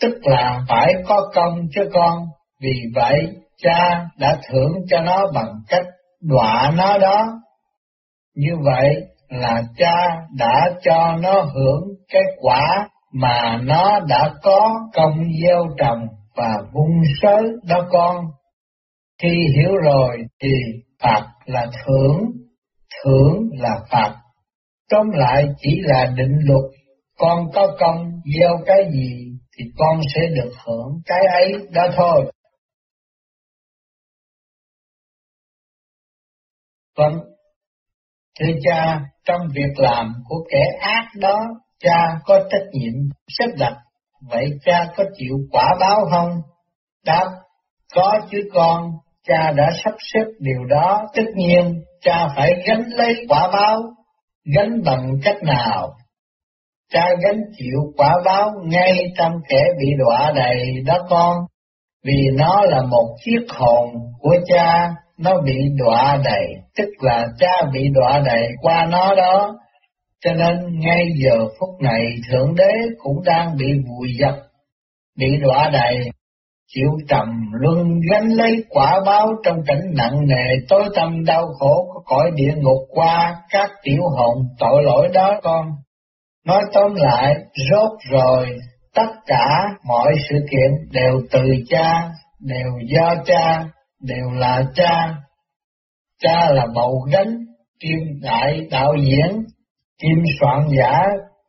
tức 0.00 0.18
là 0.22 0.60
phải 0.68 0.92
có 1.06 1.30
công 1.34 1.58
cho 1.74 1.82
con, 1.92 2.26
vì 2.60 2.82
vậy 2.94 3.41
cha 3.62 4.06
đã 4.18 4.38
thưởng 4.48 4.72
cho 4.88 5.00
nó 5.00 5.26
bằng 5.34 5.54
cách 5.68 5.86
đọa 6.22 6.72
nó 6.76 6.98
đó. 6.98 7.26
Như 8.36 8.52
vậy 8.64 8.94
là 9.28 9.62
cha 9.76 9.94
đã 10.38 10.70
cho 10.82 11.16
nó 11.22 11.40
hưởng 11.40 11.82
cái 12.12 12.22
quả 12.40 12.88
mà 13.12 13.60
nó 13.62 14.00
đã 14.08 14.30
có 14.42 14.80
công 14.94 15.18
gieo 15.42 15.66
trồng 15.78 16.06
và 16.36 16.58
vun 16.72 17.02
sới 17.22 17.42
đó 17.68 17.86
con. 17.90 18.24
Khi 19.22 19.46
hiểu 19.56 19.76
rồi 19.84 20.16
thì 20.42 20.52
phạt 21.02 21.26
là 21.44 21.66
thưởng, 21.84 22.20
thưởng 23.04 23.48
là 23.58 23.80
phạt. 23.90 24.14
Tóm 24.90 25.10
lại 25.12 25.44
chỉ 25.58 25.80
là 25.82 26.12
định 26.16 26.38
luật, 26.44 26.64
con 27.18 27.50
có 27.54 27.66
công 27.80 28.10
gieo 28.38 28.58
cái 28.66 28.84
gì 28.92 29.32
thì 29.58 29.64
con 29.78 30.00
sẽ 30.14 30.20
được 30.34 30.50
hưởng 30.66 31.00
cái 31.06 31.20
ấy 31.32 31.52
đó 31.70 31.86
thôi. 31.96 32.32
Vâng, 36.96 37.14
thưa 38.40 38.52
cha, 38.62 39.00
trong 39.24 39.40
việc 39.54 39.72
làm 39.76 40.12
của 40.28 40.44
kẻ 40.50 40.62
ác 40.80 41.08
đó, 41.18 41.38
cha 41.80 42.18
có 42.24 42.38
trách 42.50 42.66
nhiệm 42.72 42.92
xếp 43.28 43.46
đặt, 43.58 43.76
vậy 44.30 44.50
cha 44.64 44.86
có 44.96 45.04
chịu 45.16 45.36
quả 45.50 45.74
báo 45.80 46.00
không? 46.10 46.30
Đáp, 47.04 47.30
có 47.94 48.20
chứ 48.30 48.38
con, 48.54 48.90
cha 49.28 49.52
đã 49.56 49.70
sắp 49.84 49.94
xếp 50.12 50.24
điều 50.38 50.64
đó, 50.68 51.02
tất 51.14 51.24
nhiên 51.34 51.82
cha 52.00 52.28
phải 52.36 52.52
gánh 52.66 52.84
lấy 52.88 53.14
quả 53.28 53.50
báo, 53.52 53.82
gánh 54.56 54.82
bằng 54.84 55.10
cách 55.24 55.42
nào? 55.42 55.88
Cha 56.92 57.08
gánh 57.24 57.40
chịu 57.56 57.92
quả 57.96 58.14
báo 58.24 58.50
ngay 58.64 59.04
trong 59.18 59.32
kẻ 59.48 59.62
bị 59.78 59.86
đọa 59.98 60.32
đầy 60.34 60.82
đó 60.86 60.98
con, 61.10 61.36
vì 62.04 62.18
nó 62.38 62.62
là 62.64 62.82
một 62.82 63.16
chiếc 63.24 63.46
hồn 63.48 63.88
của 64.20 64.36
cha, 64.46 64.94
nó 65.22 65.40
bị 65.44 65.56
đọa 65.78 66.18
đầy, 66.24 66.46
tức 66.76 66.88
là 67.00 67.26
cha 67.38 67.52
bị 67.72 67.88
đọa 67.94 68.22
đầy 68.24 68.48
qua 68.62 68.86
nó 68.90 69.14
đó, 69.14 69.54
cho 70.24 70.32
nên 70.32 70.80
ngay 70.80 71.06
giờ 71.24 71.38
phút 71.58 71.80
này 71.80 72.04
Thượng 72.30 72.54
Đế 72.54 72.72
cũng 72.98 73.22
đang 73.24 73.56
bị 73.56 73.66
vùi 73.88 74.08
dập, 74.18 74.34
bị 75.18 75.26
đọa 75.42 75.70
đầy, 75.72 76.10
chịu 76.74 76.90
trầm 77.08 77.28
luân 77.52 78.00
gánh 78.10 78.28
lấy 78.28 78.64
quả 78.68 79.00
báo 79.06 79.28
trong 79.44 79.62
cảnh 79.66 79.82
nặng 79.94 80.18
nề 80.26 80.44
tối 80.68 80.84
tâm 80.96 81.24
đau 81.24 81.46
khổ 81.58 81.88
của 81.92 82.00
cõi 82.04 82.30
địa 82.34 82.52
ngục 82.56 82.88
qua 82.90 83.36
các 83.50 83.70
tiểu 83.82 84.02
hồn 84.16 84.36
tội 84.58 84.82
lỗi 84.82 85.08
đó 85.14 85.40
con. 85.42 85.66
Nói 86.46 86.62
tóm 86.72 86.94
lại, 86.94 87.34
rốt 87.70 87.90
rồi, 88.10 88.46
tất 88.94 89.08
cả 89.26 89.68
mọi 89.84 90.12
sự 90.28 90.36
kiện 90.50 90.70
đều 90.90 91.20
từ 91.30 91.42
cha, 91.68 92.10
đều 92.40 92.72
do 92.86 93.14
cha, 93.24 93.64
đều 94.02 94.30
là 94.30 94.62
cha. 94.74 95.14
Cha 96.18 96.50
là 96.50 96.66
bầu 96.74 97.06
gánh, 97.12 97.36
kim 97.80 97.98
đại 98.22 98.60
đạo 98.70 98.94
diễn, 99.00 99.44
kim 99.98 100.18
soạn 100.40 100.68
giả, 100.78 101.02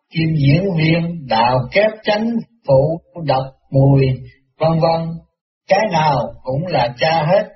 kim 0.09 0.27
diễn 0.35 0.63
viên, 0.77 1.27
đạo 1.27 1.59
kép 1.71 1.91
chánh, 2.03 2.29
phụ, 2.67 3.01
độc, 3.25 3.45
mùi, 3.71 4.05
vân 4.59 4.71
vân. 4.79 5.09
Cái 5.67 5.79
nào 5.91 6.33
cũng 6.43 6.67
là 6.67 6.93
cha 6.97 7.23
hết. 7.25 7.49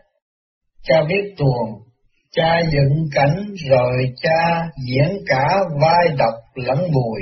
Cha 0.84 0.96
viết 1.10 1.34
tuồng, 1.38 1.88
cha 2.32 2.60
dựng 2.72 3.06
cảnh 3.16 3.46
rồi 3.70 4.14
cha 4.22 4.68
diễn 4.88 5.18
cả 5.28 5.48
vai 5.82 6.16
độc 6.18 6.34
lẫn 6.56 6.78
mùi, 6.78 7.22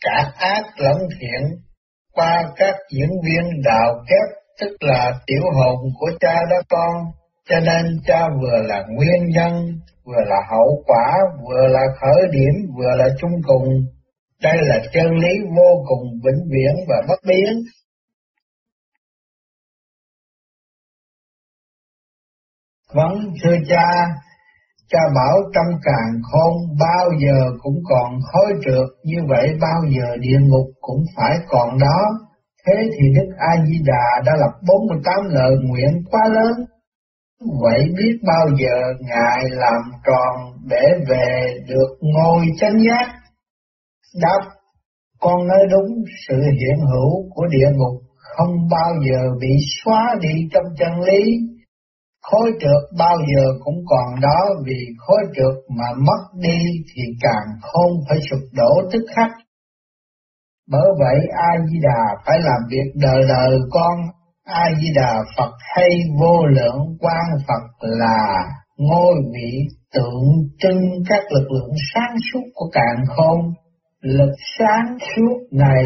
cả 0.00 0.32
ác 0.38 0.62
lẫn 0.76 0.96
thiện, 1.20 1.42
qua 2.12 2.42
các 2.56 2.74
diễn 2.92 3.08
viên 3.24 3.62
đạo 3.64 3.94
kép 4.08 4.39
tức 4.60 4.76
là 4.80 5.12
tiểu 5.26 5.42
hồn 5.54 5.76
của 5.98 6.10
cha 6.20 6.34
đó 6.50 6.56
con, 6.68 6.94
cho 7.48 7.60
nên 7.60 8.00
cha 8.06 8.28
vừa 8.40 8.58
là 8.62 8.84
nguyên 8.88 9.28
nhân, 9.28 9.80
vừa 10.04 10.24
là 10.26 10.40
hậu 10.50 10.82
quả, 10.86 11.18
vừa 11.48 11.66
là 11.68 11.82
khởi 12.00 12.22
điểm, 12.32 12.54
vừa 12.78 12.96
là 12.96 13.08
chung 13.20 13.42
cùng. 13.46 13.68
Đây 14.42 14.58
là 14.62 14.78
chân 14.92 15.06
lý 15.06 15.32
vô 15.56 15.84
cùng 15.88 16.08
vĩnh 16.24 16.42
viễn 16.50 16.74
và 16.88 16.96
bất 17.08 17.18
biến. 17.28 17.62
Vâng, 22.94 23.32
thưa 23.44 23.56
cha, 23.68 23.86
cha 24.88 25.00
bảo 25.14 25.36
trong 25.54 25.80
càng 25.82 26.22
khôn 26.22 26.52
bao 26.80 27.10
giờ 27.22 27.50
cũng 27.62 27.82
còn 27.88 28.20
khói 28.32 28.52
trượt, 28.64 28.88
như 29.04 29.18
vậy 29.28 29.48
bao 29.60 29.80
giờ 29.96 30.16
địa 30.20 30.38
ngục 30.40 30.66
cũng 30.80 31.04
phải 31.16 31.36
còn 31.48 31.78
đó. 31.78 32.29
Thế 32.66 32.74
thì 32.92 33.04
Đức 33.16 33.34
A-di-đà 33.38 34.22
đã 34.26 34.32
lập 34.36 34.52
48 34.68 35.14
lời 35.28 35.52
nguyện 35.62 36.02
quá 36.10 36.20
lớn, 36.28 36.66
Vậy 37.40 37.80
biết 37.98 38.18
bao 38.26 38.46
giờ 38.60 38.76
Ngài 39.00 39.44
làm 39.50 39.82
tròn 40.06 40.52
để 40.68 40.82
về 41.08 41.54
được 41.68 41.96
ngôi 42.00 42.46
chánh 42.60 42.78
giác? 42.88 43.06
Đáp, 44.22 44.50
con 45.20 45.46
nói 45.48 45.58
đúng 45.70 46.04
sự 46.28 46.36
hiện 46.36 46.78
hữu 46.92 47.30
của 47.34 47.46
địa 47.46 47.68
ngục 47.76 48.02
không 48.16 48.68
bao 48.70 48.92
giờ 49.08 49.30
bị 49.40 49.48
xóa 49.84 50.16
đi 50.20 50.48
trong 50.52 50.64
chân 50.78 51.00
lý. 51.00 51.38
Khối 52.22 52.50
trượt 52.60 52.98
bao 52.98 53.16
giờ 53.34 53.44
cũng 53.64 53.84
còn 53.86 54.20
đó 54.20 54.48
vì 54.64 54.86
khối 54.98 55.20
trượt 55.36 55.54
mà 55.78 55.86
mất 55.96 56.22
đi 56.34 56.58
thì 56.94 57.02
càng 57.20 57.58
không 57.62 57.92
phải 58.08 58.18
sụp 58.30 58.40
đổ 58.52 58.82
tức 58.92 59.04
khắc. 59.16 59.30
Bởi 60.70 60.88
vậy 60.98 61.18
A-di-đà 61.32 62.02
phải 62.26 62.38
làm 62.40 62.60
việc 62.70 62.92
đời 62.94 63.22
đời 63.28 63.58
con 63.70 63.98
A 64.44 64.64
Di 64.80 64.92
Đà 64.94 65.14
Phật 65.36 65.50
hay 65.74 65.88
vô 66.20 66.46
lượng 66.46 66.96
quan 67.00 67.38
Phật 67.48 67.88
là 67.88 68.34
ngôi 68.76 69.14
vị 69.34 69.58
tượng 69.94 70.24
trưng 70.58 70.82
các 71.08 71.22
lực 71.30 71.50
lượng 71.50 71.70
sáng 71.94 72.16
suốt 72.32 72.40
của 72.54 72.70
càn 72.72 73.04
khôn. 73.08 73.38
Lực 74.02 74.32
sáng 74.58 74.96
suốt 74.98 75.38
này 75.52 75.84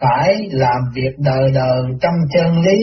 phải 0.00 0.48
làm 0.50 0.80
việc 0.94 1.16
đời 1.18 1.50
đời 1.54 1.82
trong 2.00 2.14
chân 2.32 2.60
lý, 2.60 2.78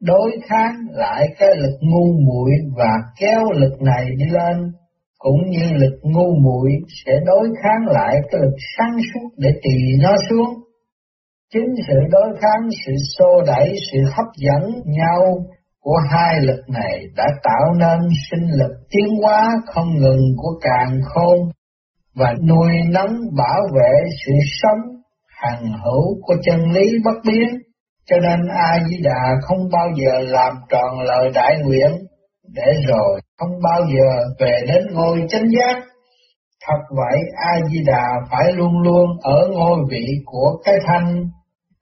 đối 0.00 0.30
kháng 0.48 0.74
lại 0.90 1.28
cái 1.38 1.48
lực 1.56 1.78
ngu 1.80 2.06
muội 2.26 2.50
và 2.76 2.92
kéo 3.20 3.40
lực 3.52 3.82
này 3.82 4.04
đi 4.04 4.24
lên, 4.30 4.72
cũng 5.18 5.50
như 5.50 5.72
lực 5.72 5.98
ngu 6.02 6.34
muội 6.44 6.70
sẽ 7.04 7.12
đối 7.26 7.48
kháng 7.62 7.86
lại 7.86 8.16
cái 8.30 8.40
lực 8.40 8.56
sáng 8.78 8.96
suốt 9.14 9.28
để 9.36 9.50
trì 9.62 9.96
nó 10.02 10.16
xuống. 10.30 10.67
Chính 11.52 11.74
sự 11.88 11.94
đối 12.10 12.36
kháng, 12.40 12.68
sự 12.86 12.92
xô 13.18 13.42
đẩy, 13.46 13.74
sự 13.92 13.98
hấp 14.16 14.26
dẫn 14.36 14.62
nhau 14.84 15.20
của 15.80 15.96
hai 16.10 16.40
lực 16.40 16.60
này 16.68 17.00
đã 17.16 17.24
tạo 17.42 17.74
nên 17.74 17.98
sinh 18.30 18.50
lực 18.50 18.72
tiến 18.90 19.06
hóa 19.22 19.50
không 19.66 19.88
ngừng 19.98 20.36
của 20.36 20.58
càng 20.60 21.00
khôn 21.04 21.38
và 22.14 22.34
nuôi 22.48 22.70
nấng 22.90 23.16
bảo 23.36 23.60
vệ 23.74 23.92
sự 24.26 24.32
sống 24.62 24.78
hằng 25.28 25.72
hữu 25.84 26.20
của 26.22 26.34
chân 26.42 26.70
lý 26.72 26.98
bất 27.04 27.16
biến. 27.26 27.48
Cho 28.06 28.16
nên 28.16 28.48
A 28.48 28.78
Di 28.88 28.96
Đà 29.02 29.34
không 29.42 29.68
bao 29.72 29.88
giờ 29.96 30.20
làm 30.20 30.54
tròn 30.68 31.00
lời 31.00 31.30
đại 31.34 31.56
nguyện 31.64 31.90
để 32.54 32.72
rồi 32.88 33.20
không 33.38 33.52
bao 33.62 33.80
giờ 33.94 34.24
về 34.40 34.60
đến 34.66 34.86
ngôi 34.92 35.26
chánh 35.28 35.46
giác. 35.50 35.82
Thật 36.66 36.80
vậy 36.96 37.18
A 37.36 37.60
Di 37.70 37.82
Đà 37.86 38.06
phải 38.30 38.52
luôn 38.52 38.82
luôn 38.82 39.06
ở 39.22 39.48
ngôi 39.52 39.78
vị 39.90 40.06
của 40.24 40.58
cái 40.64 40.74
thanh 40.86 41.30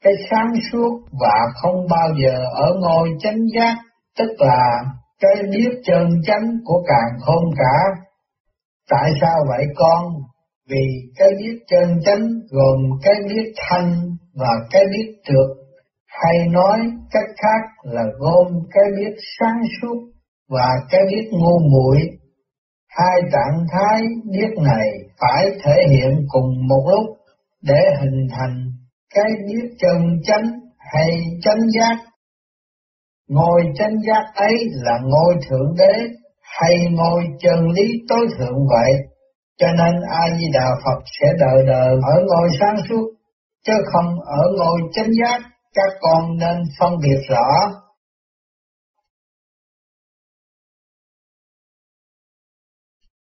cái 0.07 0.15
sáng 0.31 0.53
suốt 0.73 1.01
và 1.21 1.39
không 1.55 1.87
bao 1.91 2.09
giờ 2.23 2.45
ở 2.55 2.75
ngôi 2.81 3.09
chánh 3.21 3.39
giác, 3.55 3.77
tức 4.19 4.31
là 4.39 4.85
cái 5.21 5.35
biết 5.51 5.71
chân 5.85 6.09
chánh 6.27 6.51
của 6.65 6.85
càng 6.89 7.19
không 7.21 7.45
cả. 7.57 8.01
Tại 8.91 9.11
sao 9.21 9.37
vậy 9.49 9.67
con? 9.77 10.05
Vì 10.71 10.87
cái 11.17 11.29
biết 11.39 11.59
chân 11.71 12.01
chánh 12.05 12.29
gồm 12.51 12.79
cái 13.03 13.15
biết 13.29 13.53
thanh 13.57 13.93
và 14.35 14.51
cái 14.71 14.83
biết 14.93 15.15
trượt, 15.25 15.67
hay 16.07 16.49
nói 16.51 16.79
cách 17.11 17.31
khác 17.37 17.69
là 17.83 18.03
gồm 18.19 18.47
cái 18.75 18.85
biết 18.97 19.15
sáng 19.39 19.63
suốt 19.81 20.01
và 20.49 20.69
cái 20.91 21.01
biết 21.11 21.29
ngu 21.33 21.59
muội. 21.59 21.99
Hai 22.89 23.21
trạng 23.33 23.67
thái 23.73 24.03
biết 24.33 24.63
này 24.65 24.89
phải 25.21 25.47
thể 25.65 25.77
hiện 25.91 26.27
cùng 26.29 26.69
một 26.69 26.83
lúc 26.91 27.17
để 27.63 27.81
hình 28.01 28.29
thành 28.31 28.66
cái 29.15 29.31
biết 29.47 29.69
chân 29.79 30.21
chánh 30.25 30.51
hay 30.79 31.09
chánh 31.43 31.61
giác. 31.79 31.97
ngồi 33.29 33.63
chánh 33.75 33.95
giác 34.07 34.25
ấy 34.35 34.55
là 34.73 34.99
ngôi 35.05 35.35
thượng 35.49 35.75
đế 35.79 36.09
hay 36.43 36.75
ngôi 36.91 37.25
chân 37.41 37.59
lý 37.77 37.93
tối 38.09 38.27
thượng 38.39 38.67
vậy, 38.71 38.93
cho 39.59 39.67
nên 39.73 39.95
A 40.11 40.37
Di 40.39 40.47
Đà 40.53 40.69
Phật 40.85 41.03
sẽ 41.21 41.27
đời 41.41 41.65
đời 41.67 41.89
ở 41.89 42.23
ngôi 42.27 42.49
sáng 42.61 42.77
suốt, 42.89 43.07
chứ 43.67 43.73
không 43.93 44.21
ở 44.21 44.43
ngôi 44.59 44.81
chánh 44.93 45.11
giác. 45.23 45.41
Các 45.75 45.93
con 46.01 46.39
nên 46.39 46.57
phân 46.79 46.93
biệt 47.03 47.21
rõ. 47.29 47.47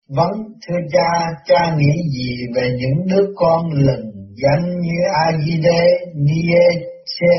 Vâng, 0.09 0.33
thưa 0.69 0.79
cha, 0.93 1.11
cha 1.45 1.77
nghĩ 1.77 1.93
gì 2.17 2.37
về 2.55 2.77
những 2.79 3.07
đứa 3.07 3.27
con 3.37 3.71
lừng 3.73 4.12
danh 4.43 4.81
như 4.81 4.99
Agide, 5.27 5.81
Nietzsche, 6.15 7.37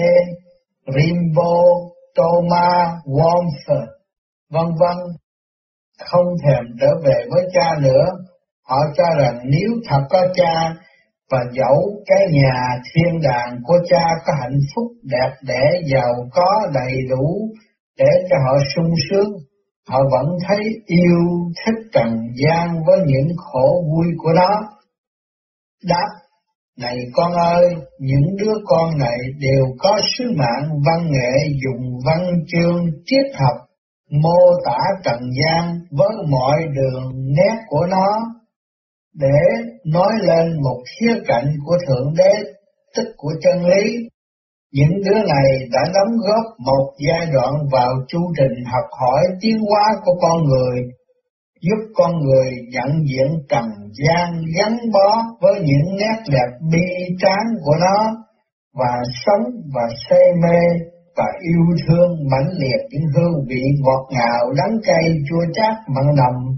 Rimbaud, 0.88 1.91
Thomas, 2.16 2.88
Worms, 3.06 3.86
vân 4.50 4.66
vân, 4.80 4.98
không 6.00 6.26
thèm 6.44 6.64
trở 6.82 6.88
về 7.06 7.26
với 7.30 7.44
cha 7.54 7.76
nữa. 7.82 8.06
Họ 8.70 8.78
cho 8.98 9.04
rằng 9.20 9.39
nếu 9.44 9.70
thật 9.89 10.02
có 10.10 10.28
cha 10.36 10.74
và 11.32 11.39
dẫu 11.52 12.04
cái 12.06 12.20
nhà 12.32 12.82
thiên 12.84 13.22
đàng 13.22 13.60
của 13.64 13.78
cha 13.89 14.04
có 14.26 14.34
hạnh 14.41 14.60
phúc 14.76 14.91
đẹp 15.04 15.32
đẽ 15.48 15.64
giàu 15.94 16.14
có 16.32 16.68
đầy 16.74 16.94
đủ 17.10 17.50
để 17.98 18.10
cho 18.30 18.36
họ 18.46 18.58
sung 18.76 18.94
sướng, 19.10 19.32
họ 19.88 20.00
vẫn 20.12 20.26
thấy 20.48 20.60
yêu 20.86 21.52
thích 21.66 21.89
trần 21.94 22.20
gian 22.36 22.84
với 22.88 23.00
những 23.06 23.28
khổ 23.38 23.84
vui 23.91 24.06
của 24.18 24.32
nó. 24.36 24.62
Đáp, 25.89 26.08
này 26.78 26.97
con 27.13 27.32
ơi, 27.32 27.65
những 27.99 28.36
đứa 28.39 28.53
con 28.65 28.97
này 28.97 29.17
đều 29.39 29.65
có 29.80 29.99
sứ 30.17 30.26
mạng 30.38 30.69
văn 30.86 31.11
nghệ 31.11 31.32
dùng 31.63 31.99
văn 32.05 32.19
chương 32.47 32.86
triết 33.05 33.26
học 33.36 33.57
mô 34.21 34.39
tả 34.65 34.80
trần 35.03 35.19
gian 35.39 35.80
với 35.91 36.09
mọi 36.30 36.61
đường 36.76 37.11
nét 37.38 37.55
của 37.67 37.86
nó 37.89 38.07
để 39.13 39.39
nói 39.86 40.11
lên 40.21 40.61
một 40.63 40.82
khía 40.91 41.13
cạnh 41.28 41.45
của 41.65 41.78
Thượng 41.88 42.13
Đế, 42.17 42.34
tức 42.95 43.13
của 43.17 43.32
chân 43.41 43.65
lý. 43.65 43.84
Những 44.71 45.01
đứa 45.05 45.19
này 45.28 45.67
đã 45.71 45.82
đóng 45.93 46.17
góp 46.17 46.59
một 46.59 46.93
giai 47.07 47.28
đoạn 47.34 47.53
vào 47.71 47.93
chu 48.07 48.19
trình 48.38 48.65
học 48.65 48.89
hỏi 49.01 49.21
tiến 49.41 49.57
hóa 49.69 49.95
của 50.05 50.13
con 50.21 50.43
người, 50.43 50.82
giúp 51.64 51.91
con 51.95 52.11
người 52.20 52.49
nhận 52.72 52.89
diện 53.09 53.30
trần 53.49 53.66
gian 54.03 54.41
gắn 54.57 54.78
bó 54.93 55.24
với 55.41 55.53
những 55.59 55.95
nét 55.97 56.24
đẹp 56.32 56.57
bi 56.72 57.16
tráng 57.20 57.47
của 57.66 57.76
nó, 57.82 58.24
và 58.74 59.01
sống 59.26 59.43
và 59.74 59.82
say 60.09 60.26
mê 60.41 60.59
và 61.18 61.26
yêu 61.41 61.66
thương 61.88 62.11
mãnh 62.32 62.49
liệt 62.59 62.82
những 62.89 63.09
hương 63.16 63.45
vị 63.49 63.61
ngọt 63.80 64.07
ngào 64.11 64.51
đắng 64.57 64.78
cay 64.84 65.03
chua 65.30 65.45
chát 65.53 65.76
mặn 65.95 66.16
nồng 66.16 66.53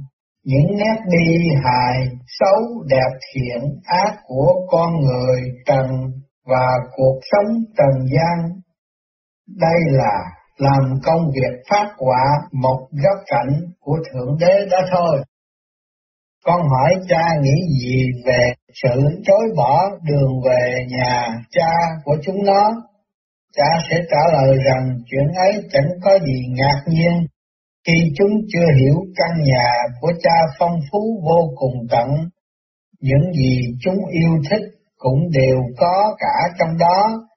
những 0.45 0.77
nét 0.77 0.97
bi 1.11 1.49
hài, 1.63 2.07
xấu, 2.27 2.83
đẹp 2.89 3.17
thiện, 3.33 3.61
ác 3.83 4.13
của 4.27 4.53
con 4.67 4.93
người 5.01 5.41
trần 5.65 5.87
và 6.47 6.67
cuộc 6.95 7.19
sống 7.31 7.55
trần 7.77 8.05
gian. 8.13 8.49
Đây 9.59 9.79
là 9.87 10.19
làm 10.57 10.83
công 11.03 11.21
việc 11.35 11.63
phát 11.69 11.87
quả 11.97 12.23
một 12.51 12.87
góc 12.91 13.23
cạnh 13.25 13.61
của 13.85 13.97
Thượng 14.07 14.37
Đế 14.39 14.65
đó 14.71 14.77
thôi. 14.91 15.23
Con 16.45 16.61
hỏi 16.69 16.93
cha 17.09 17.23
nghĩ 17.41 17.57
gì 17.81 18.05
về 18.25 18.53
sự 18.83 19.01
chối 19.25 19.43
bỏ 19.57 19.81
đường 20.03 20.41
về 20.45 20.85
nhà 20.87 21.27
cha 21.51 21.71
của 22.03 22.17
chúng 22.23 22.45
nó? 22.45 22.71
Cha 23.57 23.69
sẽ 23.89 23.97
trả 24.09 24.33
lời 24.33 24.57
rằng 24.65 24.99
chuyện 25.05 25.27
ấy 25.35 25.63
chẳng 25.71 25.89
có 26.03 26.19
gì 26.25 26.41
ngạc 26.55 26.81
nhiên 26.87 27.27
khi 27.87 27.93
chúng 28.17 28.31
chưa 28.53 28.67
hiểu 28.79 28.95
căn 29.15 29.43
nhà 29.43 29.67
của 30.01 30.11
cha 30.23 30.37
phong 30.59 30.79
phú 30.91 31.21
vô 31.23 31.53
cùng 31.55 31.87
tận, 31.89 32.07
những 33.01 33.33
gì 33.33 33.59
chúng 33.81 33.97
yêu 34.11 34.31
thích 34.49 34.65
cũng 34.97 35.19
đều 35.31 35.57
có 35.77 36.15
cả 36.19 36.55
trong 36.59 36.77
đó, 36.77 37.27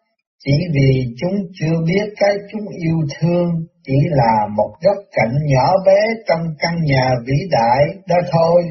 chỉ 0.45 0.53
vì 0.75 1.15
chúng 1.21 1.35
chưa 1.61 1.75
biết 1.87 2.13
cái 2.17 2.35
chúng 2.53 2.67
yêu 2.69 2.97
thương 3.21 3.49
chỉ 3.89 3.99
là 4.11 4.47
một 4.57 4.71
góc 4.85 4.97
cạnh 5.13 5.35
nhỏ 5.53 5.73
bé 5.87 6.01
trong 6.29 6.41
căn 6.59 6.75
nhà 6.85 7.11
vĩ 7.27 7.37
đại 7.51 7.81
đó 8.09 8.17
thôi. 8.33 8.63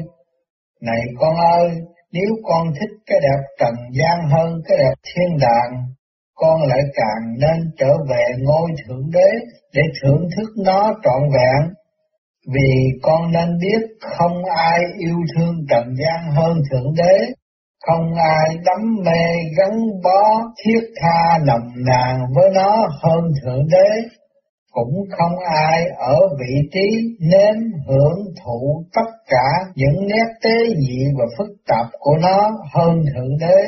Này 0.82 1.00
con 1.20 1.36
ơi, 1.36 1.70
nếu 2.12 2.30
con 2.44 2.66
thích 2.80 2.94
cái 3.06 3.18
đẹp 3.22 3.42
trần 3.58 3.74
gian 3.92 4.28
hơn 4.30 4.60
cái 4.68 4.78
đẹp 4.78 4.94
thiên 5.04 5.38
đàng, 5.40 5.82
con 6.34 6.62
lại 6.62 6.80
càng 6.94 7.34
nên 7.38 7.70
trở 7.78 7.92
về 8.10 8.24
ngôi 8.38 8.70
Thượng 8.86 9.10
Đế 9.12 9.30
để 9.74 9.82
thưởng 10.02 10.28
thức 10.36 10.48
nó 10.64 10.92
trọn 11.04 11.22
vẹn. 11.34 11.72
Vì 12.54 12.72
con 13.02 13.32
nên 13.32 13.48
biết 13.60 13.86
không 14.00 14.44
ai 14.44 14.80
yêu 14.98 15.16
thương 15.36 15.54
trần 15.70 15.84
gian 15.98 16.32
hơn 16.34 16.56
Thượng 16.70 16.94
Đế, 16.96 17.32
không 17.86 18.14
ai 18.14 18.56
đắm 18.64 18.96
mê 19.04 19.24
gắn 19.58 19.70
bó 20.04 20.40
thiết 20.64 20.80
tha 21.02 21.38
nồng 21.46 21.68
nàn 21.86 22.20
với 22.34 22.50
nó 22.54 22.88
hơn 23.02 23.20
Thượng 23.42 23.66
Đế, 23.70 24.17
cũng 24.78 25.04
không 25.18 25.38
ai 25.54 25.84
ở 25.98 26.16
vị 26.40 26.68
trí 26.72 26.88
nếm 27.20 27.56
hưởng 27.88 28.18
thụ 28.44 28.84
tất 28.94 29.10
cả 29.26 29.70
những 29.74 30.06
nét 30.06 30.28
tế 30.42 30.56
nhị 30.78 31.04
và 31.18 31.24
phức 31.38 31.48
tạp 31.66 31.86
của 31.98 32.16
nó 32.22 32.50
hơn 32.74 33.02
Thượng 33.14 33.38
Đế. 33.40 33.60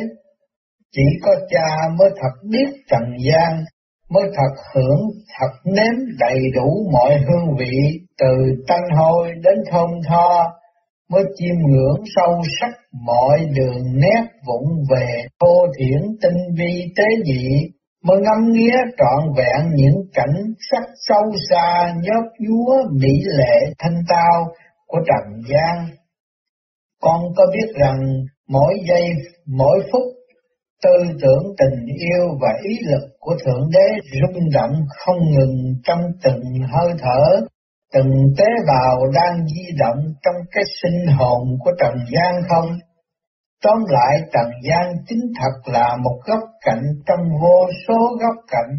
Chỉ 0.93 1.03
có 1.23 1.33
cha 1.51 1.89
mới 1.99 2.11
thật 2.21 2.49
biết 2.51 2.69
trần 2.91 3.03
gian, 3.27 3.65
mới 4.11 4.25
thật 4.37 4.63
hưởng, 4.75 5.01
thật 5.39 5.53
nếm 5.65 5.95
đầy 6.19 6.39
đủ 6.55 6.91
mọi 6.93 7.15
hương 7.15 7.57
vị, 7.59 7.77
từ 8.19 8.63
tanh 8.69 8.89
hôi 8.97 9.33
đến 9.45 9.55
thơm 9.71 9.89
tho, 10.09 10.53
mới 11.11 11.25
chiêm 11.37 11.55
ngưỡng 11.69 12.03
sâu 12.17 12.43
sắc 12.61 12.71
mọi 13.07 13.39
đường 13.55 13.83
nét 13.95 14.23
vụng 14.47 14.69
về 14.91 15.07
thô 15.41 15.67
thiển 15.79 16.03
tinh 16.23 16.55
vi 16.59 16.93
tế 16.97 17.05
dị, 17.25 17.49
mới 18.05 18.16
ngắm 18.20 18.53
nghía 18.53 18.76
trọn 18.98 19.32
vẹn 19.36 19.70
những 19.74 20.03
cảnh 20.14 20.36
sắc 20.70 20.82
sâu 21.09 21.22
xa 21.51 21.94
nhớp 22.03 22.24
nhúa 22.38 22.74
mỹ 22.92 23.12
lệ 23.38 23.72
thanh 23.78 24.03
tao 24.09 24.53
của 24.86 24.98
trần 25.07 25.42
gian. 25.48 25.86
Con 27.03 27.20
có 27.36 27.46
biết 27.53 27.72
rằng 27.80 28.01
mỗi 28.48 28.74
giây, 28.88 29.03
mỗi 29.46 29.80
phút 29.92 30.03
Tư 30.84 30.90
tưởng 31.22 31.55
tình 31.59 31.86
yêu 31.86 32.38
và 32.40 32.48
ý 32.62 32.78
lực 32.90 33.09
của 33.18 33.36
Thượng 33.44 33.70
Đế 33.72 33.88
rung 34.20 34.51
động 34.53 34.72
không 34.88 35.30
ngừng 35.30 35.74
trong 35.84 36.01
từng 36.22 36.42
hơi 36.72 36.92
thở, 36.98 37.46
từng 37.92 38.11
tế 38.38 38.44
bào 38.66 38.98
đang 39.14 39.46
di 39.46 39.62
động 39.78 39.98
trong 40.22 40.34
cái 40.51 40.64
sinh 40.82 41.07
hồn 41.16 41.59
của 41.64 41.70
Trần 41.78 41.94
gian 42.12 42.42
không? 42.48 42.68
Tóm 43.63 43.79
lại 43.89 44.29
Trần 44.33 44.51
gian 44.69 44.95
chính 45.09 45.33
thật 45.41 45.73
là 45.73 45.97
một 46.05 46.19
góc 46.27 46.41
cạnh 46.65 46.83
trong 47.07 47.21
vô 47.43 47.67
số 47.89 48.17
góc 48.21 48.45
cạnh 48.49 48.71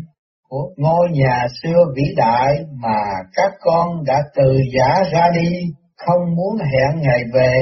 của 0.50 0.70
ngôi 0.78 1.08
nhà 1.12 1.48
xưa 1.64 1.86
vĩ 1.96 2.04
đại 2.18 2.66
mà 2.84 3.02
các 3.34 3.52
con 3.60 4.04
đã 4.06 4.22
từ 4.36 4.58
giả 4.78 5.04
ra 5.12 5.28
đi, 5.36 5.50
không 5.98 6.36
muốn 6.36 6.58
hẹn 6.58 7.02
ngày 7.02 7.22
về 7.34 7.56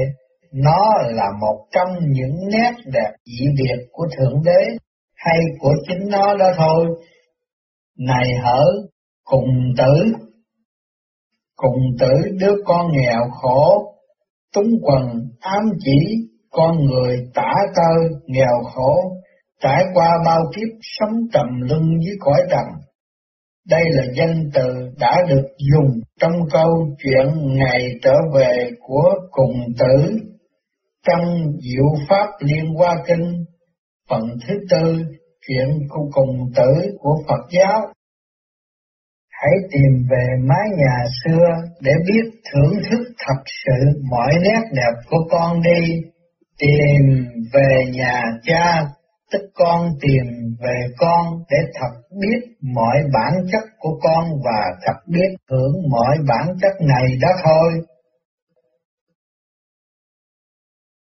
nó 0.53 0.93
là 1.05 1.25
một 1.41 1.65
trong 1.71 1.97
những 2.11 2.35
nét 2.51 2.71
đẹp 2.85 3.11
dị 3.25 3.45
biệt 3.57 3.85
của 3.91 4.07
Thượng 4.17 4.41
Đế 4.45 4.77
hay 5.15 5.37
của 5.59 5.73
chính 5.87 6.09
nó 6.11 6.37
đó 6.37 6.51
thôi. 6.57 6.85
Này 7.97 8.27
hở, 8.43 8.65
cùng 9.23 9.49
tử, 9.77 10.13
cùng 11.55 11.77
tử 11.99 12.13
đứa 12.39 12.53
con 12.65 12.87
nghèo 12.91 13.29
khổ, 13.31 13.93
túng 14.53 14.69
quần 14.81 15.03
ám 15.39 15.63
chỉ 15.79 16.28
con 16.51 16.85
người 16.85 17.17
tả 17.33 17.53
tơi 17.75 18.09
nghèo 18.25 18.63
khổ, 18.73 19.11
trải 19.61 19.83
qua 19.93 20.09
bao 20.25 20.41
kiếp 20.55 20.67
sống 20.81 21.15
trầm 21.33 21.61
lưng 21.61 21.99
dưới 22.05 22.15
cõi 22.19 22.41
trần. 22.49 22.65
Đây 23.69 23.83
là 23.89 24.03
danh 24.15 24.49
từ 24.53 24.67
đã 24.99 25.21
được 25.29 25.47
dùng 25.73 25.99
trong 26.19 26.33
câu 26.51 26.87
chuyện 27.03 27.55
ngày 27.55 27.81
trở 28.01 28.15
về 28.33 28.69
của 28.79 29.13
cùng 29.31 29.55
tử 29.79 30.17
trong 31.07 31.45
diệu 31.59 32.05
pháp 32.09 32.27
liên 32.39 32.73
hoa 32.77 32.95
kinh 33.07 33.45
phần 34.09 34.21
thứ 34.47 34.53
tư 34.69 35.03
chuyện 35.47 35.79
của 35.89 36.09
cùng 36.11 36.51
tử 36.55 36.97
của 36.99 37.15
Phật 37.27 37.47
giáo. 37.51 37.81
Hãy 39.29 39.51
tìm 39.71 40.07
về 40.11 40.25
mái 40.47 40.67
nhà 40.77 41.05
xưa 41.23 41.45
để 41.81 41.91
biết 42.07 42.29
thưởng 42.51 42.73
thức 42.89 43.13
thật 43.27 43.43
sự 43.65 44.01
mọi 44.09 44.31
nét 44.41 44.61
đẹp 44.75 44.93
của 45.09 45.27
con 45.31 45.61
đi. 45.61 46.01
Tìm 46.59 47.25
về 47.53 47.85
nhà 47.91 48.21
cha, 48.43 48.81
tức 49.31 49.41
con 49.53 49.89
tìm 50.01 50.25
về 50.61 50.79
con 50.97 51.25
để 51.49 51.57
thật 51.73 51.99
biết 52.21 52.55
mọi 52.73 52.97
bản 53.13 53.33
chất 53.51 53.63
của 53.79 53.99
con 54.01 54.25
và 54.45 54.61
thật 54.85 54.99
biết 55.07 55.29
hưởng 55.51 55.73
mọi 55.89 56.17
bản 56.27 56.47
chất 56.61 56.73
này 56.81 57.05
đó 57.21 57.29
thôi. 57.43 57.73